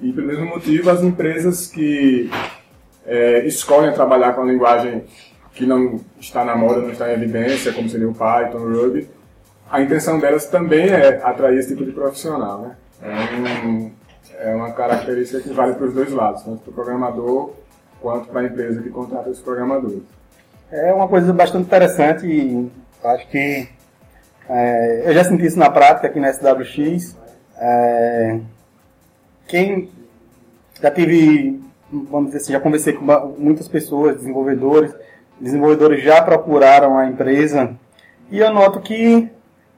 E 0.00 0.12
pelo 0.12 0.26
mesmo 0.26 0.46
motivo, 0.46 0.90
as 0.90 1.02
empresas 1.02 1.66
que 1.66 2.30
é, 3.06 3.46
escolhem 3.46 3.92
trabalhar 3.92 4.32
com 4.34 4.42
a 4.42 4.44
linguagem 4.44 5.04
que 5.52 5.64
não 5.66 6.00
está 6.18 6.44
na 6.44 6.56
moda, 6.56 6.80
não 6.80 6.90
está 6.90 7.10
em 7.10 7.14
evidência, 7.14 7.72
como 7.72 7.88
seria 7.88 8.08
o 8.08 8.14
Python, 8.14 8.58
o 8.58 8.82
Ruby, 8.82 9.08
a 9.70 9.80
intenção 9.80 10.18
delas 10.18 10.46
também 10.46 10.88
é 10.88 11.20
atrair 11.22 11.58
esse 11.58 11.68
tipo 11.68 11.84
de 11.84 11.92
profissional. 11.92 12.62
Né? 12.62 12.76
É, 13.02 13.66
um, 13.66 13.90
é 14.38 14.54
uma 14.54 14.72
característica 14.72 15.40
que 15.40 15.52
vale 15.52 15.74
para 15.74 15.86
os 15.86 15.94
dois 15.94 16.12
lados, 16.12 16.42
tanto 16.42 16.58
para 16.58 16.70
o 16.70 16.74
programador 16.74 17.52
quanto 18.00 18.28
para 18.28 18.42
a 18.42 18.44
empresa 18.44 18.82
que 18.82 18.90
contrata 18.90 19.30
os 19.30 19.40
programadores. 19.40 20.02
É 20.70 20.92
uma 20.92 21.08
coisa 21.08 21.32
bastante 21.32 21.66
interessante 21.66 22.26
e 22.26 22.70
acho 23.02 23.28
que 23.28 23.68
é, 24.48 25.02
eu 25.06 25.14
já 25.14 25.24
senti 25.24 25.46
isso 25.46 25.58
na 25.58 25.70
prática 25.70 26.08
aqui 26.08 26.20
na 26.20 26.32
SWX. 26.32 27.16
É, 27.56 28.40
quem 29.46 29.90
já 30.80 30.90
tive, 30.90 31.60
vamos 31.90 32.26
dizer 32.26 32.38
assim, 32.38 32.52
já 32.52 32.60
conversei 32.60 32.92
com 32.92 33.04
muitas 33.38 33.68
pessoas, 33.68 34.16
desenvolvedores, 34.16 34.94
desenvolvedores 35.40 36.02
já 36.02 36.22
procuraram 36.22 36.98
a 36.98 37.06
empresa 37.06 37.76
e 38.30 38.38
eu 38.38 38.52
noto 38.52 38.80
que 38.80 39.30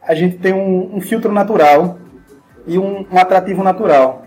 a 0.03 0.15
gente 0.15 0.39
tem 0.39 0.53
um, 0.53 0.97
um 0.97 1.01
filtro 1.01 1.33
natural 1.33 1.99
e 2.67 2.79
um, 2.79 3.07
um, 3.11 3.19
atrativo 3.19 3.63
natural 3.63 4.25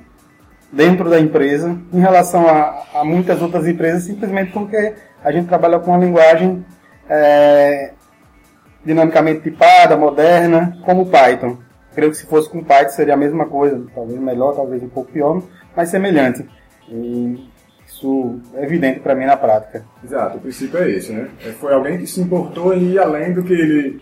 dentro 0.71 1.09
da 1.09 1.19
empresa 1.19 1.77
em 1.91 1.99
relação 1.99 2.47
a, 2.47 2.83
a, 2.93 3.03
muitas 3.03 3.41
outras 3.41 3.67
empresas, 3.67 4.03
simplesmente 4.03 4.51
porque 4.51 4.93
a 5.23 5.31
gente 5.31 5.47
trabalha 5.47 5.79
com 5.79 5.91
uma 5.91 5.97
linguagem 6.03 6.65
é, 7.09 7.91
dinamicamente 8.85 9.41
tipada, 9.41 9.97
moderna, 9.97 10.77
como 10.85 11.05
Python. 11.05 11.57
Creio 11.93 12.11
que 12.11 12.17
se 12.17 12.25
fosse 12.25 12.49
com 12.49 12.63
Python 12.63 12.89
seria 12.89 13.13
a 13.13 13.17
mesma 13.17 13.45
coisa, 13.47 13.83
talvez 13.93 14.19
melhor, 14.19 14.55
talvez 14.55 14.81
um 14.83 14.89
pouco 14.89 15.11
pior, 15.11 15.41
mas 15.75 15.89
semelhante. 15.89 16.45
E 16.87 17.49
isso 17.85 18.39
é 18.53 18.63
evidente 18.63 18.99
para 18.99 19.15
mim 19.15 19.25
na 19.25 19.35
prática. 19.35 19.83
Exato, 20.03 20.37
o 20.37 20.41
princípio 20.41 20.79
é 20.79 20.89
esse, 20.91 21.11
né? 21.11 21.29
É, 21.45 21.51
foi 21.51 21.73
alguém 21.73 21.97
que 21.97 22.07
se 22.07 22.21
importou 22.21 22.73
em 22.73 22.91
ir 22.91 22.99
além 22.99 23.33
do 23.33 23.43
que 23.43 23.53
ele 23.53 24.01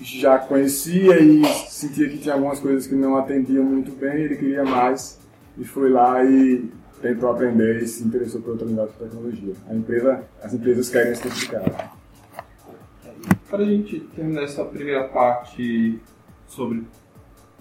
já 0.00 0.38
conhecia 0.38 1.20
e 1.20 1.44
sentia 1.68 2.08
que 2.08 2.18
tinha 2.18 2.34
algumas 2.34 2.58
coisas 2.60 2.86
que 2.86 2.94
não 2.94 3.16
atendiam 3.16 3.64
muito 3.64 3.92
bem, 3.92 4.22
ele 4.22 4.36
queria 4.36 4.64
mais 4.64 5.18
e 5.58 5.64
foi 5.64 5.90
lá 5.90 6.24
e 6.24 6.70
tentou 7.00 7.30
aprender 7.30 7.82
e 7.82 7.86
se 7.86 8.02
interessou 8.02 8.40
por 8.40 8.52
outra 8.52 8.66
linguagem 8.66 8.92
de 8.92 8.98
tecnologia. 8.98 9.54
A 9.68 9.74
empresa, 9.74 10.24
as 10.42 10.54
empresas 10.54 10.88
querem 10.88 11.12
esse 11.12 11.22
tipo 11.22 11.34
de 11.34 11.48
cara. 11.48 11.90
Para 13.48 13.62
a 13.62 13.66
gente 13.66 14.00
terminar 14.16 14.44
essa 14.44 14.64
primeira 14.64 15.08
parte 15.08 16.00
sobre 16.46 16.84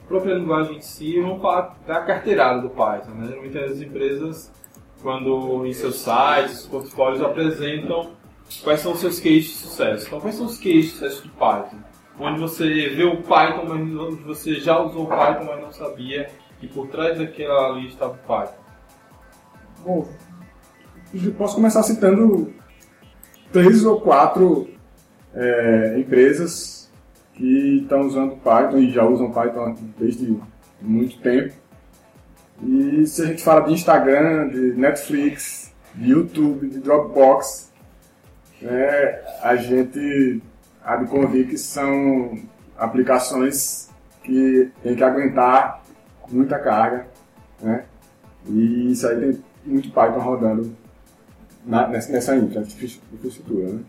própria 0.07 0.35
linguagem 0.35 0.77
em 0.77 0.81
si, 0.81 1.19
vamos 1.19 1.41
falar 1.41 1.77
da 1.87 2.01
carteirada 2.01 2.61
do 2.61 2.69
Python. 2.69 3.11
Né? 3.15 3.27
Geralmente 3.27 3.57
as 3.57 3.81
empresas, 3.81 4.51
quando 5.01 5.65
em 5.65 5.73
seus 5.73 5.95
sites, 5.95 6.65
portfólios 6.67 7.21
apresentam 7.21 8.11
quais 8.63 8.79
são 8.81 8.93
os 8.93 8.99
seus 8.99 9.19
cases 9.19 9.45
de 9.45 9.53
sucesso. 9.53 10.07
Então, 10.07 10.19
quais 10.19 10.35
são 10.35 10.45
os 10.45 10.57
cases 10.57 10.85
de 10.85 10.89
sucesso 10.89 11.23
do 11.23 11.29
Python? 11.29 11.77
Onde 12.19 12.39
você 12.39 12.89
vê 12.89 13.03
o 13.03 13.21
Python, 13.23 13.65
mas 13.67 13.81
onde 13.81 14.23
você 14.23 14.55
já 14.55 14.79
usou 14.79 15.05
o 15.05 15.07
Python, 15.07 15.45
mas 15.45 15.61
não 15.61 15.71
sabia 15.71 16.29
que 16.59 16.67
por 16.67 16.87
trás 16.87 17.17
daquela 17.17 17.69
lista 17.69 18.05
o 18.05 18.15
Python. 18.15 18.63
Bom, 19.83 20.07
eu 21.13 21.33
posso 21.33 21.55
começar 21.55 21.83
citando 21.83 22.53
três 23.51 23.83
ou 23.85 23.99
quatro 23.99 24.69
é, 25.33 25.99
empresas 25.99 26.82
que 27.33 27.81
estão 27.81 28.01
usando 28.01 28.35
Python 28.37 28.77
e 28.77 28.91
já 28.91 29.05
usam 29.05 29.31
Python 29.31 29.75
desde 29.97 30.37
muito 30.81 31.19
tempo. 31.19 31.53
E 32.61 33.05
se 33.07 33.21
a 33.23 33.25
gente 33.25 33.43
fala 33.43 33.61
de 33.61 33.73
Instagram, 33.73 34.49
de 34.49 34.73
Netflix, 34.73 35.73
de 35.95 36.11
YouTube, 36.11 36.69
de 36.69 36.79
Dropbox, 36.79 37.71
né, 38.61 39.21
a 39.41 39.55
gente 39.55 40.41
há 40.83 40.95
de 40.97 41.07
convir 41.07 41.47
que 41.47 41.57
são 41.57 42.37
aplicações 42.77 43.89
que 44.23 44.71
tem 44.81 44.95
que 44.95 45.03
aguentar 45.03 45.83
muita 46.29 46.57
carga, 46.59 47.07
né? 47.61 47.85
E 48.45 48.91
isso 48.91 49.07
aí 49.07 49.19
tem 49.19 49.43
muito 49.65 49.91
Python 49.91 50.19
rodando 50.19 50.75
na, 51.65 51.87
nessa, 51.87 52.11
nessa 52.11 52.35
infraestrutura, 52.35 53.73
né? 53.73 53.79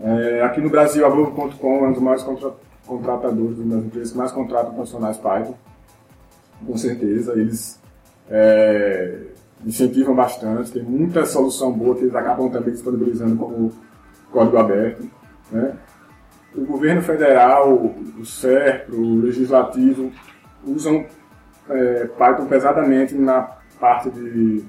É, 0.00 0.42
aqui 0.42 0.60
no 0.60 0.70
Brasil, 0.70 1.04
a 1.04 1.08
Globo.com 1.08 1.84
é 1.84 1.88
um 1.88 1.92
dos 1.92 2.02
maiores 2.02 2.22
contra, 2.22 2.52
contratadores, 2.86 3.58
uma 3.58 3.76
das 3.76 3.84
empresas 3.84 4.12
que 4.12 4.18
mais 4.18 4.32
contratam 4.32 4.74
profissionais 4.74 5.16
Python. 5.16 5.54
Com 6.66 6.76
certeza, 6.76 7.32
eles 7.32 7.80
é, 8.30 9.22
incentivam 9.64 10.14
bastante, 10.14 10.72
tem 10.72 10.82
muita 10.82 11.24
solução 11.24 11.72
boa 11.72 11.94
que 11.94 12.02
eles 12.02 12.14
acabam 12.14 12.50
também 12.50 12.72
disponibilizando 12.72 13.36
como 13.36 13.72
código 14.30 14.56
aberto. 14.56 15.08
Né? 15.50 15.76
O 16.54 16.64
governo 16.64 17.02
federal, 17.02 17.94
o 18.18 18.24
CERP, 18.24 18.90
o 18.92 19.16
legislativo 19.20 20.10
usam 20.66 21.06
é, 21.68 22.06
Python 22.06 22.46
pesadamente 22.46 23.14
na 23.14 23.42
parte 23.78 24.10
de 24.10 24.64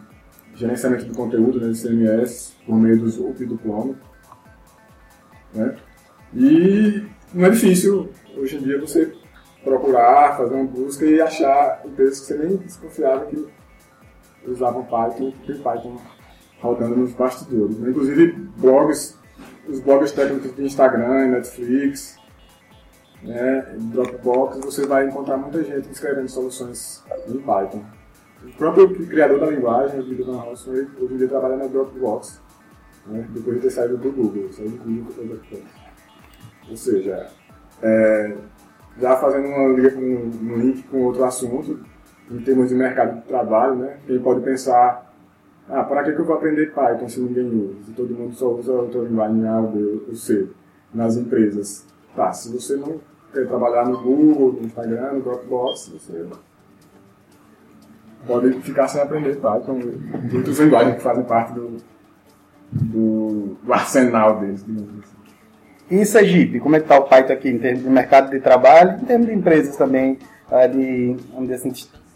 gerenciamento 0.54 1.06
de 1.06 1.16
conteúdo, 1.16 1.60
né, 1.60 1.72
de 1.72 1.82
CMS, 1.82 2.56
por 2.66 2.76
meio 2.76 3.00
do 3.00 3.10
Zoop 3.10 3.42
e 3.42 3.46
do. 3.46 3.60
Né? 5.54 5.76
E 6.34 7.04
não 7.34 7.46
é 7.46 7.50
difícil, 7.50 8.10
hoje 8.38 8.58
em 8.58 8.62
dia, 8.62 8.80
você 8.80 9.14
procurar, 9.64 10.38
fazer 10.38 10.56
uma 10.56 10.66
busca 10.66 11.06
e 11.06 11.22
achar 11.22 11.82
empresas 11.86 12.22
que 12.22 12.26
você 12.28 12.38
nem 12.38 12.58
desconfiava 12.58 13.26
que 13.26 13.48
usavam 14.48 14.84
Python, 14.84 15.34
tem 15.46 15.58
Python 15.58 15.98
rodando 16.62 16.96
nos 16.96 17.14
bastidores. 17.14 17.78
Né? 17.78 17.90
Inclusive, 17.90 18.32
blogs, 18.58 19.18
os 19.68 19.80
blogs 19.80 20.12
técnicos 20.12 20.56
de 20.56 20.64
Instagram, 20.64 21.28
Netflix, 21.28 22.18
né, 23.22 23.76
Dropbox, 23.78 24.60
você 24.60 24.86
vai 24.86 25.08
encontrar 25.08 25.38
muita 25.38 25.64
gente 25.64 25.90
escrevendo 25.92 26.30
soluções 26.30 27.04
em 27.28 27.38
Python. 27.40 27.84
O 28.44 28.52
próprio 28.54 28.90
criador 29.08 29.40
da 29.40 29.48
linguagem, 29.48 30.00
o 30.00 30.04
Guido 30.04 30.26
Van 30.26 30.38
Rossum, 30.38 30.72
hoje 30.72 31.14
em 31.14 31.18
dia 31.18 31.28
trabalha 31.28 31.58
na 31.58 31.68
Dropbox 31.68 32.42
né, 33.10 33.28
depois 33.32 33.58
de 33.58 33.62
ter 33.64 33.70
saído 33.70 33.98
do 33.98 34.12
Google, 34.12 34.52
saiu 34.52 34.70
do 34.70 34.78
Google 34.78 35.14
para 35.14 35.24
depois. 35.24 35.64
Ou 36.70 36.78
seja, 36.78 37.28
é, 37.82 38.36
já 39.00 39.18
fazendo 39.18 39.48
uma, 39.48 39.64
um, 39.64 40.32
um 40.44 40.58
link 40.58 40.84
com 40.84 41.04
outro 41.04 41.24
assunto, 41.24 41.80
em 42.32 42.40
termos 42.42 42.70
de 42.70 42.76
mercado 42.76 43.22
de 43.22 43.28
trabalho, 43.28 43.76
né, 43.76 43.98
quem 44.06 44.20
pode 44.20 44.42
pensar, 44.42 45.14
ah, 45.68 45.84
para 45.84 46.04
que, 46.04 46.14
que 46.14 46.20
eu 46.20 46.26
vou 46.26 46.36
aprender 46.36 46.74
Python 46.74 47.08
se 47.08 47.20
ninguém 47.20 47.48
usa, 47.48 47.84
se 47.86 47.92
todo 47.92 48.14
mundo 48.14 48.34
só 48.34 48.52
usa 48.52 48.72
outra 48.74 49.02
linguagem 49.02 49.48
A 49.48 49.60
ou 49.60 49.72
B 49.72 50.02
ou 50.08 50.16
C 50.16 50.50
nas 50.94 51.16
empresas? 51.18 51.86
Tá, 52.16 52.32
se 52.34 52.52
você 52.52 52.76
não 52.76 53.00
quer 53.34 53.48
trabalhar 53.48 53.86
no 53.86 54.02
Google, 54.02 54.54
no 54.54 54.66
Instagram, 54.66 55.14
no 55.14 55.22
Dropbox, 55.22 55.90
você 55.90 56.26
pode 58.26 58.62
ficar 58.62 58.88
sem 58.88 59.02
aprender 59.02 59.36
Python 59.36 59.80
outras 60.36 60.60
linguagens 60.60 60.96
que 60.96 61.02
fazem 61.02 61.24
parte 61.24 61.54
do, 61.54 61.78
do, 62.72 63.58
do 63.64 63.74
arsenal 63.74 64.40
deles, 64.40 64.66
digamos 64.66 64.90
assim. 65.00 65.20
E 65.92 66.06
Sergipe, 66.06 66.60
como 66.60 66.76
é 66.76 66.80
que 66.80 66.86
está 66.86 67.00
o 67.00 67.04
Python 67.04 67.34
aqui 67.34 67.50
em 67.50 67.58
termos 67.58 67.84
de 67.84 67.90
mercado 67.90 68.30
de 68.30 68.40
trabalho, 68.40 69.00
em 69.02 69.06
termos 69.06 69.28
de 69.28 69.34
empresas 69.34 69.76
também, 69.76 70.20
eh, 70.52 70.68
de, 70.68 71.18
vamos 71.34 71.50
dizer 71.50 71.56
assim, 71.56 71.74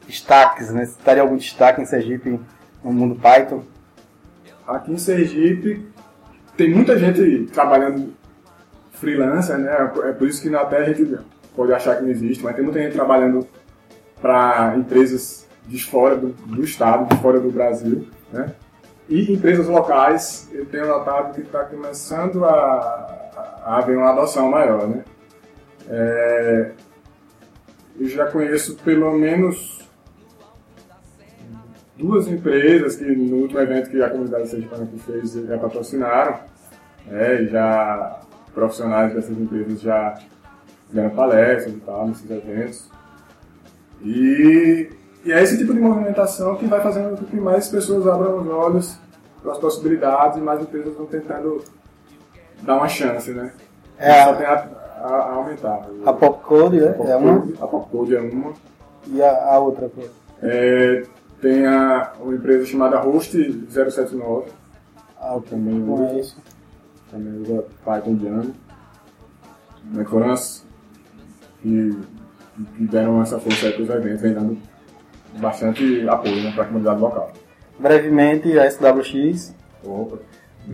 destaques, 0.07 0.71
né? 0.71 0.85
Se 0.85 0.91
estaria 0.91 1.23
algum 1.23 1.37
destaque 1.37 1.81
em 1.81 1.85
Sergipe 1.85 2.39
no 2.83 2.93
mundo 2.93 3.15
Python? 3.15 3.63
Aqui 4.67 4.91
em 4.91 4.97
Sergipe 4.97 5.85
tem 6.55 6.69
muita 6.69 6.99
gente 6.99 7.51
trabalhando 7.51 8.13
freelancer, 8.91 9.57
né? 9.57 9.91
É 10.03 10.11
por 10.11 10.27
isso 10.27 10.41
que 10.41 10.55
até 10.55 10.77
a 10.77 10.93
gente 10.93 11.17
pode 11.55 11.73
achar 11.73 11.97
que 11.97 12.03
não 12.03 12.09
existe, 12.09 12.43
mas 12.43 12.55
tem 12.55 12.63
muita 12.63 12.79
gente 12.79 12.93
trabalhando 12.93 13.47
para 14.21 14.75
empresas 14.77 15.47
de 15.67 15.83
fora 15.83 16.15
do, 16.15 16.29
do 16.29 16.63
estado, 16.63 17.09
de 17.09 17.21
fora 17.21 17.39
do 17.39 17.51
Brasil, 17.51 18.07
né? 18.31 18.53
E 19.09 19.33
empresas 19.33 19.67
locais, 19.67 20.49
eu 20.53 20.65
tenho 20.65 20.87
notado 20.87 21.33
que 21.33 21.41
está 21.41 21.65
começando 21.65 22.45
a, 22.45 22.49
a, 23.65 23.77
haver 23.77 23.97
uma 23.97 24.11
adoção 24.11 24.49
maior, 24.49 24.87
né? 24.87 25.03
É, 25.89 26.71
eu 27.99 28.07
já 28.07 28.25
conheço 28.27 28.77
pelo 28.77 29.11
menos 29.11 29.87
duas 31.97 32.27
empresas 32.27 32.95
que 32.95 33.05
no 33.05 33.37
último 33.37 33.59
evento 33.59 33.89
que 33.89 34.01
a 34.01 34.09
comunidade 34.09 34.47
sergipana 34.47 34.87
fez 35.05 35.33
já 35.33 35.57
patrocinaram, 35.57 36.39
né, 37.05 37.45
já 37.45 38.21
profissionais 38.53 39.13
dessas 39.13 39.37
empresas 39.37 39.81
já 39.81 40.17
deram 40.91 41.09
palestras 41.11 41.75
e 41.75 41.79
tal 41.79 42.07
nesses 42.07 42.29
eventos. 42.29 42.89
E 44.01 44.89
e 45.25 45.31
é 45.31 45.41
esse 45.41 45.57
tipo 45.57 45.73
de 45.73 45.79
movimentação 45.79 46.55
que 46.55 46.65
vai 46.67 46.81
fazendo 46.81 47.17
com 47.17 47.25
que 47.25 47.35
mais 47.37 47.67
pessoas 47.69 48.05
abram 48.07 48.39
os 48.41 48.47
olhos 48.47 48.97
pelas 49.41 49.57
possibilidades 49.57 50.37
e 50.37 50.41
mais 50.41 50.61
empresas 50.61 50.89
estão 50.91 51.05
tentando 51.05 51.63
dar 52.61 52.75
uma 52.77 52.87
chance, 52.87 53.31
né? 53.31 53.53
É, 53.97 54.23
Só 54.25 54.33
tem 54.35 54.45
a, 54.45 54.67
a, 55.01 55.07
a 55.07 55.33
aumentar. 55.33 55.85
a 56.05 56.13
Popcode 56.13 56.79
é, 56.83 56.89
A 56.89 57.09
é 57.11 57.15
uma 57.15 57.43
A 57.61 57.67
Popcode 57.67 58.15
é 58.15 58.19
uma. 58.21 58.53
e 59.07 59.21
a, 59.21 59.53
a 59.53 59.59
outra. 59.59 59.89
É, 60.41 61.03
tem 61.41 61.65
a, 61.65 62.13
uma 62.19 62.33
empresa 62.35 62.65
chamada 62.65 62.99
Host 62.99 63.31
079, 63.69 64.49
Ah, 65.19 65.35
ok. 65.35 65.49
também 65.49 65.73
Não 65.75 65.93
usa, 65.93 66.03
é 66.05 66.19
isso. 66.19 66.37
também 67.11 67.41
usa 67.41 67.65
Python 67.85 68.15
Django. 68.15 68.53
Né, 69.85 70.05
foram 70.05 70.31
as 70.31 70.65
que, 71.61 71.97
que 72.77 72.87
deram 72.87 73.21
essa 73.21 73.37
força 73.39 73.67
aí 73.67 73.73
para 73.73 73.83
os 73.83 73.89
eventos, 73.89 74.21
vem 74.21 74.33
dando 74.33 74.57
bastante 75.37 76.07
apoio 76.07 76.43
né, 76.43 76.51
para 76.53 76.63
a 76.63 76.67
comunidade 76.67 76.99
local. 76.99 77.31
Brevemente, 77.79 78.57
a 78.57 78.69
SWX. 78.69 79.53
Opa, 79.83 80.17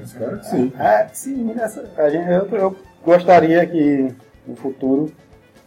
espero 0.03 0.39
que 0.39 0.45
sim. 0.45 0.71
É, 0.77 1.07
sim, 1.13 1.53
essa, 1.59 1.89
a 1.97 2.09
gente, 2.09 2.29
eu, 2.29 2.47
eu 2.57 2.75
gostaria 3.03 3.65
que 3.65 4.13
no 4.45 4.55
futuro 4.55 5.11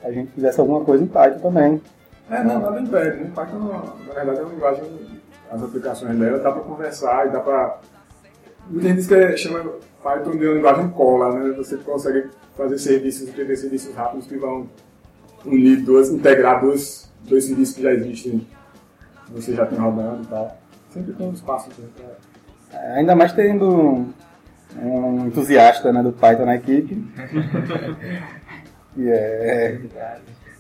a 0.03 0.11
gente 0.11 0.33
fizesse 0.33 0.61
alguma 0.61 0.85
coisa 0.85 1.03
em 1.05 1.07
Python 1.07 1.39
também. 1.41 1.83
É, 2.31 2.43
não, 2.43 2.61
nada 2.61 2.81
impede, 2.81 3.25
né? 3.25 3.31
Python, 3.35 3.59
na 4.07 4.15
verdade, 4.15 4.39
é 4.39 4.43
uma 4.43 4.53
linguagem, 4.53 4.85
as 5.51 5.63
aplicações 5.63 6.19
dela, 6.19 6.39
dá 6.39 6.53
para 6.53 6.63
conversar 6.63 7.27
e 7.27 7.31
dá 7.31 7.41
para... 7.41 7.81
Muita 8.69 8.89
gente 8.89 8.97
diz 8.99 9.07
que 9.07 9.15
é- 9.15 9.37
chama 9.37 9.73
Python 10.03 10.31
de 10.33 10.47
uma 10.47 10.55
linguagem 10.55 10.89
cola, 10.91 11.33
né? 11.39 11.53
Você 11.57 11.77
consegue 11.79 12.29
fazer 12.57 12.79
serviços, 12.79 13.29
escrever 13.29 13.57
serviços 13.57 13.95
rápidos 13.95 14.27
que 14.27 14.37
vão 14.37 14.69
unir 15.45 15.83
duas, 15.83 16.11
integrar 16.11 16.61
dois, 16.61 17.11
dois 17.25 17.45
serviços 17.45 17.75
que 17.75 17.83
já 17.83 17.93
existem, 17.93 18.47
que 19.33 19.43
você 19.43 19.55
já 19.55 19.67
tem 19.67 19.79
rodando 19.79 20.23
e 20.23 20.27
tal. 20.27 20.57
Sempre 20.91 21.13
tem 21.13 21.29
um 21.29 21.33
espaço 21.33 21.71
pra... 21.71 22.79
É, 22.79 22.99
Ainda 22.99 23.15
mais 23.15 23.33
tendo 23.33 24.07
um, 24.81 25.27
entusiasta 25.27 25.93
né, 25.93 26.03
do 26.03 26.13
Python 26.13 26.45
na 26.45 26.57
equipe. 26.57 27.05
que 28.95 29.11
é 29.11 29.81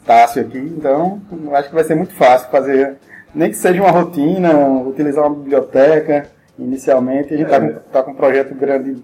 Tássio 0.04 0.42
aqui, 0.42 0.58
então 0.58 1.20
acho 1.52 1.68
que 1.68 1.74
vai 1.74 1.84
ser 1.84 1.94
muito 1.94 2.12
fácil 2.14 2.50
fazer, 2.50 2.96
nem 3.32 3.50
que 3.50 3.56
seja 3.56 3.80
uma 3.80 3.90
rotina, 3.90 4.52
utilizar 4.80 5.26
uma 5.26 5.36
biblioteca 5.36 6.26
inicialmente. 6.58 7.32
A 7.32 7.36
gente 7.36 7.46
está 7.46 7.60
com, 7.60 7.72
tá 7.90 8.02
com 8.02 8.10
um 8.10 8.16
projeto 8.16 8.54
grande 8.54 9.02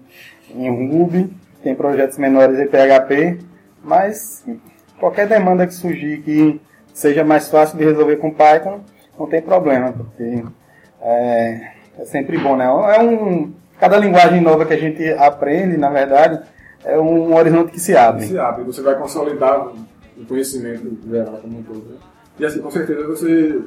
em 0.53 0.69
Ruby, 0.69 1.33
tem 1.63 1.73
projetos 1.73 2.17
menores 2.17 2.59
em 2.59 2.67
PHP, 2.67 3.39
mas 3.83 4.45
qualquer 4.99 5.27
demanda 5.27 5.65
que 5.65 5.73
surgir 5.73 6.21
que 6.21 6.59
seja 6.93 7.23
mais 7.23 7.47
fácil 7.47 7.77
de 7.77 7.85
resolver 7.85 8.17
com 8.17 8.31
Python, 8.31 8.81
não 9.19 9.27
tem 9.27 9.41
problema, 9.41 9.91
porque 9.91 10.43
é, 11.01 11.71
é 11.97 12.05
sempre 12.05 12.37
bom, 12.37 12.55
né? 12.55 12.65
É 12.65 13.01
um, 13.01 13.53
cada 13.79 13.97
linguagem 13.97 14.41
nova 14.41 14.65
que 14.65 14.73
a 14.73 14.77
gente 14.79 15.07
aprende, 15.13 15.77
na 15.77 15.89
verdade, 15.89 16.41
é 16.83 16.97
um 16.97 17.35
horizonte 17.35 17.71
que 17.71 17.79
se 17.79 17.95
abre. 17.95 18.25
se 18.25 18.39
abre, 18.39 18.63
você 18.63 18.81
vai 18.81 18.95
consolidar 18.95 19.67
o 19.67 20.25
conhecimento 20.25 20.97
geral 21.09 21.37
como 21.41 21.59
um 21.59 21.63
todo. 21.63 21.85
né? 21.89 21.97
E 22.39 22.45
assim, 22.45 22.61
com 22.61 22.71
certeza 22.71 23.05
você 23.05 23.61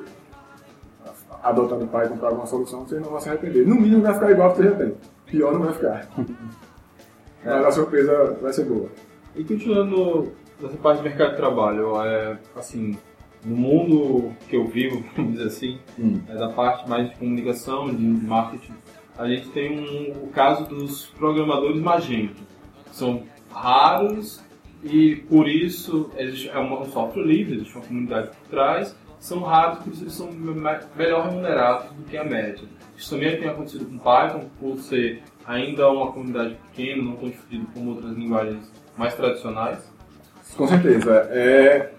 adotando 1.43 1.87
Python 1.87 2.17
para 2.17 2.29
alguma 2.29 2.47
solução, 2.47 2.87
você 2.87 2.99
não 3.01 3.11
vai 3.11 3.21
se 3.21 3.29
arrepender. 3.29 3.67
No 3.67 3.75
mínimo 3.75 4.03
vai 4.03 4.15
ficar 4.15 4.31
igual 4.31 4.49
ao 4.49 4.55
que 4.55 4.63
você 4.63 4.69
já 4.71 4.77
tem. 4.77 4.95
Pior 5.27 5.53
não 5.53 5.61
vai 5.61 5.73
ficar. 5.73 6.09
Mas 7.45 7.65
a 7.65 7.73
surpresa 7.73 8.37
vai 8.41 8.53
ser 8.53 8.65
boa. 8.65 8.89
E 9.35 9.43
continuando 9.43 10.33
nessa 10.61 10.77
parte 10.77 10.99
do 10.99 11.05
mercado 11.05 11.31
de 11.31 11.37
trabalho, 11.37 12.01
é, 12.03 12.39
assim, 12.57 12.97
no 13.45 13.57
mundo 13.57 14.33
que 14.49 14.57
eu 14.57 14.67
vivo, 14.67 15.05
vamos 15.17 15.33
dizer 15.33 15.47
assim, 15.49 15.79
Hum. 15.99 16.21
é 16.29 16.35
da 16.35 16.49
parte 16.51 16.89
mais 16.89 17.11
de 17.11 17.17
comunicação, 17.17 17.93
de 17.95 18.03
marketing, 18.03 18.73
a 19.19 19.29
gente 19.29 19.49
tem 19.51 19.79
um, 19.81 20.25
o 20.25 20.29
caso 20.29 20.65
dos 20.67 21.07
programadores 21.19 21.81
Magento. 21.81 22.41
São 22.93 23.23
raros 23.51 24.43
e 24.83 25.17
por 25.29 25.47
isso 25.49 26.11
existe, 26.17 26.49
é 26.49 26.59
um, 26.59 26.85
software 26.87 27.25
livre, 27.25 27.57
existe 27.57 27.75
uma 27.77 27.85
comunidade 27.85 28.29
por 28.29 28.49
trás, 28.51 28.97
são 29.21 29.41
raros, 29.41 29.79
por 29.85 29.93
isso 29.93 30.03
eles 30.05 30.15
são 30.15 30.33
me- 30.33 30.55
melhor 30.97 31.29
remunerados 31.29 31.91
do 31.93 32.03
que 32.05 32.17
a 32.17 32.25
média. 32.25 32.65
Isso 32.97 33.11
também 33.11 33.39
tem 33.39 33.49
acontecido 33.49 33.85
com 33.87 33.99
Python, 33.99 34.49
por 34.59 34.79
ser 34.79 35.23
ainda 35.47 35.89
uma 35.91 36.11
comunidade 36.13 36.57
pequena, 36.71 37.03
não 37.03 37.17
tão 37.17 37.29
difundida 37.31 37.67
como 37.75 37.91
outras 37.91 38.13
linguagens 38.17 38.73
mais 38.97 39.15
tradicionais. 39.15 39.79
Com 40.57 40.67
certeza. 40.67 41.29
É, 41.31 41.93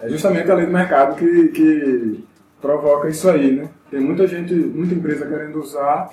é 0.00 0.08
justamente 0.08 0.50
a 0.50 0.54
lei 0.54 0.66
do 0.66 0.72
mercado 0.72 1.16
que, 1.16 1.48
que 1.48 2.24
provoca 2.60 3.08
isso 3.08 3.28
aí, 3.28 3.52
né? 3.52 3.68
Tem 3.90 4.00
muita 4.00 4.26
gente, 4.26 4.54
muita 4.54 4.94
empresa 4.94 5.26
querendo 5.26 5.60
usar, 5.60 6.10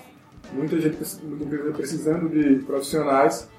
muita 0.54 0.80
gente, 0.80 0.98
muita 1.24 1.44
empresa 1.44 1.72
precisando 1.72 2.30
de 2.30 2.64
profissionais 2.64 3.50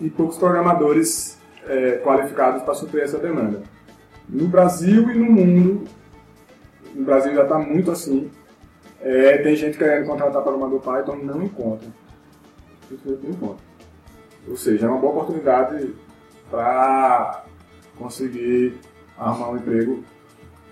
e 0.00 0.10
poucos 0.10 0.36
programadores 0.36 1.38
é, 1.66 1.92
qualificados 1.98 2.62
para 2.62 2.74
suprir 2.74 3.04
essa 3.04 3.18
demanda. 3.18 3.62
No 4.28 4.48
Brasil 4.48 5.10
e 5.10 5.18
no 5.18 5.30
mundo, 5.30 5.84
no 6.94 7.04
Brasil 7.04 7.34
já 7.34 7.42
está 7.42 7.58
muito 7.58 7.90
assim, 7.90 8.30
é, 9.00 9.38
tem 9.38 9.54
gente 9.54 9.76
querendo 9.76 10.06
contratar 10.06 10.42
programador 10.42 10.80
Python 10.80 11.18
e 11.20 11.24
não 11.24 11.42
encontra. 11.42 11.88
Não 13.04 13.30
encontra. 13.30 13.64
Ou 14.48 14.56
seja, 14.56 14.86
é 14.86 14.88
uma 14.88 14.98
boa 14.98 15.12
oportunidade 15.12 15.94
para 16.50 17.44
conseguir 17.96 18.78
arrumar 19.18 19.50
um 19.50 19.56
emprego 19.56 20.02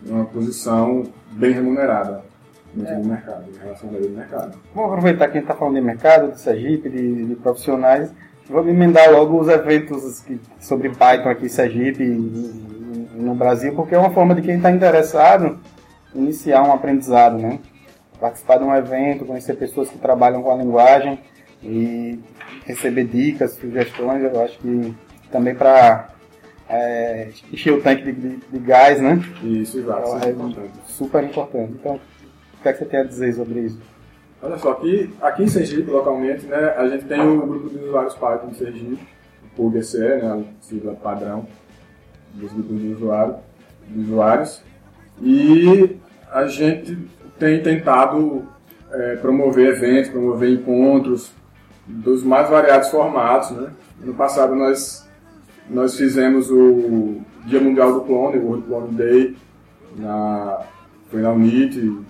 numa 0.03 0.25
posição 0.25 1.05
bem 1.33 1.53
remunerada 1.53 2.23
dentro 2.75 3.03
do 3.03 3.09
mercado, 3.09 3.45
em 3.55 3.59
relação 3.59 3.89
do 3.89 4.11
mercado. 4.11 4.59
Vamos 4.75 4.91
aproveitar 4.93 5.27
que 5.27 5.33
a 5.39 5.41
gente 5.41 5.45
está 5.51 5.55
falando 5.55 5.75
de 5.75 5.81
mercado, 5.83 6.33
de 6.33 6.41
Sergipe, 6.41 6.89
de, 6.89 7.27
de 7.27 7.35
profissionais. 7.37 8.13
Vamos 8.49 8.69
emendar 8.69 9.11
logo 9.13 9.39
os 9.39 9.49
eventos 9.49 10.21
que- 10.21 10.41
sobre 10.61 10.89
Python 10.91 11.29
aqui 11.29 11.47
em 11.47 11.49
Sergipe 11.49 12.03
e 12.03 13.13
no 13.15 13.35
Brasil, 13.35 13.75
porque 13.75 13.95
é 13.95 13.99
uma 13.99 14.11
forma 14.11 14.35
de 14.35 14.43
quem 14.43 14.57
está 14.57 14.71
interessado 14.71 15.59
iniciar 16.15 16.63
um 16.63 16.73
aprendizado, 16.73 17.39
né? 17.39 17.61
Participar 18.21 18.59
de 18.59 18.65
um 18.65 18.75
evento, 18.75 19.25
conhecer 19.25 19.55
pessoas 19.55 19.89
que 19.89 19.99
trabalham 19.99 20.43
com 20.43 20.51
a 20.53 20.57
linguagem 20.57 21.21
e 21.63 22.19
receber 22.65 23.05
dicas, 23.05 23.53
sugestões, 23.53 24.23
eu 24.23 24.43
acho 24.43 24.59
que 24.59 24.95
também 25.31 25.55
para 25.55 26.09
encher 27.53 27.73
o 27.73 27.83
tanque 27.83 28.03
de, 28.05 28.13
de- 28.13 28.37
de 28.37 28.59
gás, 28.59 29.01
né? 29.01 29.21
Isso, 29.43 29.79
exato, 29.79 30.03
isso 30.17 30.25
é 30.25 30.29
É 30.29 30.31
importante. 30.33 30.71
super 30.87 31.25
importante. 31.25 31.73
Então, 31.79 31.95
o 31.97 32.63
que, 32.63 32.69
é 32.69 32.73
que 32.73 32.79
você 32.79 32.85
tem 32.85 33.01
a 33.01 33.05
dizer 33.05 33.33
sobre 33.35 33.61
isso? 33.61 33.79
Olha 34.43 34.59
só, 34.59 34.73
aqui, 34.73 35.11
aqui 35.21 35.43
em 35.45 35.49
Sergipe, 35.49 35.91
localmente, 35.91 36.47
né, 36.47 36.75
a 36.77 36.89
gente 36.89 37.05
tem 37.05 37.21
o 37.21 37.47
grupo 37.47 37.69
de 37.71 37.79
usuários 37.85 38.15
Python 38.15 38.49
de 38.49 38.57
Sergipe, 38.57 38.99
o 39.45 39.49
PUBSE, 39.57 39.99
né, 39.99 40.21
a 40.61 40.65
sigla 40.65 40.95
padrão 40.95 41.47
dos 42.35 42.53
grupos 42.53 42.81
de, 42.81 42.89
usuário, 42.89 43.37
de 43.89 44.01
usuários, 44.01 44.63
e 45.21 45.97
a 46.33 46.47
gente 46.47 46.99
tem 47.39 47.63
tentado 47.63 48.45
é, 48.91 49.17
promover 49.17 49.69
eventos, 49.77 50.11
promover 50.11 50.51
encontros 50.51 51.31
dos 51.87 52.23
mais 52.25 52.49
variados 52.49 52.89
formatos. 52.89 53.51
Né? 53.51 53.71
No 54.01 54.15
passado 54.15 54.55
nós, 54.57 55.02
nós 55.69 55.97
fizemos 55.97 56.51
o 56.51 57.21
Dia 57.47 57.61
Mundial 57.61 57.93
do 57.95 58.01
Clone, 58.03 58.39
o 58.39 58.47
World 58.47 58.67
Clone 58.67 58.95
Day, 58.95 59.37
na, 59.97 60.61
foi 61.11 61.21
na 61.21 61.31
UNIT, 61.31 62.01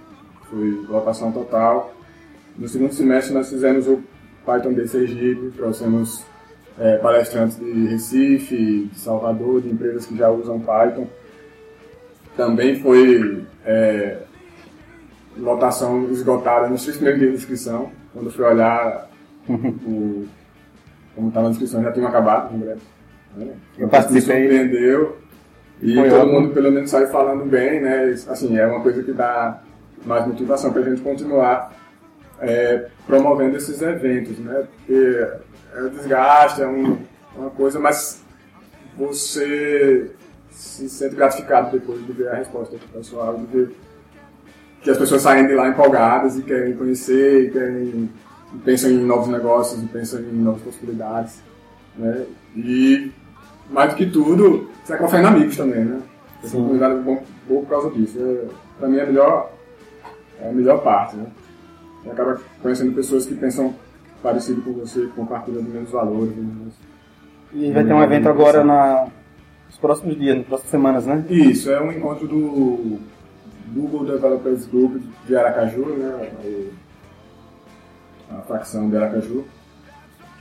foi 0.50 0.84
lotação 0.88 1.32
total. 1.32 1.94
No 2.56 2.68
segundo 2.68 2.92
semestre 2.92 3.34
nós 3.34 3.48
fizemos 3.48 3.86
o 3.86 4.02
Python 4.44 4.72
Day 4.72 4.86
Sergipe, 4.86 5.52
trouxemos 5.56 6.24
é, 6.78 6.96
palestrantes 6.98 7.58
de 7.58 7.86
Recife, 7.86 8.90
de 8.92 8.98
Salvador, 8.98 9.62
de 9.62 9.70
empresas 9.70 10.06
que 10.06 10.16
já 10.16 10.30
usam 10.30 10.60
Python. 10.60 11.06
Também 12.36 12.80
foi 12.80 13.44
é, 13.64 14.18
lotação 15.36 16.10
esgotada 16.10 16.68
nos 16.68 16.82
três 16.82 16.96
primeiros 16.96 17.20
dias 17.20 17.32
de 17.32 17.38
inscrição. 17.38 17.90
Quando 18.12 18.26
eu 18.26 18.32
fui 18.32 18.44
olhar 18.44 19.08
o, 19.48 20.26
como 21.14 21.28
estava 21.28 21.48
a 21.48 21.50
inscrição, 21.50 21.82
já 21.82 21.92
tinha 21.92 22.08
acabado, 22.08 22.50
né? 23.36 23.54
Eu 23.78 23.88
participei. 23.88 24.40
Me 24.42 24.48
surpreendeu. 24.48 25.18
E 25.80 25.94
Foi 25.96 26.08
todo 26.08 26.20
ótimo. 26.22 26.40
mundo 26.40 26.54
pelo 26.54 26.70
menos 26.70 26.90
saiu 26.90 27.08
falando 27.08 27.44
bem, 27.44 27.80
né? 27.80 28.04
Assim, 28.28 28.56
é 28.56 28.66
uma 28.66 28.80
coisa 28.80 29.02
que 29.02 29.12
dá 29.12 29.60
mais 30.04 30.26
motivação 30.26 30.72
para 30.72 30.82
a 30.82 30.84
gente 30.84 31.00
continuar 31.02 31.72
é, 32.40 32.88
promovendo 33.06 33.56
esses 33.56 33.80
eventos, 33.82 34.38
né? 34.38 34.64
Porque 34.76 35.26
é 35.76 35.82
um 35.82 35.88
desgaste, 35.90 36.62
é 36.62 36.66
um- 36.66 36.98
uma 37.36 37.50
coisa, 37.50 37.78
mas 37.78 38.20
você 38.96 40.10
se 40.50 40.88
sente 40.88 41.14
gratificado 41.14 41.70
depois 41.78 42.04
de 42.04 42.12
ver 42.12 42.28
a 42.28 42.34
resposta 42.34 42.76
do 42.76 42.86
pessoal, 42.92 43.36
de 43.36 43.46
ver 43.46 43.70
que 44.82 44.90
as 44.90 44.98
pessoas 44.98 45.22
saem 45.22 45.46
de 45.46 45.54
lá 45.54 45.68
empolgadas 45.68 46.36
e 46.36 46.42
querem 46.42 46.74
conhecer, 46.76 47.46
e 47.46 47.50
querem, 47.50 48.10
e 48.54 48.58
pensam 48.64 48.90
em 48.90 48.98
novos 49.04 49.28
negócios, 49.28 49.82
e 49.82 49.86
pensam 49.86 50.20
em 50.20 50.32
novas 50.32 50.62
possibilidades, 50.62 51.40
né? 51.96 52.26
E 52.56 53.12
mais 53.72 53.90
do 53.90 53.96
que 53.96 54.06
tudo, 54.06 54.68
você 54.84 54.96
confia 54.96 55.20
em 55.20 55.24
amigos 55.24 55.56
também, 55.56 55.84
né? 55.84 56.00
Essa 56.44 56.56
comunidade 56.56 56.94
é 56.94 56.98
bom, 56.98 57.22
boa 57.48 57.62
por 57.62 57.68
causa 57.68 57.90
disso. 57.90 58.18
É, 58.20 58.48
pra 58.78 58.88
mim 58.88 58.98
é 58.98 59.02
a 59.02 59.06
melhor, 59.06 59.52
é 60.40 60.48
a 60.48 60.52
melhor 60.52 60.82
parte, 60.82 61.16
né? 61.16 61.26
E 62.04 62.10
acaba 62.10 62.40
conhecendo 62.60 62.92
pessoas 62.94 63.26
que 63.26 63.34
pensam 63.34 63.74
parecido 64.22 64.60
com 64.62 64.72
você, 64.72 65.02
que 65.02 65.08
compartilham 65.08 65.60
os 65.60 65.68
mesmos 65.68 65.90
valores. 65.90 66.32
E 67.52 67.70
vai 67.70 67.84
ter 67.84 67.92
um 67.92 68.02
evento 68.02 68.28
agora 68.28 68.64
na, 68.64 69.06
nos 69.66 69.78
próximos 69.78 70.18
dias, 70.18 70.36
nas 70.36 70.46
próximas 70.46 70.70
semanas, 70.70 71.06
né? 71.06 71.24
Isso, 71.28 71.70
é 71.70 71.80
um 71.80 71.92
encontro 71.92 72.26
do 72.26 72.98
Google 73.68 74.04
Developers 74.04 74.66
Group 74.66 75.02
de 75.26 75.36
Aracaju, 75.36 75.86
né? 75.96 76.32
A 78.30 78.42
facção 78.42 78.88
de 78.90 78.96
Aracaju. 78.96 79.44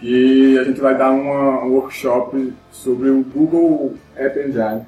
E 0.02 0.58
a 0.58 0.64
gente 0.64 0.82
vai 0.82 0.98
dar 0.98 1.12
uma, 1.12 1.64
um 1.64 1.74
workshop 1.74 2.54
sobre 2.72 3.10
o 3.10 3.24
Google 3.24 3.94
App 4.16 4.40
Engine, 4.40 4.82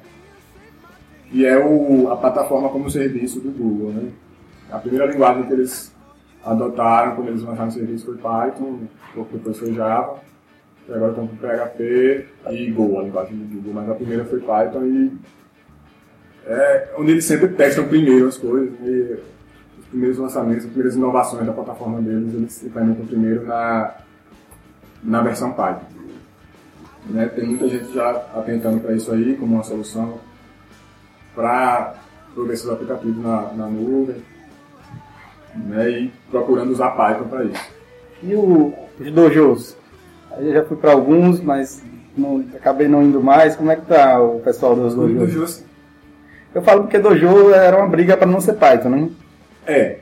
que 1.30 1.46
é 1.46 1.56
o, 1.56 2.10
a 2.10 2.16
plataforma 2.16 2.68
como 2.68 2.90
serviço 2.90 3.40
do 3.40 3.50
Google, 3.50 3.92
né? 3.92 4.10
A 4.72 4.78
primeira 4.78 5.06
linguagem 5.06 5.44
que 5.44 5.52
eles 5.52 5.94
adotaram 6.44 7.14
quando 7.14 7.28
eles 7.28 7.42
lançaram 7.42 7.68
o 7.68 7.72
serviço 7.72 8.06
foi 8.06 8.16
Python, 8.16 8.80
depois 9.32 9.56
foi 9.56 9.72
Java, 9.72 10.18
e 10.88 10.92
agora 10.92 11.12
estão 11.12 11.28
com 11.28 11.36
PHP 11.36 12.26
e 12.50 12.70
Go, 12.72 12.98
a 12.98 13.02
linguagem 13.04 13.36
do 13.36 13.54
Google, 13.54 13.72
mas 13.74 13.90
a 13.90 13.94
primeira 13.94 14.24
foi 14.24 14.40
Python 14.40 14.84
e 14.84 15.12
é 16.46 16.92
onde 16.98 17.12
eles 17.12 17.24
sempre 17.24 17.48
testam 17.48 17.86
primeiro 17.86 18.26
as 18.26 18.36
coisas, 18.36 18.74
e 18.80 19.16
os 19.78 19.86
primeiros 19.86 20.18
lançamentos, 20.18 20.64
as 20.64 20.70
primeiras 20.70 20.96
inovações 20.96 21.46
da 21.46 21.52
plataforma 21.52 22.00
deles, 22.02 22.34
eles 22.34 22.64
implementam 22.64 23.06
primeiro 23.06 23.46
na, 23.46 23.94
na 25.04 25.22
versão 25.22 25.52
Python. 25.52 25.86
Né? 27.06 27.26
Tem 27.28 27.46
muita 27.46 27.68
gente 27.68 27.92
já 27.92 28.10
atentando 28.34 28.80
para 28.80 28.94
isso 28.94 29.12
aí 29.12 29.36
como 29.36 29.54
uma 29.54 29.62
solução 29.62 30.18
para 31.34 31.94
progressos 32.34 32.70
aplicativos 32.70 33.22
na, 33.22 33.52
na 33.52 33.66
nuvem 33.66 34.16
né, 35.54 35.90
e 35.90 36.12
procurando 36.30 36.72
usar 36.72 36.90
Python 36.92 37.28
para 37.28 37.44
isso. 37.44 37.70
E 38.22 38.34
o, 38.34 38.72
os 38.98 39.10
dojos? 39.10 39.76
Eu 40.38 40.52
já 40.52 40.64
fui 40.64 40.76
para 40.76 40.92
alguns, 40.92 41.40
mas 41.40 41.82
não, 42.16 42.44
acabei 42.56 42.88
não 42.88 43.02
indo 43.02 43.22
mais. 43.22 43.54
Como 43.54 43.70
é 43.70 43.76
que 43.76 43.86
tá 43.86 44.20
o 44.20 44.40
pessoal 44.40 44.74
dos 44.74 44.94
dojos? 44.94 45.18
dojos 45.18 45.64
eu 46.54 46.62
falo 46.62 46.82
porque 46.82 46.98
dojo 46.98 47.50
era 47.50 47.76
uma 47.76 47.88
briga 47.88 48.16
para 48.16 48.28
não 48.28 48.40
ser 48.40 48.54
Python, 48.54 48.88
né? 48.88 49.10
É. 49.66 49.98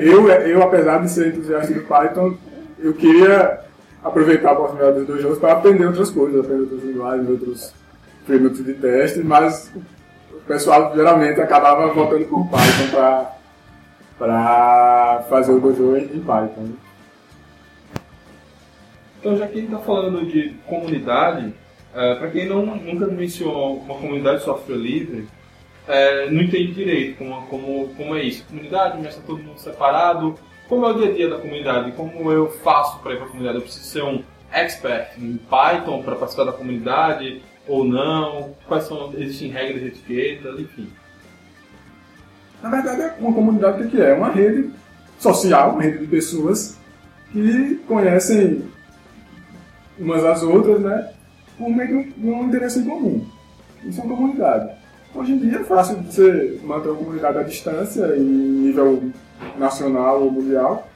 eu, 0.00 0.30
eu, 0.30 0.62
apesar 0.62 0.98
de 0.98 1.10
ser 1.10 1.28
entusiasta 1.28 1.74
do 1.74 1.80
Python, 1.80 2.34
eu 2.78 2.94
queria 2.94 3.60
aproveitar 4.02 4.50
a 4.50 4.52
oportunidade 4.52 5.04
dos 5.04 5.22
dojos 5.22 5.38
para 5.38 5.52
aprender 5.52 5.86
outras 5.86 6.10
coisas, 6.10 6.40
aprender 6.44 6.62
outras 6.62 6.84
linguagens, 6.84 7.28
outros 7.28 7.74
frameworks 8.26 8.64
de 8.64 8.74
teste, 8.74 9.20
mas 9.20 9.72
o 10.30 10.40
pessoal 10.46 10.92
geralmente 10.94 11.40
acabava 11.40 11.92
voltando 11.92 12.24
com 12.26 12.46
Python 12.46 12.90
para 12.90 13.32
para 14.18 15.24
fazer 15.28 15.50
o 15.50 15.58
dojo 15.58 15.96
em 15.96 16.20
Python. 16.20 16.60
Né? 16.60 16.74
Então, 19.18 19.36
já 19.36 19.48
que 19.48 19.58
a 19.58 19.60
gente 19.60 19.72
está 19.72 19.84
falando 19.84 20.24
de 20.26 20.50
comunidade, 20.66 21.52
é, 21.94 22.14
para 22.14 22.30
quem 22.30 22.48
não, 22.48 22.64
nunca 22.64 23.06
mencionou 23.06 23.78
uma 23.78 23.94
comunidade 23.96 24.38
de 24.38 24.44
software 24.44 24.76
livre, 24.76 25.26
é, 25.88 26.30
não 26.30 26.40
entende 26.42 26.72
direito 26.72 27.18
como, 27.18 27.46
como, 27.46 27.88
como 27.96 28.16
é 28.16 28.22
isso. 28.22 28.44
Comunidade, 28.46 28.98
mas 28.98 29.08
está 29.08 29.22
todo 29.26 29.42
mundo 29.42 29.58
separado. 29.58 30.36
Como 30.72 30.86
é 30.86 30.90
o 30.90 30.94
dia 30.94 31.10
a 31.10 31.12
dia 31.12 31.28
da 31.28 31.36
comunidade? 31.36 31.92
Como 31.92 32.32
eu 32.32 32.50
faço 32.50 32.98
para 33.00 33.12
ir 33.12 33.16
para 33.16 33.26
a 33.26 33.28
comunidade? 33.28 33.58
Eu 33.58 33.62
preciso 33.62 33.84
ser 33.84 34.02
um 34.04 34.22
expert 34.50 35.18
em 35.18 35.36
Python 35.36 36.02
para 36.02 36.16
participar 36.16 36.44
da 36.44 36.52
comunidade 36.52 37.42
ou 37.68 37.84
não? 37.84 38.54
Quais 38.66 38.84
são 38.84 39.12
existem 39.18 39.50
regras 39.50 39.82
de 39.82 39.88
etiqueta, 39.88 40.48
enfim. 40.58 40.88
Na 42.62 42.70
verdade, 42.70 43.02
é 43.02 43.14
uma 43.18 43.34
comunidade 43.34 43.86
que 43.88 44.00
é 44.00 44.14
uma 44.14 44.30
rede 44.30 44.70
social, 45.18 45.72
uma 45.72 45.82
rede 45.82 45.98
de 45.98 46.06
pessoas 46.06 46.78
que 47.30 47.74
conhecem 47.86 48.64
umas 49.98 50.24
às 50.24 50.42
outras, 50.42 50.80
né? 50.80 51.12
Por 51.58 51.68
meio 51.68 52.10
de 52.14 52.26
um 52.26 52.46
interesse 52.46 52.78
em 52.78 52.84
comum. 52.84 53.26
Isso 53.84 54.00
é 54.00 54.04
uma 54.04 54.16
comunidade. 54.16 54.72
Hoje 55.14 55.32
em 55.32 55.38
dia 55.38 55.58
é 55.58 55.64
fácil 55.64 55.96
você 55.96 56.58
manter 56.64 56.88
uma 56.88 56.96
comunidade 56.96 57.36
à 57.36 57.42
distância, 57.42 58.16
em 58.16 58.22
nível 58.22 59.12
nacional 59.58 60.22
ou 60.22 60.30
mundial, 60.30 60.88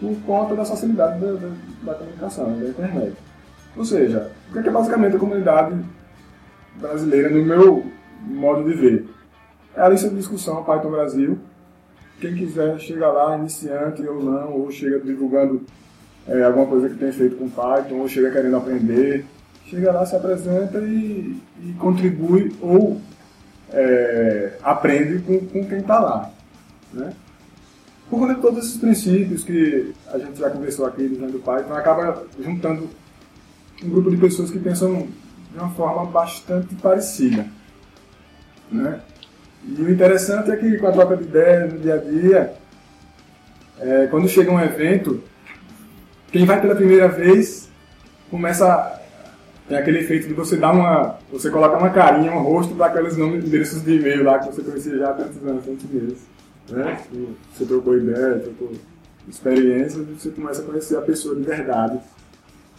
por 0.00 0.16
conta 0.26 0.56
da 0.56 0.64
facilidade 0.64 1.20
da, 1.20 1.32
da, 1.32 1.48
da 1.82 1.94
comunicação, 1.94 2.58
da 2.58 2.68
internet. 2.68 3.14
Ou 3.76 3.84
seja, 3.84 4.30
o 4.50 4.52
que 4.52 4.58
é, 4.58 4.66
é 4.66 4.70
basicamente 4.70 5.16
a 5.16 5.18
comunidade 5.18 5.74
brasileira 6.76 7.30
no 7.30 7.44
meu 7.44 7.86
modo 8.20 8.64
de 8.64 8.74
ver? 8.74 9.08
É 9.74 9.80
a 9.80 9.88
lista 9.88 10.08
de 10.08 10.16
discussão 10.16 10.64
Python 10.64 10.90
Brasil. 10.90 11.38
Quem 12.20 12.34
quiser 12.34 12.78
chega 12.78 13.08
lá, 13.08 13.36
iniciante 13.36 14.06
ou 14.06 14.22
não, 14.22 14.52
ou 14.52 14.70
chega 14.70 15.00
divulgando 15.00 15.62
é, 16.28 16.42
alguma 16.44 16.66
coisa 16.66 16.88
que 16.88 16.96
tem 16.96 17.10
feito 17.10 17.36
com 17.36 17.48
Python, 17.48 17.96
ou 17.96 18.08
chega 18.08 18.30
querendo 18.30 18.56
aprender. 18.56 19.24
Chega 19.66 19.90
lá, 19.90 20.04
se 20.04 20.14
apresenta 20.14 20.78
e, 20.78 21.40
e 21.62 21.72
contribui 21.78 22.54
ou 22.60 23.00
é, 23.72 24.52
aprende 24.62 25.20
com, 25.20 25.38
com 25.46 25.66
quem 25.66 25.78
está 25.78 25.98
lá. 25.98 26.30
Né? 26.92 27.12
Por 28.12 28.18
conta 28.18 28.34
de 28.34 28.42
todos 28.42 28.66
esses 28.66 28.76
princípios 28.76 29.42
que 29.42 29.90
a 30.08 30.18
gente 30.18 30.38
já 30.38 30.50
conversou 30.50 30.84
aqui 30.84 31.08
dentro 31.08 31.32
do 31.32 31.38
Python, 31.38 31.72
acaba 31.72 32.26
juntando 32.38 32.90
um 33.82 33.88
grupo 33.88 34.10
de 34.10 34.18
pessoas 34.18 34.50
que 34.50 34.58
pensam 34.58 35.08
de 35.50 35.58
uma 35.58 35.70
forma 35.70 36.04
bastante 36.04 36.74
parecida. 36.74 37.46
Né? 38.70 39.00
E 39.64 39.80
o 39.80 39.90
interessante 39.90 40.50
é 40.50 40.56
que 40.56 40.76
com 40.76 40.88
a 40.88 40.92
troca 40.92 41.16
de 41.16 41.22
ideias 41.22 41.72
no 41.72 41.78
dia 41.78 41.94
a 41.94 41.96
dia, 41.96 42.54
é, 43.80 44.06
quando 44.08 44.28
chega 44.28 44.52
um 44.52 44.60
evento, 44.60 45.24
quem 46.30 46.44
vai 46.44 46.60
pela 46.60 46.74
primeira 46.74 47.08
vez 47.08 47.70
começa 48.30 49.00
tem 49.66 49.78
aquele 49.78 50.00
efeito 50.00 50.28
de 50.28 50.34
você 50.34 50.58
dar 50.58 50.72
uma. 50.72 51.18
você 51.32 51.48
colocar 51.48 51.78
uma 51.78 51.88
carinha, 51.88 52.30
um 52.30 52.42
rosto 52.42 52.74
para 52.74 52.88
aqueles 52.88 53.16
nomes 53.16 53.42
endereços 53.42 53.82
de 53.82 53.96
e-mail 53.96 54.22
lá 54.22 54.38
que 54.38 54.52
você 54.52 54.60
conhecia 54.60 54.98
já 54.98 55.08
há 55.08 55.14
tantos 55.14 55.42
anos, 55.46 55.64
tantos 55.64 55.90
meses. 55.90 56.41
Né? 56.68 57.00
Você 57.52 57.64
trocou 57.64 57.96
ideia, 57.96 58.38
trocou 58.38 58.72
experiência, 59.28 60.02
você 60.02 60.30
começa 60.30 60.62
a 60.62 60.64
conhecer 60.64 60.96
a 60.96 61.02
pessoa 61.02 61.34
de 61.36 61.42
verdade. 61.42 61.98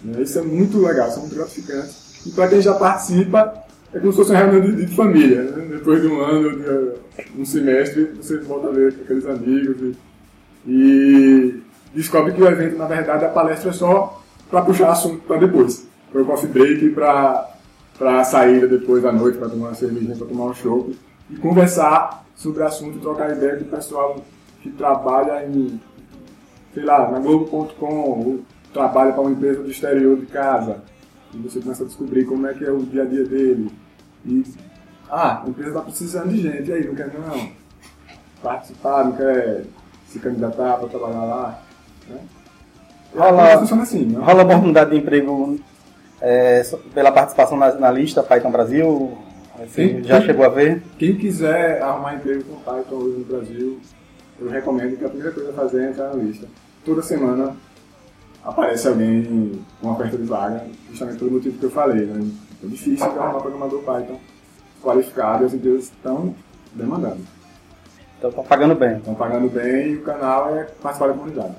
Né? 0.03 0.21
Isso 0.21 0.39
é 0.39 0.41
muito 0.41 0.79
legal, 0.79 1.07
isso 1.07 1.17
é 1.17 1.21
muito 1.21 1.35
gratificante. 1.35 1.93
E 2.25 2.31
para 2.31 2.47
quem 2.47 2.61
já 2.61 2.73
participa, 2.73 3.63
é 3.93 3.99
como 3.99 4.11
se 4.11 4.17
fosse 4.17 4.31
uma 4.31 4.39
reunião 4.39 4.75
de, 4.75 4.85
de 4.85 4.95
família. 4.95 5.43
Né? 5.43 5.67
Depois 5.77 6.01
de 6.01 6.07
um 6.07 6.21
ano, 6.21 6.59
de 6.59 7.41
um 7.41 7.45
semestre, 7.45 8.11
você 8.15 8.37
volta 8.39 8.69
a 8.69 8.71
ver 8.71 8.93
aqueles 9.03 9.25
amigos 9.25 9.77
e, 9.81 9.97
e 10.67 11.63
descobre 11.93 12.33
que 12.33 12.41
o 12.41 12.47
evento, 12.47 12.77
na 12.77 12.87
verdade, 12.87 13.25
a 13.25 13.29
palestra 13.29 13.69
é 13.69 13.73
só 13.73 14.21
para 14.49 14.61
puxar 14.61 14.91
assunto 14.91 15.23
para 15.23 15.37
depois. 15.37 15.87
Para 16.11 16.21
o 16.21 16.25
coffee 16.25 16.49
break, 16.49 16.89
para 16.89 17.49
a 17.99 18.23
saída 18.23 18.67
depois 18.67 19.01
da 19.01 19.11
noite, 19.11 19.37
para 19.37 19.49
tomar 19.49 19.67
uma 19.67 19.73
cervejinha, 19.73 20.15
para 20.15 20.27
tomar 20.27 20.45
um 20.45 20.53
chopp. 20.53 20.95
E 21.29 21.35
conversar 21.37 22.25
sobre 22.35 22.63
assunto, 22.63 22.99
trocar 22.99 23.31
ideia 23.31 23.57
com 23.57 23.65
o 23.65 23.67
pessoal 23.67 24.17
que 24.61 24.69
trabalha 24.71 25.45
em, 25.45 25.79
sei 26.73 26.83
lá, 26.83 27.09
na 27.09 27.19
Globo.com, 27.19 27.95
ou 27.95 28.41
trabalha 28.73 29.11
para 29.11 29.21
uma 29.21 29.31
empresa 29.31 29.61
do 29.61 29.69
exterior 29.69 30.17
de 30.17 30.25
casa. 30.25 30.77
E 31.33 31.37
você 31.37 31.59
começa 31.59 31.83
a 31.83 31.87
descobrir 31.87 32.25
como 32.25 32.47
é 32.47 32.53
que 32.53 32.63
é 32.63 32.71
o 32.71 32.83
dia 32.83 33.03
a 33.03 33.05
dia 33.05 33.25
dele, 33.25 33.71
e, 34.25 34.43
ah, 35.09 35.43
a 35.43 35.49
empresa 35.49 35.69
está 35.69 35.81
precisando 35.81 36.29
de 36.29 36.41
gente, 36.41 36.69
e 36.69 36.73
aí, 36.73 36.87
não 36.87 36.95
quer 36.95 37.11
não 37.13 37.51
participar, 38.41 39.05
não 39.05 39.11
quer 39.13 39.63
se 40.07 40.19
candidatar 40.19 40.77
para 40.77 40.87
trabalhar 40.87 41.25
lá? 41.25 41.59
Né? 42.07 42.19
Rola, 43.15 43.59
funciona 43.59 43.83
assim. 43.83 44.05
Né? 44.05 44.19
Rola 44.19 44.43
oportunidade 44.43 44.91
de 44.91 44.97
emprego 44.97 45.59
é, 46.21 46.63
pela 46.93 47.11
participação 47.11 47.57
na, 47.57 47.73
na, 47.73 47.91
lista 47.91 48.23
Python 48.23 48.51
Brasil? 48.51 49.17
Quem, 49.73 50.03
já 50.03 50.17
quem, 50.17 50.27
chegou 50.27 50.45
a 50.45 50.49
ver? 50.49 50.81
Quem 50.97 51.15
quiser 51.15 51.81
arrumar 51.81 52.15
emprego 52.15 52.43
com 52.43 52.55
Python 52.55 52.95
hoje 52.95 53.19
no 53.19 53.25
Brasil, 53.25 53.79
eu 54.39 54.49
recomendo 54.49 54.97
que 54.97 55.05
a 55.05 55.09
primeira 55.09 55.31
coisa 55.31 55.51
a 55.51 55.53
fazer 55.53 55.83
é 55.83 55.89
entrar 55.89 56.07
na 56.09 56.15
lista. 56.15 56.47
Toda 56.83 57.01
semana 57.01 57.55
aparece 58.43 58.87
alguém 58.87 59.61
com 59.79 59.87
uma 59.87 59.95
oferta 59.95 60.17
de 60.17 60.23
vaga, 60.23 60.65
justamente 60.89 61.19
pelo 61.19 61.31
motivo 61.31 61.57
que 61.57 61.65
eu 61.65 61.71
falei. 61.71 62.05
Né? 62.05 62.31
É 62.63 62.67
difícil 62.67 63.11
de 63.11 63.19
arrumar 63.19 63.41
programador 63.41 63.81
Python 63.81 64.19
qualificado 64.81 65.43
e 65.43 65.45
as 65.45 65.53
empresas 65.53 65.83
estão 65.83 66.35
demandando. 66.73 67.21
Então 68.17 68.29
estão 68.29 68.43
pagando 68.43 68.75
bem. 68.75 68.97
Estão 68.97 69.15
pagando 69.15 69.49
bem 69.49 69.91
e 69.91 69.95
o 69.97 70.01
canal 70.01 70.55
é 70.55 70.63
participar 70.81 71.07
da 71.07 71.13
comunidade. 71.13 71.55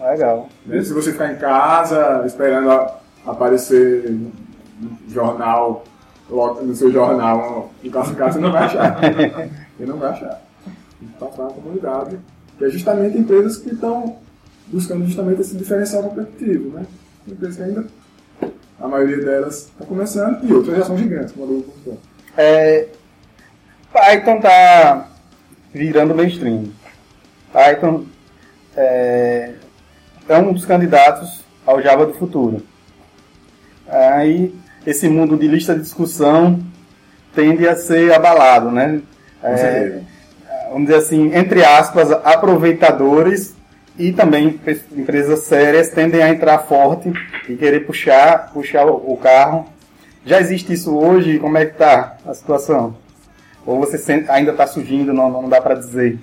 Legal. 0.00 0.48
Se 0.66 0.92
você 0.92 1.12
ficar 1.12 1.32
em 1.32 1.36
casa 1.36 2.24
esperando 2.26 2.90
aparecer 3.24 4.10
no 4.10 4.32
jornal, 5.08 5.84
no 6.30 6.74
seu 6.74 6.90
jornal 6.90 7.70
um 7.82 7.90
classificado, 7.90 8.32
você 8.32 8.40
não 8.40 8.52
vai 8.52 8.62
achar. 8.64 9.00
você 9.76 9.86
não 9.86 9.98
vai 9.98 10.10
achar. 10.10 10.42
Que 10.98 11.06
participar 11.18 11.48
da 11.48 11.54
comunidade, 11.54 12.18
que 12.58 12.64
é 12.64 12.70
justamente 12.70 13.18
empresas 13.18 13.58
que 13.58 13.70
estão 13.70 14.16
buscando 14.68 15.04
justamente 15.04 15.40
esse 15.40 15.56
diferencial 15.56 16.02
competitivo. 16.04 16.70
Né? 16.70 16.86
Empresas 17.28 17.56
que 17.56 17.62
ainda 17.62 17.86
a 18.80 18.88
maioria 18.88 19.18
delas 19.18 19.68
está 19.68 19.84
começando 19.84 20.44
e 20.44 20.52
outras 20.52 20.78
já 20.78 20.84
são 20.84 20.98
gigantes, 20.98 21.32
como 21.32 21.44
a 21.44 21.48
Google 21.48 21.98
é, 22.36 22.88
Python 23.92 24.36
está 24.36 25.08
virando 25.72 26.14
mainstream. 26.14 26.72
Python 27.52 28.06
é, 28.76 29.54
é 30.28 30.38
um 30.38 30.52
dos 30.52 30.64
candidatos 30.64 31.44
ao 31.64 31.80
Java 31.80 32.06
do 32.06 32.14
futuro. 32.14 32.62
Aí 33.86 34.54
esse 34.86 35.08
mundo 35.08 35.36
de 35.36 35.46
lista 35.48 35.74
de 35.74 35.82
discussão 35.82 36.60
tende 37.34 37.66
a 37.66 37.76
ser 37.76 38.12
abalado, 38.12 38.70
né? 38.70 39.00
É, 39.42 40.00
vamos 40.70 40.86
dizer 40.86 40.98
assim, 40.98 41.34
entre 41.34 41.64
aspas, 41.64 42.10
aproveitadores 42.12 43.54
e 43.98 44.12
também 44.12 44.60
empresas 44.96 45.40
sérias 45.40 45.90
tendem 45.90 46.22
a 46.22 46.28
entrar 46.28 46.58
forte 46.60 47.12
e 47.48 47.54
querer 47.56 47.80
puxar, 47.86 48.52
puxar 48.52 48.86
o 48.86 49.16
carro. 49.16 49.66
Já 50.24 50.40
existe 50.40 50.72
isso 50.72 50.96
hoje? 50.96 51.38
Como 51.38 51.56
é 51.58 51.66
que 51.66 51.72
está 51.72 52.16
a 52.26 52.34
situação? 52.34 52.96
Ou 53.66 53.78
você 53.78 54.24
ainda 54.28 54.50
está 54.50 54.66
surgindo, 54.66 55.12
não, 55.12 55.30
não 55.30 55.48
dá 55.48 55.60
para 55.60 55.74
dizer? 55.74 56.18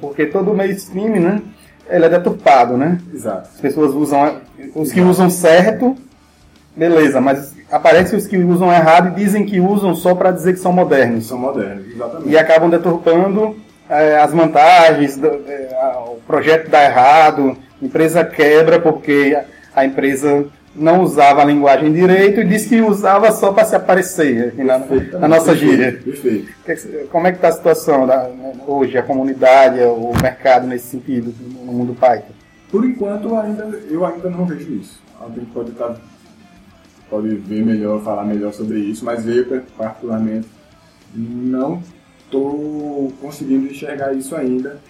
Porque 0.00 0.26
todo 0.26 0.52
o 0.52 0.56
mainstream, 0.56 1.20
né? 1.20 1.42
Ele 1.88 2.04
é 2.04 2.08
deturpado, 2.08 2.76
né? 2.76 2.98
Exato. 3.12 3.48
As 3.54 3.60
pessoas 3.60 3.92
usam, 3.94 4.40
os 4.74 4.88
Exato. 4.88 4.94
que 4.94 5.00
usam 5.00 5.28
certo, 5.28 5.96
beleza, 6.76 7.20
mas 7.20 7.51
aparecem 7.72 8.18
os 8.18 8.26
que 8.26 8.36
usam 8.36 8.70
errado 8.70 9.08
e 9.08 9.24
dizem 9.24 9.46
que 9.46 9.58
usam 9.58 9.94
só 9.94 10.14
para 10.14 10.30
dizer 10.30 10.52
que 10.52 10.60
são 10.60 10.72
modernos. 10.72 11.26
São 11.26 11.38
modernos, 11.38 11.86
exatamente. 11.90 12.28
E 12.28 12.36
acabam 12.36 12.68
deturpando 12.68 13.56
é, 13.88 14.18
as 14.18 14.30
vantagens, 14.32 15.16
do, 15.16 15.26
é, 15.26 15.96
o 16.06 16.16
projeto 16.26 16.70
dá 16.70 16.84
errado, 16.84 17.56
a 17.80 17.84
empresa 17.84 18.24
quebra 18.24 18.78
porque 18.78 19.36
a 19.74 19.84
empresa 19.84 20.46
não 20.74 21.02
usava 21.02 21.42
a 21.42 21.44
linguagem 21.44 21.92
direito 21.92 22.40
e 22.40 22.44
disse 22.44 22.68
que 22.68 22.80
usava 22.80 23.30
só 23.32 23.52
para 23.52 23.64
se 23.64 23.76
aparecer 23.76 24.54
na, 24.56 24.78
na 25.18 25.28
nossa 25.28 25.54
gíria. 25.54 26.00
Perfeito. 26.02 27.08
Como 27.10 27.26
é 27.26 27.32
que 27.32 27.38
está 27.38 27.48
a 27.48 27.52
situação 27.52 28.06
da, 28.06 28.30
hoje, 28.66 28.96
a 28.96 29.02
comunidade, 29.02 29.80
o 29.80 30.12
mercado 30.22 30.66
nesse 30.66 30.86
sentido, 30.86 31.34
no 31.64 31.72
mundo 31.72 31.94
Python? 31.94 32.32
Por 32.70 32.86
enquanto, 32.86 33.36
ainda, 33.36 33.64
eu 33.90 34.04
ainda 34.04 34.30
não 34.30 34.46
vejo 34.46 34.72
isso. 34.72 34.98
Alguém 35.20 35.44
pode, 35.44 35.70
estar, 35.72 35.94
pode 37.12 37.28
ver 37.34 37.62
melhor, 37.62 38.02
falar 38.02 38.24
melhor 38.24 38.54
sobre 38.54 38.78
isso, 38.78 39.04
mas 39.04 39.28
eu, 39.28 39.62
particularmente, 39.76 40.48
não 41.14 41.82
estou 42.24 43.12
conseguindo 43.20 43.66
enxergar 43.66 44.14
isso 44.14 44.34
ainda. 44.34 44.80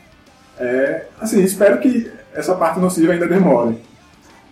É, 0.57 1.09
assim, 1.21 1.43
espero 1.43 1.81
que 1.81 2.09
essa 2.33 2.55
parte 2.55 2.79
nociva 2.79 3.13
ainda 3.13 3.27
demore, 3.27 3.77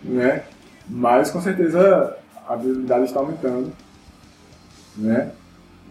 né? 0.03 0.43
Mas 0.85 1.31
com 1.31 1.39
certeza 1.41 2.17
a 2.45 2.53
habilidade 2.53 3.05
está 3.05 3.21
aumentando, 3.21 3.71
né? 4.97 5.31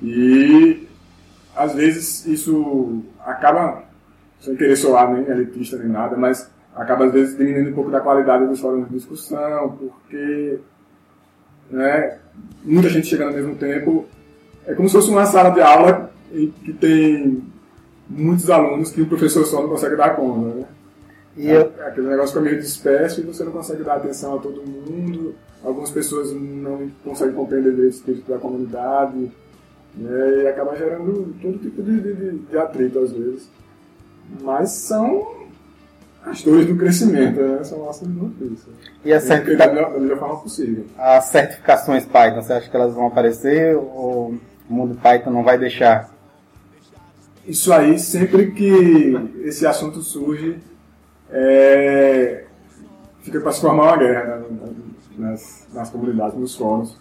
E 0.02 0.86
às 1.56 1.74
vezes 1.74 2.26
isso 2.26 3.02
acaba, 3.24 3.84
sem 4.38 4.54
querer 4.54 4.76
soar 4.76 5.10
nem 5.14 5.24
elitista 5.24 5.78
nem 5.78 5.88
nada, 5.88 6.14
mas 6.14 6.50
acaba 6.76 7.06
às 7.06 7.12
vezes 7.12 7.38
diminuindo 7.38 7.70
um 7.70 7.74
pouco 7.74 7.90
da 7.90 8.00
qualidade 8.00 8.46
dos 8.46 8.60
fóruns 8.60 8.86
de 8.88 8.94
discussão, 8.96 9.78
porque 9.78 10.60
né, 11.70 12.18
muita 12.64 12.88
gente 12.88 13.06
chegando 13.06 13.28
ao 13.28 13.34
mesmo 13.34 13.54
tempo. 13.54 14.06
É 14.66 14.74
como 14.74 14.88
se 14.88 14.94
fosse 14.94 15.10
uma 15.10 15.26
sala 15.26 15.50
de 15.50 15.60
aula 15.60 16.10
que 16.30 16.72
tem 16.78 17.42
muitos 18.08 18.50
alunos 18.50 18.90
que 18.90 19.02
o 19.02 19.06
professor 19.06 19.44
só 19.46 19.62
não 19.62 19.68
consegue 19.68 19.96
dar 19.96 20.16
conta. 20.16 20.54
Né? 20.54 20.64
E 21.36 21.48
eu... 21.48 21.72
É, 21.78 21.86
aquele 21.86 22.08
negócio 22.08 22.28
fica 22.28 22.40
meio 22.40 22.60
disperso 22.60 23.20
e 23.20 23.24
você 23.24 23.44
não 23.44 23.52
consegue 23.52 23.82
dar 23.82 23.96
atenção 23.96 24.36
a 24.36 24.38
todo 24.38 24.62
mundo. 24.62 25.34
Algumas 25.62 25.90
pessoas 25.90 26.32
não 26.32 26.90
conseguem 27.04 27.34
compreender 27.34 27.70
o 27.70 27.88
espírito 27.88 28.30
da 28.30 28.38
comunidade. 28.38 29.30
Né, 29.94 30.42
e 30.44 30.46
acaba 30.46 30.76
gerando 30.76 31.34
todo 31.42 31.58
tipo 31.58 31.82
de, 31.82 32.00
de, 32.00 32.38
de 32.38 32.58
atrito 32.58 32.98
às 33.00 33.12
vezes. 33.12 33.48
Mas 34.42 34.70
são 34.70 35.39
as 36.24 36.42
dores 36.42 36.66
do 36.66 36.76
crescimento, 36.76 37.40
né? 37.40 37.64
são 37.64 37.78
nossas 37.78 38.06
notícias. 38.06 38.74
E 39.04 39.12
a 39.12 39.20
certifica... 39.20 39.66
da, 39.68 39.90
melhor, 39.98 40.18
forma 40.18 40.36
possível. 40.40 40.84
As 40.98 41.24
certificações 41.26 42.04
Python, 42.04 42.42
você 42.42 42.52
acha 42.52 42.68
que 42.68 42.76
elas 42.76 42.94
vão 42.94 43.06
aparecer 43.06 43.76
ou 43.76 44.34
o 44.68 44.72
mundo 44.72 44.98
Python 45.00 45.30
não 45.30 45.42
vai 45.42 45.58
deixar? 45.58 46.10
Isso 47.46 47.72
aí, 47.72 47.98
sempre 47.98 48.50
que 48.50 49.18
esse 49.42 49.66
assunto 49.66 50.02
surge, 50.02 50.58
é, 51.30 52.44
fica 53.22 53.40
para 53.40 53.52
se 53.52 53.60
formar 53.60 53.84
uma 53.84 53.96
guerra 53.96 54.36
né, 54.36 54.74
nas, 55.16 55.66
nas 55.72 55.90
comunidades, 55.90 56.38
nos 56.38 56.54
fóruns. 56.54 56.98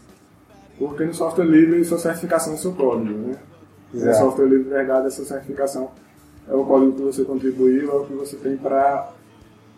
Porque 0.77 1.03
no 1.03 1.13
software 1.13 1.45
livre, 1.45 1.83
sua 1.83 1.99
certificação 1.99 2.53
é 2.53 2.57
seu 2.57 2.71
código. 2.71 3.13
Né? 3.13 3.35
No 3.93 4.13
software 4.15 4.45
livre 4.45 4.63
de 4.63 4.69
verdade, 4.69 5.07
essa 5.07 5.25
certificação 5.25 5.91
é 6.49 6.55
o 6.55 6.65
código 6.65 6.93
que 6.93 7.01
você 7.03 7.23
contribuiu, 7.23 7.91
é 7.91 7.95
o 7.95 8.05
que 8.05 8.13
você 8.13 8.35
tem 8.35 8.57
para 8.57 9.11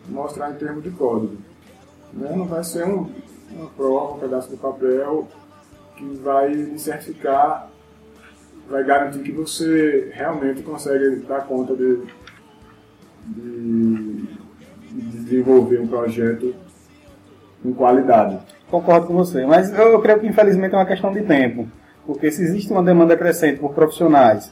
mostrar 0.08 0.50
em 0.50 0.54
termos 0.54 0.82
de 0.82 0.90
código. 0.90 1.36
Né? 2.14 2.32
Não 2.34 2.46
vai 2.46 2.64
ser 2.64 2.86
um, 2.86 3.10
uma 3.50 3.68
prova, 3.76 4.14
um 4.14 4.18
pedaço 4.18 4.48
de 4.48 4.56
papel 4.56 5.28
que 5.96 6.04
vai 6.16 6.78
certificar, 6.78 7.70
vai 8.68 8.82
garantir 8.82 9.20
que 9.20 9.32
você 9.32 10.10
realmente 10.14 10.62
consegue 10.62 11.16
dar 11.28 11.46
conta 11.46 11.76
de, 11.76 12.00
de 13.26 14.26
desenvolver 14.90 15.78
um 15.78 15.86
projeto 15.86 16.54
com 17.62 17.74
qualidade. 17.74 18.40
Concordo 18.70 19.08
com 19.08 19.14
você, 19.14 19.44
mas 19.44 19.70
eu 19.78 20.00
creio 20.00 20.20
que 20.20 20.26
infelizmente 20.26 20.74
é 20.74 20.78
uma 20.78 20.86
questão 20.86 21.12
de 21.12 21.22
tempo, 21.22 21.68
porque 22.06 22.30
se 22.30 22.42
existe 22.42 22.72
uma 22.72 22.82
demanda 22.82 23.14
crescente 23.14 23.60
por 23.60 23.74
profissionais, 23.74 24.50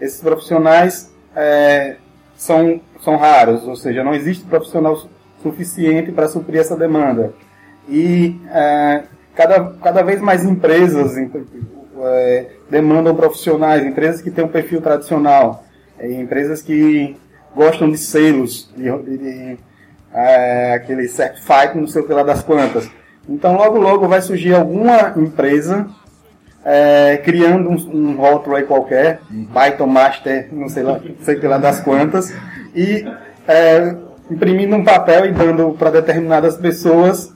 esses 0.00 0.20
profissionais 0.20 1.15
é, 1.36 1.96
são, 2.34 2.80
são 3.02 3.16
raros, 3.16 3.68
ou 3.68 3.76
seja, 3.76 4.02
não 4.02 4.14
existe 4.14 4.44
profissional 4.44 4.98
suficiente 5.42 6.10
para 6.10 6.28
suprir 6.28 6.60
essa 6.60 6.76
demanda. 6.76 7.32
E 7.88 8.40
é, 8.50 9.02
cada, 9.34 9.72
cada 9.82 10.02
vez 10.02 10.20
mais 10.20 10.44
empresas 10.44 11.12
é, 11.98 12.46
demandam 12.70 13.14
profissionais, 13.14 13.84
empresas 13.84 14.22
que 14.22 14.30
têm 14.30 14.44
um 14.44 14.48
perfil 14.48 14.80
tradicional, 14.80 15.64
empresas 16.00 16.62
que 16.62 17.16
gostam 17.54 17.90
de 17.90 17.98
selos, 17.98 18.70
de, 18.76 18.90
de, 19.02 19.18
de 19.18 19.58
é, 20.12 20.74
aquele 20.74 21.06
certified, 21.08 21.76
não 21.76 21.86
sei 21.86 22.02
o 22.02 22.06
que 22.06 22.12
lá 22.12 22.22
das 22.22 22.42
quantas. 22.42 22.90
Então, 23.28 23.56
logo, 23.56 23.78
logo 23.78 24.08
vai 24.08 24.22
surgir 24.22 24.54
alguma 24.54 25.14
empresa 25.16 25.88
é, 26.64 27.20
criando 27.24 27.70
um, 27.70 27.74
um, 27.74 28.16
rótulo 28.16 28.56
aí 28.56 28.64
qualquer, 28.64 29.20
Python 29.52 29.86
Master, 29.86 30.48
não 30.52 30.68
sei 30.68 30.82
lá, 30.82 31.00
sei 31.20 31.40
lá 31.40 31.58
das 31.58 31.80
quantas, 31.80 32.34
e 32.74 33.06
é, 33.46 33.94
imprimindo 34.30 34.74
um 34.74 34.84
papel 34.84 35.26
e 35.26 35.32
dando 35.32 35.72
para 35.78 35.90
determinadas 35.90 36.56
pessoas 36.56 37.32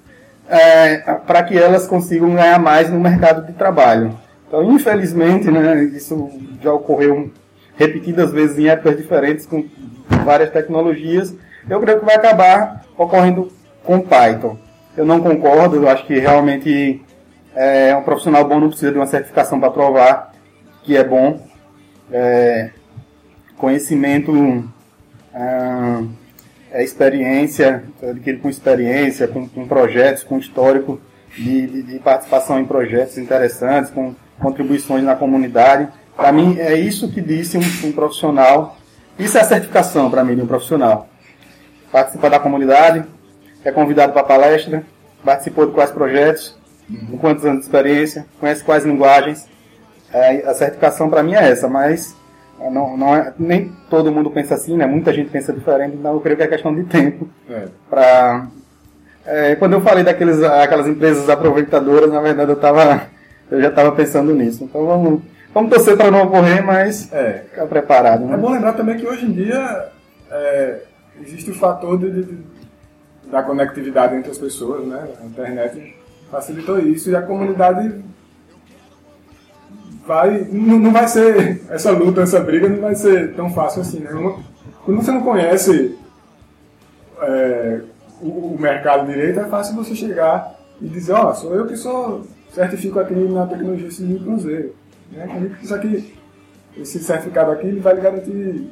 é, 0.49 0.99
para 1.27 1.45
que 1.45 1.57
elas 1.57 1.87
consigam 1.87 2.35
ganhar 2.35 2.59
mais 2.59 2.91
no 2.91 2.99
mercado 2.99 3.47
de 3.47 3.53
trabalho. 3.53 4.19
Então, 4.49 4.65
infelizmente, 4.73 5.49
né, 5.49 5.85
isso 5.85 6.29
já 6.61 6.73
ocorreu 6.73 7.31
repetidas 7.77 8.33
vezes 8.33 8.59
em 8.59 8.69
épocas 8.69 8.97
diferentes 8.97 9.47
com 9.47 9.65
várias 10.25 10.51
tecnologias, 10.51 11.35
eu 11.69 11.81
creio 11.81 12.01
que 12.01 12.05
vai 12.05 12.17
acabar 12.17 12.85
ocorrendo 12.99 13.49
com 13.85 14.01
Python. 14.01 14.59
Eu 14.97 15.07
não 15.07 15.21
concordo, 15.21 15.77
eu 15.77 15.89
acho 15.89 16.05
que 16.05 16.19
realmente 16.19 17.01
é, 17.55 17.95
um 17.97 18.03
profissional 18.03 18.45
bom 18.45 18.61
não 18.61 18.69
precisa 18.69 18.93
de 18.93 18.99
uma 18.99 19.07
certificação 19.07 19.59
para 19.59 19.71
provar 19.71 20.33
que 20.83 20.97
é 20.97 21.05
bom. 21.05 21.47
É, 22.13 22.71
conhecimento, 23.57 24.65
é, 25.35 26.03
é 26.73 26.85
experiência, 26.85 27.85
adquirido 28.03 28.43
com 28.43 28.49
experiência, 28.49 29.29
com, 29.29 29.49
com, 29.49 29.69
projetos, 29.69 30.23
com 30.23 30.39
histórico 30.39 31.01
de, 31.37 31.67
de, 31.67 31.83
de, 31.83 31.99
participação 31.99 32.59
em 32.59 32.65
projetos 32.65 33.19
interessantes, 33.19 33.91
com 33.91 34.15
contribuições 34.41 35.05
na 35.05 35.15
comunidade. 35.15 35.89
Para 36.17 36.33
mim, 36.33 36.59
é 36.59 36.75
isso 36.75 37.11
que 37.13 37.21
disse 37.21 37.59
um, 37.59 37.89
um 37.89 37.93
profissional. 37.93 38.77
Isso 39.19 39.37
é 39.37 39.43
a 39.43 39.45
certificação 39.45 40.11
para 40.11 40.25
mim 40.25 40.35
de 40.35 40.43
um 40.43 40.47
profissional 40.47 41.11
participa 41.91 42.31
da 42.31 42.39
comunidade, 42.39 43.05
é 43.65 43.73
convidado 43.73 44.13
para 44.13 44.23
palestra, 44.23 44.85
participou 45.25 45.67
de 45.67 45.73
quais 45.73 45.91
projetos, 45.91 46.57
com 47.11 47.19
quantos 47.19 47.45
anos 47.45 47.61
de 47.61 47.67
experiência, 47.67 48.27
conhece 48.39 48.65
quais 48.65 48.85
linguagens. 48.85 49.49
É, 50.13 50.49
a 50.49 50.55
certificação 50.55 51.09
para 51.09 51.23
mim 51.23 51.35
é 51.35 51.51
essa, 51.51 51.69
mas 51.69 52.17
não, 52.69 52.97
não 52.97 53.15
é, 53.15 53.33
nem 53.39 53.73
todo 53.89 54.13
mundo 54.13 54.31
pensa 54.31 54.55
assim, 54.55 54.77
né? 54.77 54.85
Muita 54.85 55.13
gente 55.13 55.31
pensa 55.31 55.53
diferente, 55.53 55.97
então 55.97 56.13
eu 56.13 56.21
creio 56.21 56.37
que 56.37 56.43
é 56.43 56.49
questão 56.49 56.75
de 56.75 56.85
tempo. 56.85 57.29
É. 57.49 57.69
Pra, 57.89 58.49
é, 59.25 59.55
quando 59.57 59.75
eu 59.75 59.81
falei 59.81 60.05
daqueles, 60.05 60.43
aquelas 60.43 60.87
empresas 60.87 61.29
aproveitadoras, 61.31 62.13
na 62.13 62.21
verdade 62.21 62.51
eu, 62.51 62.57
tava, 62.57 63.03
eu 63.51 63.61
já 63.61 63.69
estava 63.69 63.93
pensando 63.93 64.35
nisso. 64.35 64.65
Então 64.65 64.85
vamos, 64.85 65.23
vamos 65.55 65.71
torcer 65.71 65.97
para 65.97 66.11
não 66.11 66.25
ocorrer, 66.25 66.65
mas 66.65 67.11
é. 67.13 67.45
ficar 67.51 67.67
preparado. 67.67 68.25
Né? 68.27 68.35
É 68.35 68.37
bom 68.37 68.51
lembrar 68.51 68.73
também 68.73 68.99
que 68.99 69.07
hoje 69.07 69.25
em 69.25 69.33
dia 69.33 69.89
é, 70.31 70.81
existe 71.23 71.51
o 71.51 71.55
fator 71.55 71.99
de, 71.99 72.11
de, 72.11 72.39
da 73.31 73.43
conectividade 73.43 74.17
entre 74.17 74.31
as 74.31 74.39
pessoas, 74.39 74.87
né? 74.87 75.09
A 75.23 75.27
internet 75.27 75.97
facilitou 76.31 76.79
isso 76.79 77.11
e 77.11 77.17
a 77.17 77.23
comunidade 77.23 78.03
vai 80.07 80.47
não, 80.51 80.79
não 80.79 80.93
vai 80.93 81.07
ser 81.09 81.63
essa 81.69 81.91
luta, 81.91 82.23
essa 82.23 82.41
briga 82.41 82.69
não 82.69 82.81
vai 82.81 82.95
ser 82.95 83.35
tão 83.35 83.51
fácil 83.51 83.83
assim, 83.83 84.01
né? 84.01 84.11
Quando 84.85 85.03
você 85.03 85.11
não 85.11 85.23
conhece 85.23 85.97
é, 87.21 87.81
o, 88.21 88.55
o 88.55 88.59
mercado 88.59 89.07
direito, 89.07 89.41
é 89.41 89.45
fácil 89.45 89.77
você 89.77 89.95
chegar 89.95 90.59
e 90.81 90.89
dizer, 90.89 91.13
ó, 91.13 91.35
sou 91.35 91.55
eu 91.55 91.67
que 91.67 91.77
sou 91.77 92.27
certifico 92.53 92.99
aqui 92.99 93.15
na 93.15 93.47
tecnologia 93.47 93.91
civil 93.91 94.21
cruzeiro. 94.21 94.75
Né? 95.13 95.57
Isso 95.63 95.75
aqui, 95.75 96.15
esse 96.77 96.99
certificado 97.01 97.51
aqui, 97.51 97.67
ele 97.67 97.81
vai 97.81 97.95
lhe 97.95 98.01
garantir 98.01 98.71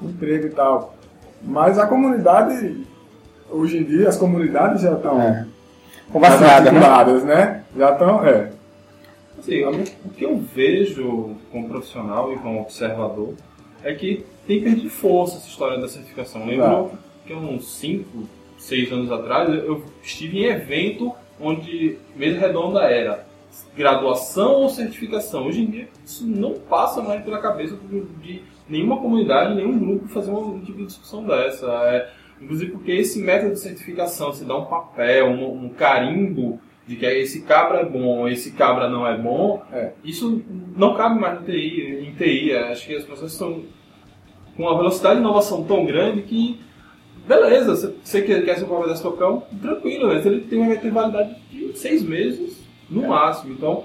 emprego 0.00 0.46
e 0.46 0.50
tal. 0.50 0.94
Mas 1.42 1.78
a 1.78 1.86
comunidade, 1.86 2.86
hoje 3.50 3.78
em 3.78 3.84
dia, 3.84 4.08
as 4.08 4.16
comunidades 4.16 4.82
já 4.82 4.92
estão 4.92 5.20
É. 5.20 5.46
Convacinadas, 6.10 6.64
né? 6.64 6.68
articuladas, 6.70 7.24
né? 7.24 7.64
Já 7.76 7.92
estão, 7.92 8.24
é. 8.26 8.50
Assim, 9.38 9.64
o 10.04 10.10
que 10.10 10.24
eu 10.24 10.36
vejo 10.38 11.36
como 11.50 11.68
profissional 11.68 12.32
e 12.32 12.36
como 12.36 12.60
observador 12.60 13.34
é 13.82 13.92
que 13.94 14.24
tem 14.46 14.62
perdido 14.62 14.90
força 14.90 15.36
essa 15.36 15.48
história 15.48 15.78
da 15.78 15.88
certificação. 15.88 16.46
Lembro 16.46 16.64
Exato. 16.64 16.98
que 17.26 17.34
uns 17.34 17.74
5, 17.76 18.28
6 18.58 18.92
anos 18.92 19.12
atrás 19.12 19.48
eu 19.48 19.84
estive 20.02 20.40
em 20.40 20.46
evento 20.46 21.12
onde 21.40 21.98
mesa 22.14 22.38
redonda 22.38 22.82
era 22.82 23.26
graduação 23.76 24.62
ou 24.62 24.68
certificação. 24.68 25.46
Hoje 25.46 25.62
em 25.62 25.66
dia 25.66 25.88
isso 26.04 26.26
não 26.26 26.54
passa 26.54 27.02
mais 27.02 27.22
pela 27.24 27.38
cabeça 27.38 27.76
de 28.20 28.42
nenhuma 28.68 28.98
comunidade, 28.98 29.54
nenhum 29.54 29.78
grupo 29.78 30.08
fazer 30.08 30.30
um 30.30 30.60
tipo 30.60 30.78
de 30.78 30.86
discussão 30.86 31.24
dessa. 31.24 31.66
É, 31.66 32.10
inclusive 32.42 32.72
porque 32.72 32.92
esse 32.92 33.20
método 33.20 33.52
de 33.54 33.60
certificação, 33.60 34.32
se 34.32 34.44
dá 34.44 34.56
um 34.56 34.64
papel, 34.66 35.26
um, 35.28 35.64
um 35.64 35.68
carimbo 35.70 36.60
de 36.86 36.96
que 36.96 37.06
esse 37.06 37.42
cabra 37.42 37.80
é 37.80 37.84
bom, 37.84 38.26
esse 38.28 38.52
cabra 38.52 38.88
não 38.88 39.06
é 39.06 39.16
bom, 39.16 39.62
É. 39.72 39.92
isso 40.04 40.42
não 40.76 40.94
cabe 40.94 41.18
mais 41.20 41.40
no 41.40 41.46
TI, 41.46 42.06
em 42.08 42.14
TI. 42.14 42.52
Acho 42.54 42.86
que 42.86 42.96
as 42.96 43.04
pessoas 43.04 43.32
estão 43.32 43.62
com 44.56 44.64
uma 44.64 44.76
velocidade 44.76 45.14
de 45.16 45.20
inovação 45.20 45.62
tão 45.64 45.84
grande 45.86 46.22
que, 46.22 46.60
beleza, 47.26 47.76
você- 47.76 47.94
você 48.02 48.22
quer, 48.22 48.44
quer 48.44 48.56
se 48.58 48.64
envolver 48.64 48.88
desse 48.88 49.02
papel, 49.02 49.46
tranquilo, 49.62 50.08
né? 50.08 50.20
ele 50.24 50.40
tem, 50.42 50.66
vai 50.66 50.76
ter 50.78 50.90
validade 50.90 51.36
de 51.50 51.78
seis 51.78 52.02
meses 52.02 52.60
no 52.90 53.06
máximo. 53.08 53.54
Então, 53.54 53.84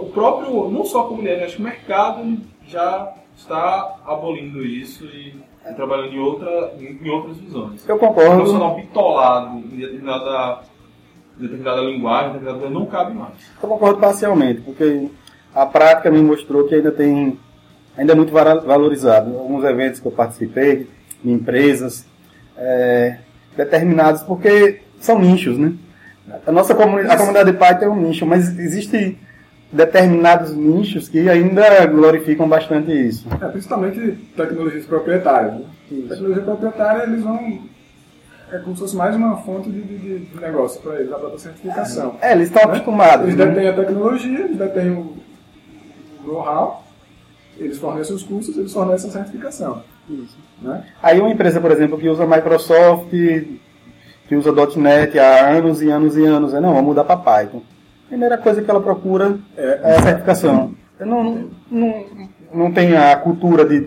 o 0.00 0.06
próprio, 0.06 0.70
não 0.70 0.84
só 0.84 1.02
a 1.02 1.08
comunidade, 1.08 1.42
acho 1.42 1.56
que 1.56 1.60
o 1.62 1.64
mercado 1.64 2.38
já 2.66 3.12
está 3.36 3.96
abolindo 4.06 4.64
isso 4.64 5.04
e, 5.04 5.34
e 5.70 5.74
trabalhando 5.74 6.12
em, 6.14 6.18
outra, 6.18 6.72
em, 6.78 7.08
outras 7.10 7.36
visões. 7.38 7.88
Eu 7.88 7.96
Um 7.96 7.98
concordo. 7.98 8.36
profissional 8.36 8.76
bitolado 8.76 9.58
em 9.58 9.76
determinada, 9.76 10.60
em 11.38 11.42
determinada 11.42 11.80
linguagem, 11.82 12.30
em 12.30 12.32
determinada 12.34 12.70
não 12.70 12.86
cabe 12.86 13.14
mais. 13.14 13.32
Eu 13.62 13.68
concordo 13.68 14.00
parcialmente, 14.00 14.60
porque 14.62 15.08
a 15.54 15.66
prática 15.66 16.10
me 16.10 16.20
mostrou 16.20 16.66
que 16.66 16.74
ainda 16.74 16.92
tem 16.92 17.38
ainda 17.96 18.12
é 18.12 18.16
muito 18.16 18.32
valorizado. 18.32 19.36
Alguns 19.36 19.64
eventos 19.64 20.00
que 20.00 20.06
eu 20.06 20.12
participei, 20.12 20.86
em 21.24 21.32
empresas, 21.32 22.06
é, 22.56 23.18
determinados, 23.56 24.22
porque 24.22 24.82
são 25.00 25.18
nichos, 25.18 25.56
né? 25.56 25.72
A 26.46 26.52
nossa 26.52 26.74
comunidade, 26.74 27.14
a 27.14 27.18
comunidade 27.18 27.52
Python 27.54 27.84
é 27.84 27.88
um 27.88 27.96
nicho, 27.96 28.26
mas 28.26 28.58
existe 28.58 29.18
determinados 29.76 30.52
nichos 30.54 31.08
que 31.08 31.28
ainda 31.28 31.86
glorificam 31.86 32.48
bastante 32.48 32.90
isso. 32.90 33.26
É, 33.40 33.46
principalmente 33.48 34.00
tecnologias 34.36 34.84
proprietárias. 34.86 35.54
Né? 35.54 35.60
Tecnologia 36.08 36.42
proprietária, 36.42 37.02
eles 37.04 37.22
vão. 37.22 37.60
É 38.52 38.58
como 38.58 38.76
se 38.76 38.82
fosse 38.82 38.96
mais 38.96 39.14
uma 39.16 39.36
fonte 39.38 39.68
de, 39.70 39.82
de- 39.82 40.18
de 40.20 40.40
negócio 40.40 40.80
para 40.80 40.94
eles, 41.00 41.12
a 41.12 41.18
própria 41.18 41.38
certificação. 41.38 42.14
É, 42.20 42.32
eles 42.32 42.48
estão 42.48 42.62
Né? 42.70 42.74
acostumados. 42.76 43.26
Eles 43.26 43.36
né? 43.36 43.46
detêm 43.46 43.68
a 43.68 43.72
tecnologia, 43.72 44.38
eles 44.40 44.56
detêm 44.56 44.90
o 44.90 45.16
know-how, 46.24 46.84
eles 47.58 47.78
fornecem 47.78 48.14
os 48.14 48.22
cursos, 48.22 48.56
eles 48.56 48.72
fornecem 48.72 49.10
a 49.10 49.12
certificação. 49.12 49.82
Isso. 50.08 50.36
Né? 50.62 50.84
Aí 51.02 51.20
uma 51.20 51.30
empresa, 51.30 51.60
por 51.60 51.72
exemplo, 51.72 51.98
que 51.98 52.08
usa 52.08 52.24
Microsoft, 52.24 53.10
que 53.10 54.34
usa 54.36 54.52
.NET 54.76 55.18
há 55.18 55.48
anos 55.50 55.82
e 55.82 55.90
anos 55.90 56.16
e 56.16 56.24
anos, 56.24 56.54
é 56.54 56.60
não, 56.60 56.70
vamos 56.70 56.84
mudar 56.86 57.02
para 57.04 57.16
Python. 57.16 57.62
A 58.06 58.08
primeira 58.08 58.38
coisa 58.38 58.62
que 58.62 58.70
ela 58.70 58.80
procura 58.80 59.38
É. 59.56 59.80
é 59.82 59.96
a 59.96 60.02
certificação. 60.02 60.74
Não, 61.00 61.48
não, 61.70 62.04
não 62.54 62.72
tem 62.72 62.96
a 62.96 63.16
cultura 63.16 63.64
de... 63.64 63.86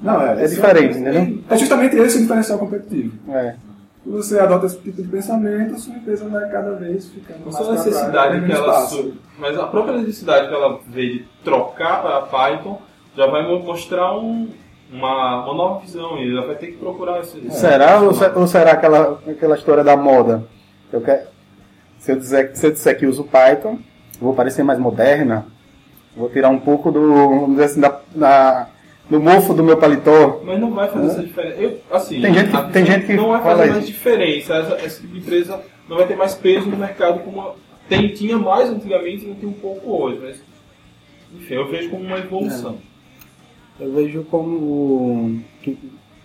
Não, 0.00 0.22
É 0.22 0.46
diferente, 0.46 0.98
entendeu? 0.98 1.38
É 1.48 1.56
justamente 1.56 1.94
esse 1.96 2.18
o 2.18 2.20
diferencial 2.22 2.58
competitivo. 2.58 3.12
É. 3.32 3.54
Se 4.02 4.08
você 4.08 4.38
adota 4.40 4.64
esse 4.64 4.78
tipo 4.78 5.02
de 5.02 5.08
pensamento, 5.08 5.74
a 5.74 5.78
sua 5.78 5.94
empresa 5.94 6.26
vai 6.26 6.48
cada 6.50 6.72
vez 6.72 7.06
ficando 7.10 7.40
Não 7.44 7.52
mais 7.52 7.68
a 7.68 7.72
necessidade 7.72 8.40
que 8.46 8.50
ela 8.52 8.80
su- 8.86 9.12
mas 9.38 9.58
a 9.58 9.66
própria 9.66 9.98
necessidade 9.98 10.48
que 10.48 10.54
ela 10.54 10.80
vê 10.88 11.06
de 11.18 11.24
trocar 11.44 12.00
para 12.02 12.22
Python 12.22 12.80
já 13.14 13.26
vai 13.26 13.46
mo- 13.46 13.62
mostrar 13.62 14.16
um- 14.16 14.48
uma, 14.90 15.44
uma 15.44 15.54
nova 15.54 15.80
visão 15.80 16.16
e 16.18 16.32
ela 16.34 16.46
vai 16.46 16.56
ter 16.56 16.68
que 16.68 16.78
procurar 16.78 17.20
esse. 17.20 17.38
Será 17.50 18.00
ou, 18.00 18.14
se- 18.14 18.30
ou 18.34 18.46
será 18.46 18.72
aquela, 18.72 19.20
aquela 19.28 19.54
história 19.54 19.84
da 19.84 19.96
moda? 19.98 20.44
Eu 20.90 21.02
quero, 21.02 21.26
se, 22.00 22.10
eu 22.12 22.16
dizer, 22.16 22.50
se 22.56 22.66
eu 22.66 22.72
disser 22.72 22.98
que 22.98 23.06
uso 23.06 23.22
Python, 23.24 23.78
vou 24.20 24.34
parecer 24.34 24.62
mais 24.64 24.78
moderna, 24.78 25.46
vou 26.16 26.28
tirar 26.28 26.48
um 26.48 26.58
pouco 26.58 26.90
do, 26.90 27.00
vamos 27.14 27.50
dizer 27.50 27.64
assim, 27.64 27.80
da, 27.80 28.00
da- 28.14 28.68
do 29.08 29.20
mofo 29.20 29.54
do 29.54 29.62
meu 29.62 29.76
paletó. 29.76 30.40
Mas 30.44 30.58
não 30.60 30.70
vai 30.72 30.88
fazer 30.88 31.06
essa 31.08 31.22
diferença. 31.22 31.56
Eu, 31.60 31.78
assim, 31.90 32.20
Tem 32.20 32.32
gente 32.34 32.50
que- 32.50 32.56
a 32.56 32.62
tem 32.64 32.86
gente 32.86 33.06
que 33.06 33.14
não 33.14 33.28
vai 33.28 33.42
fazer 33.42 33.66
mais 33.70 33.76
isso. 33.84 33.86
diferença. 33.92 34.54
Essa, 34.54 34.86
esse 34.86 35.00
tipo 35.02 35.12
de 35.14 35.18
empresa 35.20 35.60
não 35.88 35.96
vai 35.98 36.06
ter 36.06 36.16
mais 36.16 36.34
peso 36.34 36.66
no 36.68 36.76
mercado 36.76 37.20
como 37.20 37.54
tem, 37.88 38.08
tinha 38.14 38.38
mais 38.38 38.70
antigamente 38.70 39.24
e 39.24 39.28
não 39.28 39.34
tem 39.34 39.48
um 39.48 39.52
pouco 39.52 39.90
hoje. 39.90 40.20
Mas, 40.22 40.42
enfim, 41.34 41.54
eu 41.54 41.68
vejo 41.68 41.90
como 41.90 42.04
uma 42.04 42.18
evolução. 42.18 42.76
Eu 43.80 43.92
vejo 43.92 44.22
como 44.30 45.40
que 45.62 45.76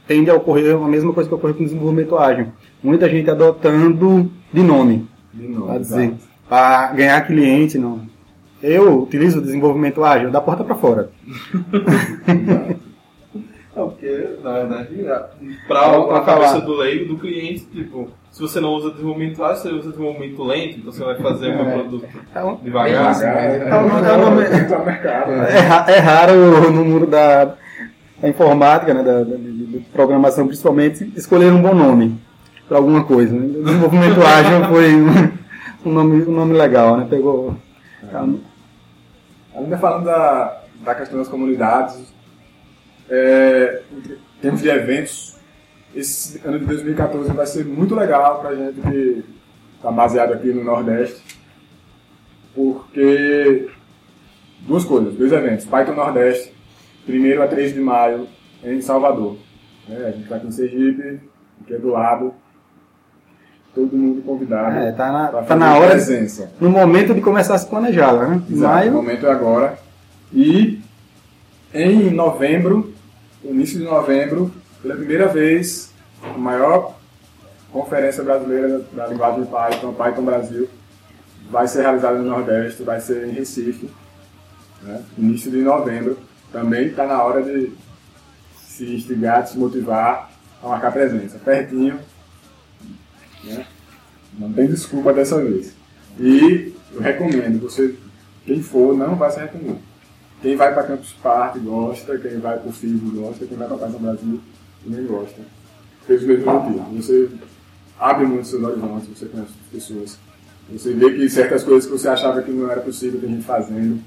tende 0.07 0.29
a 0.29 0.35
ocorrer 0.35 0.75
a 0.75 0.87
mesma 0.87 1.11
coisa 1.13 1.27
que 1.27 1.33
ocorre 1.35 1.53
com 1.53 1.61
o 1.63 1.65
desenvolvimento 1.65 2.15
ágil. 2.17 2.47
Muita 2.83 3.09
gente 3.09 3.29
adotando 3.31 4.31
de 4.53 4.61
nome, 4.61 5.07
De 5.35 5.47
novo, 5.47 5.67
para 5.67 5.77
dizer, 5.79 6.03
exato. 6.05 6.17
para 6.49 6.87
ganhar 6.93 7.21
cliente. 7.27 7.77
Não. 7.77 8.01
Eu 8.63 9.03
utilizo 9.03 9.39
o 9.39 9.41
desenvolvimento 9.41 10.03
ágil 10.03 10.31
da 10.31 10.41
porta 10.41 10.63
para 10.63 10.75
fora. 10.75 11.09
Não, 13.75 13.89
porque, 13.89 14.37
na 14.41 14.53
verdade, 14.53 14.87
Vamos 14.95 15.57
para 15.67 15.79
a 15.81 16.23
falar. 16.23 16.23
cabeça 16.23 16.61
do 16.61 16.75
leigo, 16.77 17.13
do 17.13 17.19
cliente, 17.19 17.65
tipo, 17.65 18.07
se 18.31 18.39
você 18.41 18.61
não 18.61 18.69
usa 18.73 18.91
desenvolvimento 18.91 19.43
ágil, 19.43 19.61
você 19.63 19.69
usa 19.69 19.89
desenvolvimento 19.91 20.43
lento, 20.45 20.77
então 20.79 20.93
você 20.93 21.03
vai 21.03 21.15
fazer 21.17 21.47
É. 21.49 21.57
produto 21.73 22.07
devagar. 22.63 23.21
É, 23.21 23.67
É 23.69 23.75
um- 23.75 24.05
é 24.05 24.13
um 24.13 24.21
nome- 24.21 24.43
é 24.45 24.77
um 24.77 24.85
mercado. 24.85 25.31
né? 25.31 25.47
É, 25.49 25.59
ra- 25.59 25.85
é 25.91 25.99
raro 25.99 26.71
no 26.71 26.85
mundo 26.85 27.05
da, 27.05 27.53
da 28.21 28.29
informática, 28.29 28.93
né, 28.93 29.03
da, 29.03 29.23
da- 29.25 29.35
de 29.35 29.85
programação 29.91 30.47
principalmente, 30.47 31.11
escolher 31.13 31.51
um 31.51 31.61
bom 31.61 31.75
nome 31.75 32.17
para 32.67 32.77
alguma 32.77 33.03
coisa. 33.03 33.33
Né? 33.33 33.63
Desenvolvimento 33.63 34.21
ágil 34.21 34.65
foi 34.69 34.95
um, 35.85 35.91
nome, 35.91 36.23
um 36.23 36.31
nome 36.31 36.53
legal, 36.53 36.97
né? 36.97 37.07
Pegou. 37.09 37.55
Ainda 39.55 39.77
falando 39.77 40.05
da, 40.05 40.61
da 40.83 40.95
questão 40.95 41.17
das 41.17 41.27
comunidades, 41.27 42.13
é, 43.09 43.81
em 43.91 44.41
termos 44.41 44.61
de 44.61 44.69
eventos, 44.69 45.37
esse 45.95 46.41
ano 46.45 46.59
de 46.59 46.65
2014 46.65 47.31
vai 47.31 47.45
ser 47.45 47.65
muito 47.65 47.95
legal 47.95 48.41
para 48.41 48.49
a 48.49 48.55
gente 48.55 48.81
que 48.81 49.23
está 49.75 49.91
baseado 49.91 50.33
aqui 50.33 50.51
no 50.51 50.63
Nordeste, 50.63 51.21
porque 52.53 53.69
duas 54.61 54.83
coisas, 54.83 55.15
dois 55.15 55.31
eventos. 55.31 55.65
Python 55.65 55.93
Nordeste, 55.93 56.53
1 57.07 57.41
a 57.41 57.47
3 57.47 57.73
de 57.73 57.79
maio, 57.79 58.27
em 58.63 58.81
Salvador. 58.81 59.37
né? 59.87 60.07
a 60.07 60.11
gente 60.11 60.23
está 60.23 60.35
aqui 60.37 60.47
em 60.47 60.51
Sergipe, 60.51 61.21
que 61.65 61.73
é 61.73 61.77
do 61.77 61.89
lado. 61.89 62.33
Todo 63.75 63.95
mundo 63.95 64.21
convidado. 64.21 64.77
É, 64.77 64.91
tá 64.93 65.11
na, 65.11 65.27
tá 65.43 65.55
na 65.55 65.77
hora, 65.77 65.91
presença. 65.91 66.49
no 66.61 66.69
momento 66.69 67.13
de 67.13 67.19
começar 67.19 67.55
a 67.55 67.57
se 67.57 67.67
planejar, 67.67 68.13
né? 68.13 68.41
Exato, 68.49 68.71
o 68.71 68.73
Maio, 68.73 68.93
momento 68.93 69.27
é 69.27 69.31
agora. 69.31 69.77
E 70.33 70.81
em 71.73 72.09
novembro, 72.09 72.93
início 73.43 73.77
de 73.77 73.83
novembro, 73.83 74.49
pela 74.81 74.95
primeira 74.95 75.27
vez, 75.27 75.91
a 76.23 76.37
maior 76.37 76.95
conferência 77.69 78.23
brasileira 78.23 78.81
da, 78.93 79.07
linguagem 79.07 79.43
Python, 79.45 79.93
Python 79.93 80.21
Brasil, 80.23 80.69
vai 81.51 81.67
ser 81.67 81.81
realizada 81.81 82.17
no 82.17 82.29
Nordeste, 82.29 82.81
vai 82.83 83.01
ser 83.01 83.27
em 83.27 83.31
Recife, 83.31 83.89
né? 84.83 85.03
início 85.17 85.51
de 85.51 85.61
novembro. 85.61 86.17
Também 86.49 86.87
está 86.87 87.05
na 87.05 87.21
hora 87.21 87.43
de 87.43 87.73
se 88.57 88.85
instigar, 88.95 89.43
de 89.43 89.49
se 89.49 89.57
motivar 89.57 90.31
a 90.63 90.67
marcar 90.69 90.93
presença. 90.93 91.37
Pertinho? 91.43 91.99
Não 94.39 94.51
tem 94.51 94.67
desculpa 94.67 95.13
dessa 95.13 95.41
vez. 95.43 95.73
E 96.19 96.73
eu 96.93 97.01
recomendo, 97.01 97.61
você, 97.61 97.95
quem 98.45 98.61
for, 98.61 98.95
não 98.95 99.15
vai 99.15 99.31
se 99.31 99.39
arrepender. 99.39 99.75
Quem 100.41 100.55
vai 100.55 100.73
para 100.73 100.83
Campus 100.83 101.13
Party 101.13 101.59
gosta, 101.59 102.17
quem 102.17 102.39
vai 102.39 102.59
para 102.59 102.69
o 102.69 102.71
FIVO 102.71 103.21
gosta, 103.21 103.45
quem 103.45 103.57
vai 103.57 103.67
para 103.67 103.77
Python 103.77 103.99
Brasil 103.99 104.39
também 104.83 105.05
gosta. 105.05 105.41
Pelos 106.05 106.23
mesmos 106.23 106.45
motivos. 106.45 107.05
Você 107.05 107.29
abre 107.99 108.25
muito 108.25 108.47
seus 108.47 108.63
horizontes, 108.63 109.07
você 109.07 109.25
conhece 109.25 109.51
as 109.51 109.71
pessoas. 109.71 110.17
Você 110.71 110.93
vê 110.93 111.13
que 111.13 111.29
certas 111.29 111.63
coisas 111.63 111.85
que 111.85 111.91
você 111.91 112.07
achava 112.07 112.41
que 112.41 112.51
não 112.51 112.69
era 112.69 112.81
possível, 112.81 113.19
tem 113.19 113.29
gente 113.29 113.45
fazendo, 113.45 114.01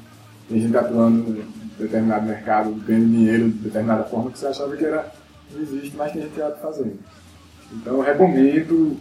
tem 0.48 0.60
gente 0.60 0.76
atuando 0.76 1.30
em 1.30 1.44
determinado 1.78 2.26
mercado, 2.26 2.70
ganhando 2.86 3.06
dinheiro 3.06 3.48
de 3.50 3.58
determinada 3.58 4.04
forma 4.04 4.30
que 4.30 4.38
você 4.38 4.46
achava 4.46 4.76
que 4.76 4.84
era, 4.84 5.12
não 5.52 5.60
existe, 5.60 5.96
mas 5.96 6.12
tem 6.12 6.22
gente 6.22 6.34
fazendo. 6.60 6.98
Então 7.72 7.94
eu 7.94 8.00
recomendo 8.00 8.96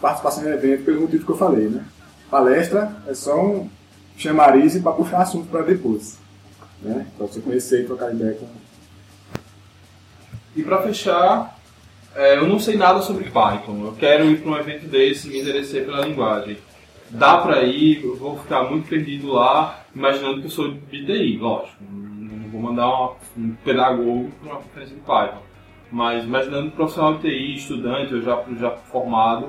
participação 0.00 0.44
em 0.44 0.52
evento 0.52 0.84
pelo 0.84 1.02
motivo 1.02 1.24
que 1.24 1.32
eu 1.32 1.36
falei, 1.36 1.68
né? 1.68 1.84
Palestra 2.30 2.96
é 3.06 3.14
só 3.14 3.40
um 3.40 3.68
chamariz 4.16 4.80
para 4.80 4.92
puxar 4.92 5.22
assunto 5.22 5.48
para 5.48 5.62
depois, 5.62 6.18
né? 6.80 7.06
Para 7.16 7.26
você 7.26 7.40
conhecer 7.40 7.82
e 7.82 7.86
trocar 7.86 8.12
ideia 8.12 8.34
com. 8.34 8.46
E 10.54 10.62
para 10.62 10.82
fechar, 10.82 11.58
é, 12.14 12.36
eu 12.36 12.46
não 12.46 12.58
sei 12.58 12.76
nada 12.76 13.00
sobre 13.02 13.24
Python. 13.24 13.84
Eu 13.84 13.94
quero 13.98 14.24
ir 14.26 14.40
para 14.40 14.50
um 14.50 14.56
evento 14.56 14.86
desse 14.86 15.28
e 15.28 15.30
me 15.30 15.40
interessei 15.40 15.84
pela 15.84 16.04
linguagem. 16.06 16.58
Dá 17.08 17.38
para 17.38 17.62
ir, 17.64 18.04
eu 18.04 18.16
vou 18.16 18.38
ficar 18.38 18.64
muito 18.64 18.88
perdido 18.88 19.32
lá, 19.32 19.84
imaginando 19.94 20.40
que 20.40 20.46
eu 20.46 20.50
sou 20.50 20.72
de 20.72 21.04
TI, 21.04 21.38
lógico. 21.38 21.82
Não 21.90 22.48
vou 22.50 22.60
mandar 22.60 22.88
uma, 22.88 23.16
um 23.36 23.54
pedagogo 23.64 24.30
para 24.40 24.52
uma 24.52 24.60
conferência 24.60 24.94
de 24.94 25.02
Python. 25.02 25.42
Mas 25.90 26.24
imaginando 26.24 26.68
um 26.68 26.70
profissional 26.70 27.14
de 27.14 27.22
TI, 27.22 27.54
estudante, 27.56 28.12
eu 28.12 28.22
já, 28.22 28.44
já 28.58 28.70
formado, 28.70 29.48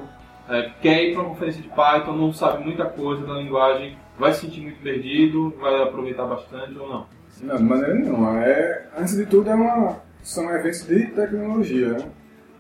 é, 0.52 0.70
quer 0.82 1.04
ir 1.06 1.14
para 1.14 1.22
uma 1.22 1.30
conferência 1.30 1.62
de 1.62 1.70
Python, 1.70 2.12
não 2.12 2.34
sabe 2.34 2.64
muita 2.64 2.86
coisa 2.86 3.26
da 3.26 3.36
linguagem, 3.36 3.98
vai 4.20 4.34
se 4.34 4.42
sentir 4.42 4.62
muito 4.62 4.82
perdido, 4.82 5.56
vai 5.60 5.82
aproveitar 5.82 6.26
bastante 6.26 6.78
ou 6.78 6.90
não? 6.90 7.06
Não, 7.42 7.56
de 7.56 7.64
maneira 7.64 7.94
nenhuma. 7.94 8.44
É, 8.44 8.88
antes 8.98 9.16
de 9.16 9.26
tudo, 9.26 9.50
é 9.50 9.56
uma, 9.56 10.02
são 10.22 10.54
eventos 10.54 10.86
de 10.86 11.08
tecnologia. 11.08 11.94
Né? 11.94 12.06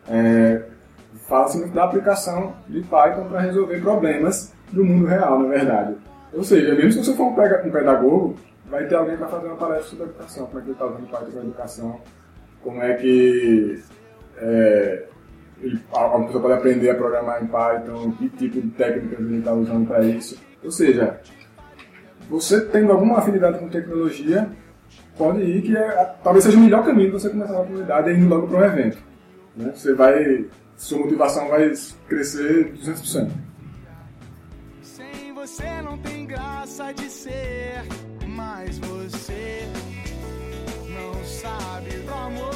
É, 0.09 0.63
Fala-se 1.27 1.57
muito 1.57 1.73
da 1.73 1.83
aplicação 1.83 2.53
de 2.67 2.81
Python 2.81 3.25
para 3.25 3.41
resolver 3.41 3.81
problemas 3.81 4.53
do 4.71 4.85
mundo 4.85 5.05
real, 5.05 5.39
na 5.39 5.49
verdade. 5.49 5.95
Ou 6.33 6.43
seja, 6.43 6.73
mesmo 6.73 6.91
se 6.93 7.05
você 7.05 7.13
for 7.13 7.27
um 7.27 7.35
pedagogo, 7.35 8.35
vai 8.69 8.85
ter 8.87 8.95
alguém 8.95 9.17
para 9.17 9.27
fazer 9.27 9.47
uma 9.47 9.57
palestra 9.57 9.89
sobre 9.89 10.05
educação, 10.05 10.45
como 10.45 10.59
é 10.59 10.61
que 10.61 10.67
ele 10.67 10.73
está 10.73 10.85
usando 10.85 11.09
Python 11.09 11.31
para 11.31 11.41
educação, 11.41 12.01
como 12.63 12.81
é 12.81 12.93
que 12.93 13.83
é, 14.37 15.05
ele, 15.61 15.79
a 15.93 16.19
pessoa 16.19 16.41
pode 16.41 16.53
aprender 16.53 16.89
a 16.89 16.95
programar 16.95 17.43
em 17.43 17.47
Python, 17.47 18.11
que 18.13 18.29
tipo 18.29 18.61
de 18.61 18.69
técnicas 18.71 19.19
ele 19.19 19.37
está 19.39 19.53
usando 19.53 19.87
para 19.87 20.03
isso. 20.03 20.37
Ou 20.63 20.71
seja, 20.71 21.19
você 22.29 22.61
tendo 22.61 22.91
alguma 22.91 23.19
afinidade 23.19 23.59
com 23.59 23.69
tecnologia, 23.69 24.49
pode 25.17 25.41
ir 25.41 25.61
que 25.61 25.75
é, 25.75 26.15
talvez 26.23 26.43
seja 26.43 26.57
o 26.57 26.61
melhor 26.61 26.83
caminho 26.83 27.11
você 27.11 27.29
começar 27.29 27.53
uma 27.53 27.65
comunidade 27.65 28.09
e 28.09 28.13
ir 28.13 28.25
logo 28.25 28.47
para 28.47 28.57
um 28.57 28.63
evento. 28.63 28.97
Né? 29.55 29.71
Você 29.75 29.93
vai, 29.93 30.45
sua 30.75 30.99
motivação 30.99 31.47
vai 31.47 31.71
crescer 32.07 32.73
200%. 32.73 33.29
Sem 34.81 35.33
você 35.33 35.81
não 35.81 35.97
tem 35.97 36.25
graça 36.25 36.91
de 36.93 37.09
ser, 37.09 37.83
mas 38.27 38.79
você 38.79 39.67
não 40.89 41.23
sabe 41.23 41.91
do 42.05 42.13
amor. 42.13 42.50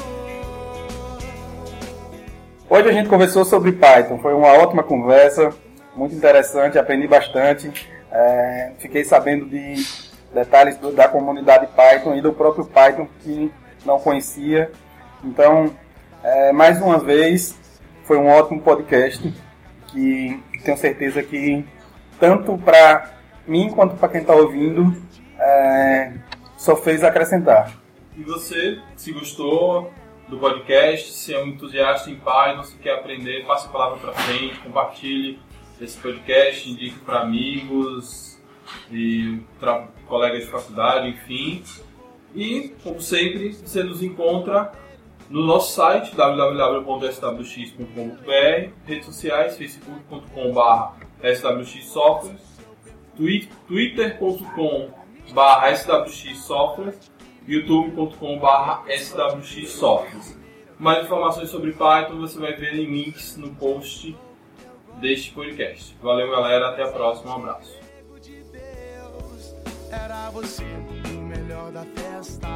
Hoje 2.68 2.88
a 2.88 2.92
gente 2.92 3.08
conversou 3.08 3.44
sobre 3.44 3.70
Python, 3.70 4.18
foi 4.18 4.34
uma 4.34 4.52
ótima 4.54 4.82
conversa, 4.82 5.50
muito 5.94 6.16
interessante, 6.16 6.76
aprendi 6.76 7.06
bastante. 7.06 7.88
É, 8.10 8.72
fiquei 8.78 9.04
sabendo 9.04 9.46
de 9.46 9.86
detalhes 10.34 10.76
do, 10.76 10.90
da 10.90 11.06
comunidade 11.06 11.68
Python 11.68 12.16
e 12.16 12.20
do 12.20 12.32
próprio 12.32 12.66
Python 12.66 13.06
que 13.20 13.52
não 13.84 14.00
conhecia. 14.00 14.72
Então, 15.22 15.72
é, 16.24 16.50
mais 16.50 16.82
uma 16.82 16.98
vez, 16.98 17.56
foi 18.02 18.18
um 18.18 18.26
ótimo 18.26 18.60
podcast 18.60 19.32
que 19.86 20.42
tenho 20.64 20.76
certeza 20.76 21.22
que 21.22 21.64
tanto 22.18 22.58
para 22.58 23.10
mim 23.46 23.70
quanto 23.70 23.94
para 23.94 24.08
quem 24.08 24.22
está 24.22 24.34
ouvindo 24.34 24.92
é, 25.38 26.10
só 26.56 26.74
fez 26.74 27.04
acrescentar. 27.04 27.70
E 28.16 28.24
você, 28.24 28.80
se 28.96 29.12
gostou 29.12 29.88
do 30.28 30.38
podcast, 30.38 31.12
se 31.12 31.34
é 31.34 31.42
um 31.42 31.48
entusiasta 31.48 32.10
em 32.10 32.16
Python, 32.16 32.64
se 32.64 32.76
quer 32.78 32.94
aprender, 32.94 33.44
passe 33.46 33.66
a 33.66 33.70
palavra 33.70 33.98
para 33.98 34.12
frente, 34.12 34.58
compartilhe 34.60 35.38
esse 35.80 35.98
podcast, 35.98 36.68
indique 36.68 36.98
para 37.00 37.20
amigos 37.20 38.40
e 38.90 39.40
colegas 40.06 40.44
de 40.44 40.50
faculdade, 40.50 41.08
enfim. 41.08 41.62
E, 42.34 42.74
como 42.82 43.00
sempre, 43.00 43.52
você 43.52 43.82
nos 43.82 44.02
encontra 44.02 44.72
no 45.28 45.44
nosso 45.44 45.74
site 45.74 46.14
www.swx.com.br, 46.14 48.70
redes 48.84 49.06
sociais 49.06 49.56
facebook.com.br 49.56 51.06
swxsoftware, 51.34 52.36
twitter.com.br 53.16 55.76
swxsoftware, 55.76 56.94
youtube.com.br 57.46 58.90
swxsoftware. 58.98 60.36
Mais 60.78 61.04
informações 61.04 61.48
sobre 61.48 61.72
Python 61.72 62.18
você 62.18 62.38
vai 62.38 62.54
ver 62.54 62.74
em 62.74 62.84
links 62.84 63.36
no 63.36 63.54
post 63.54 64.16
deste 65.00 65.32
podcast. 65.32 65.96
Valeu, 66.02 66.30
galera. 66.30 66.70
Até 66.70 66.82
a 66.82 66.88
próxima. 66.88 67.32
Um 67.32 67.36
abraço. 67.36 67.76
Era 69.90 70.30
você 70.30 70.64
o 70.64 71.20
melhor 71.22 71.72
da 71.72 71.84
festa. 71.84 72.48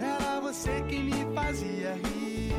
Era 0.00 0.40
você 0.40 0.82
que 0.88 0.98
me 0.98 1.34
fazia 1.34 1.92
rir. 1.92 2.53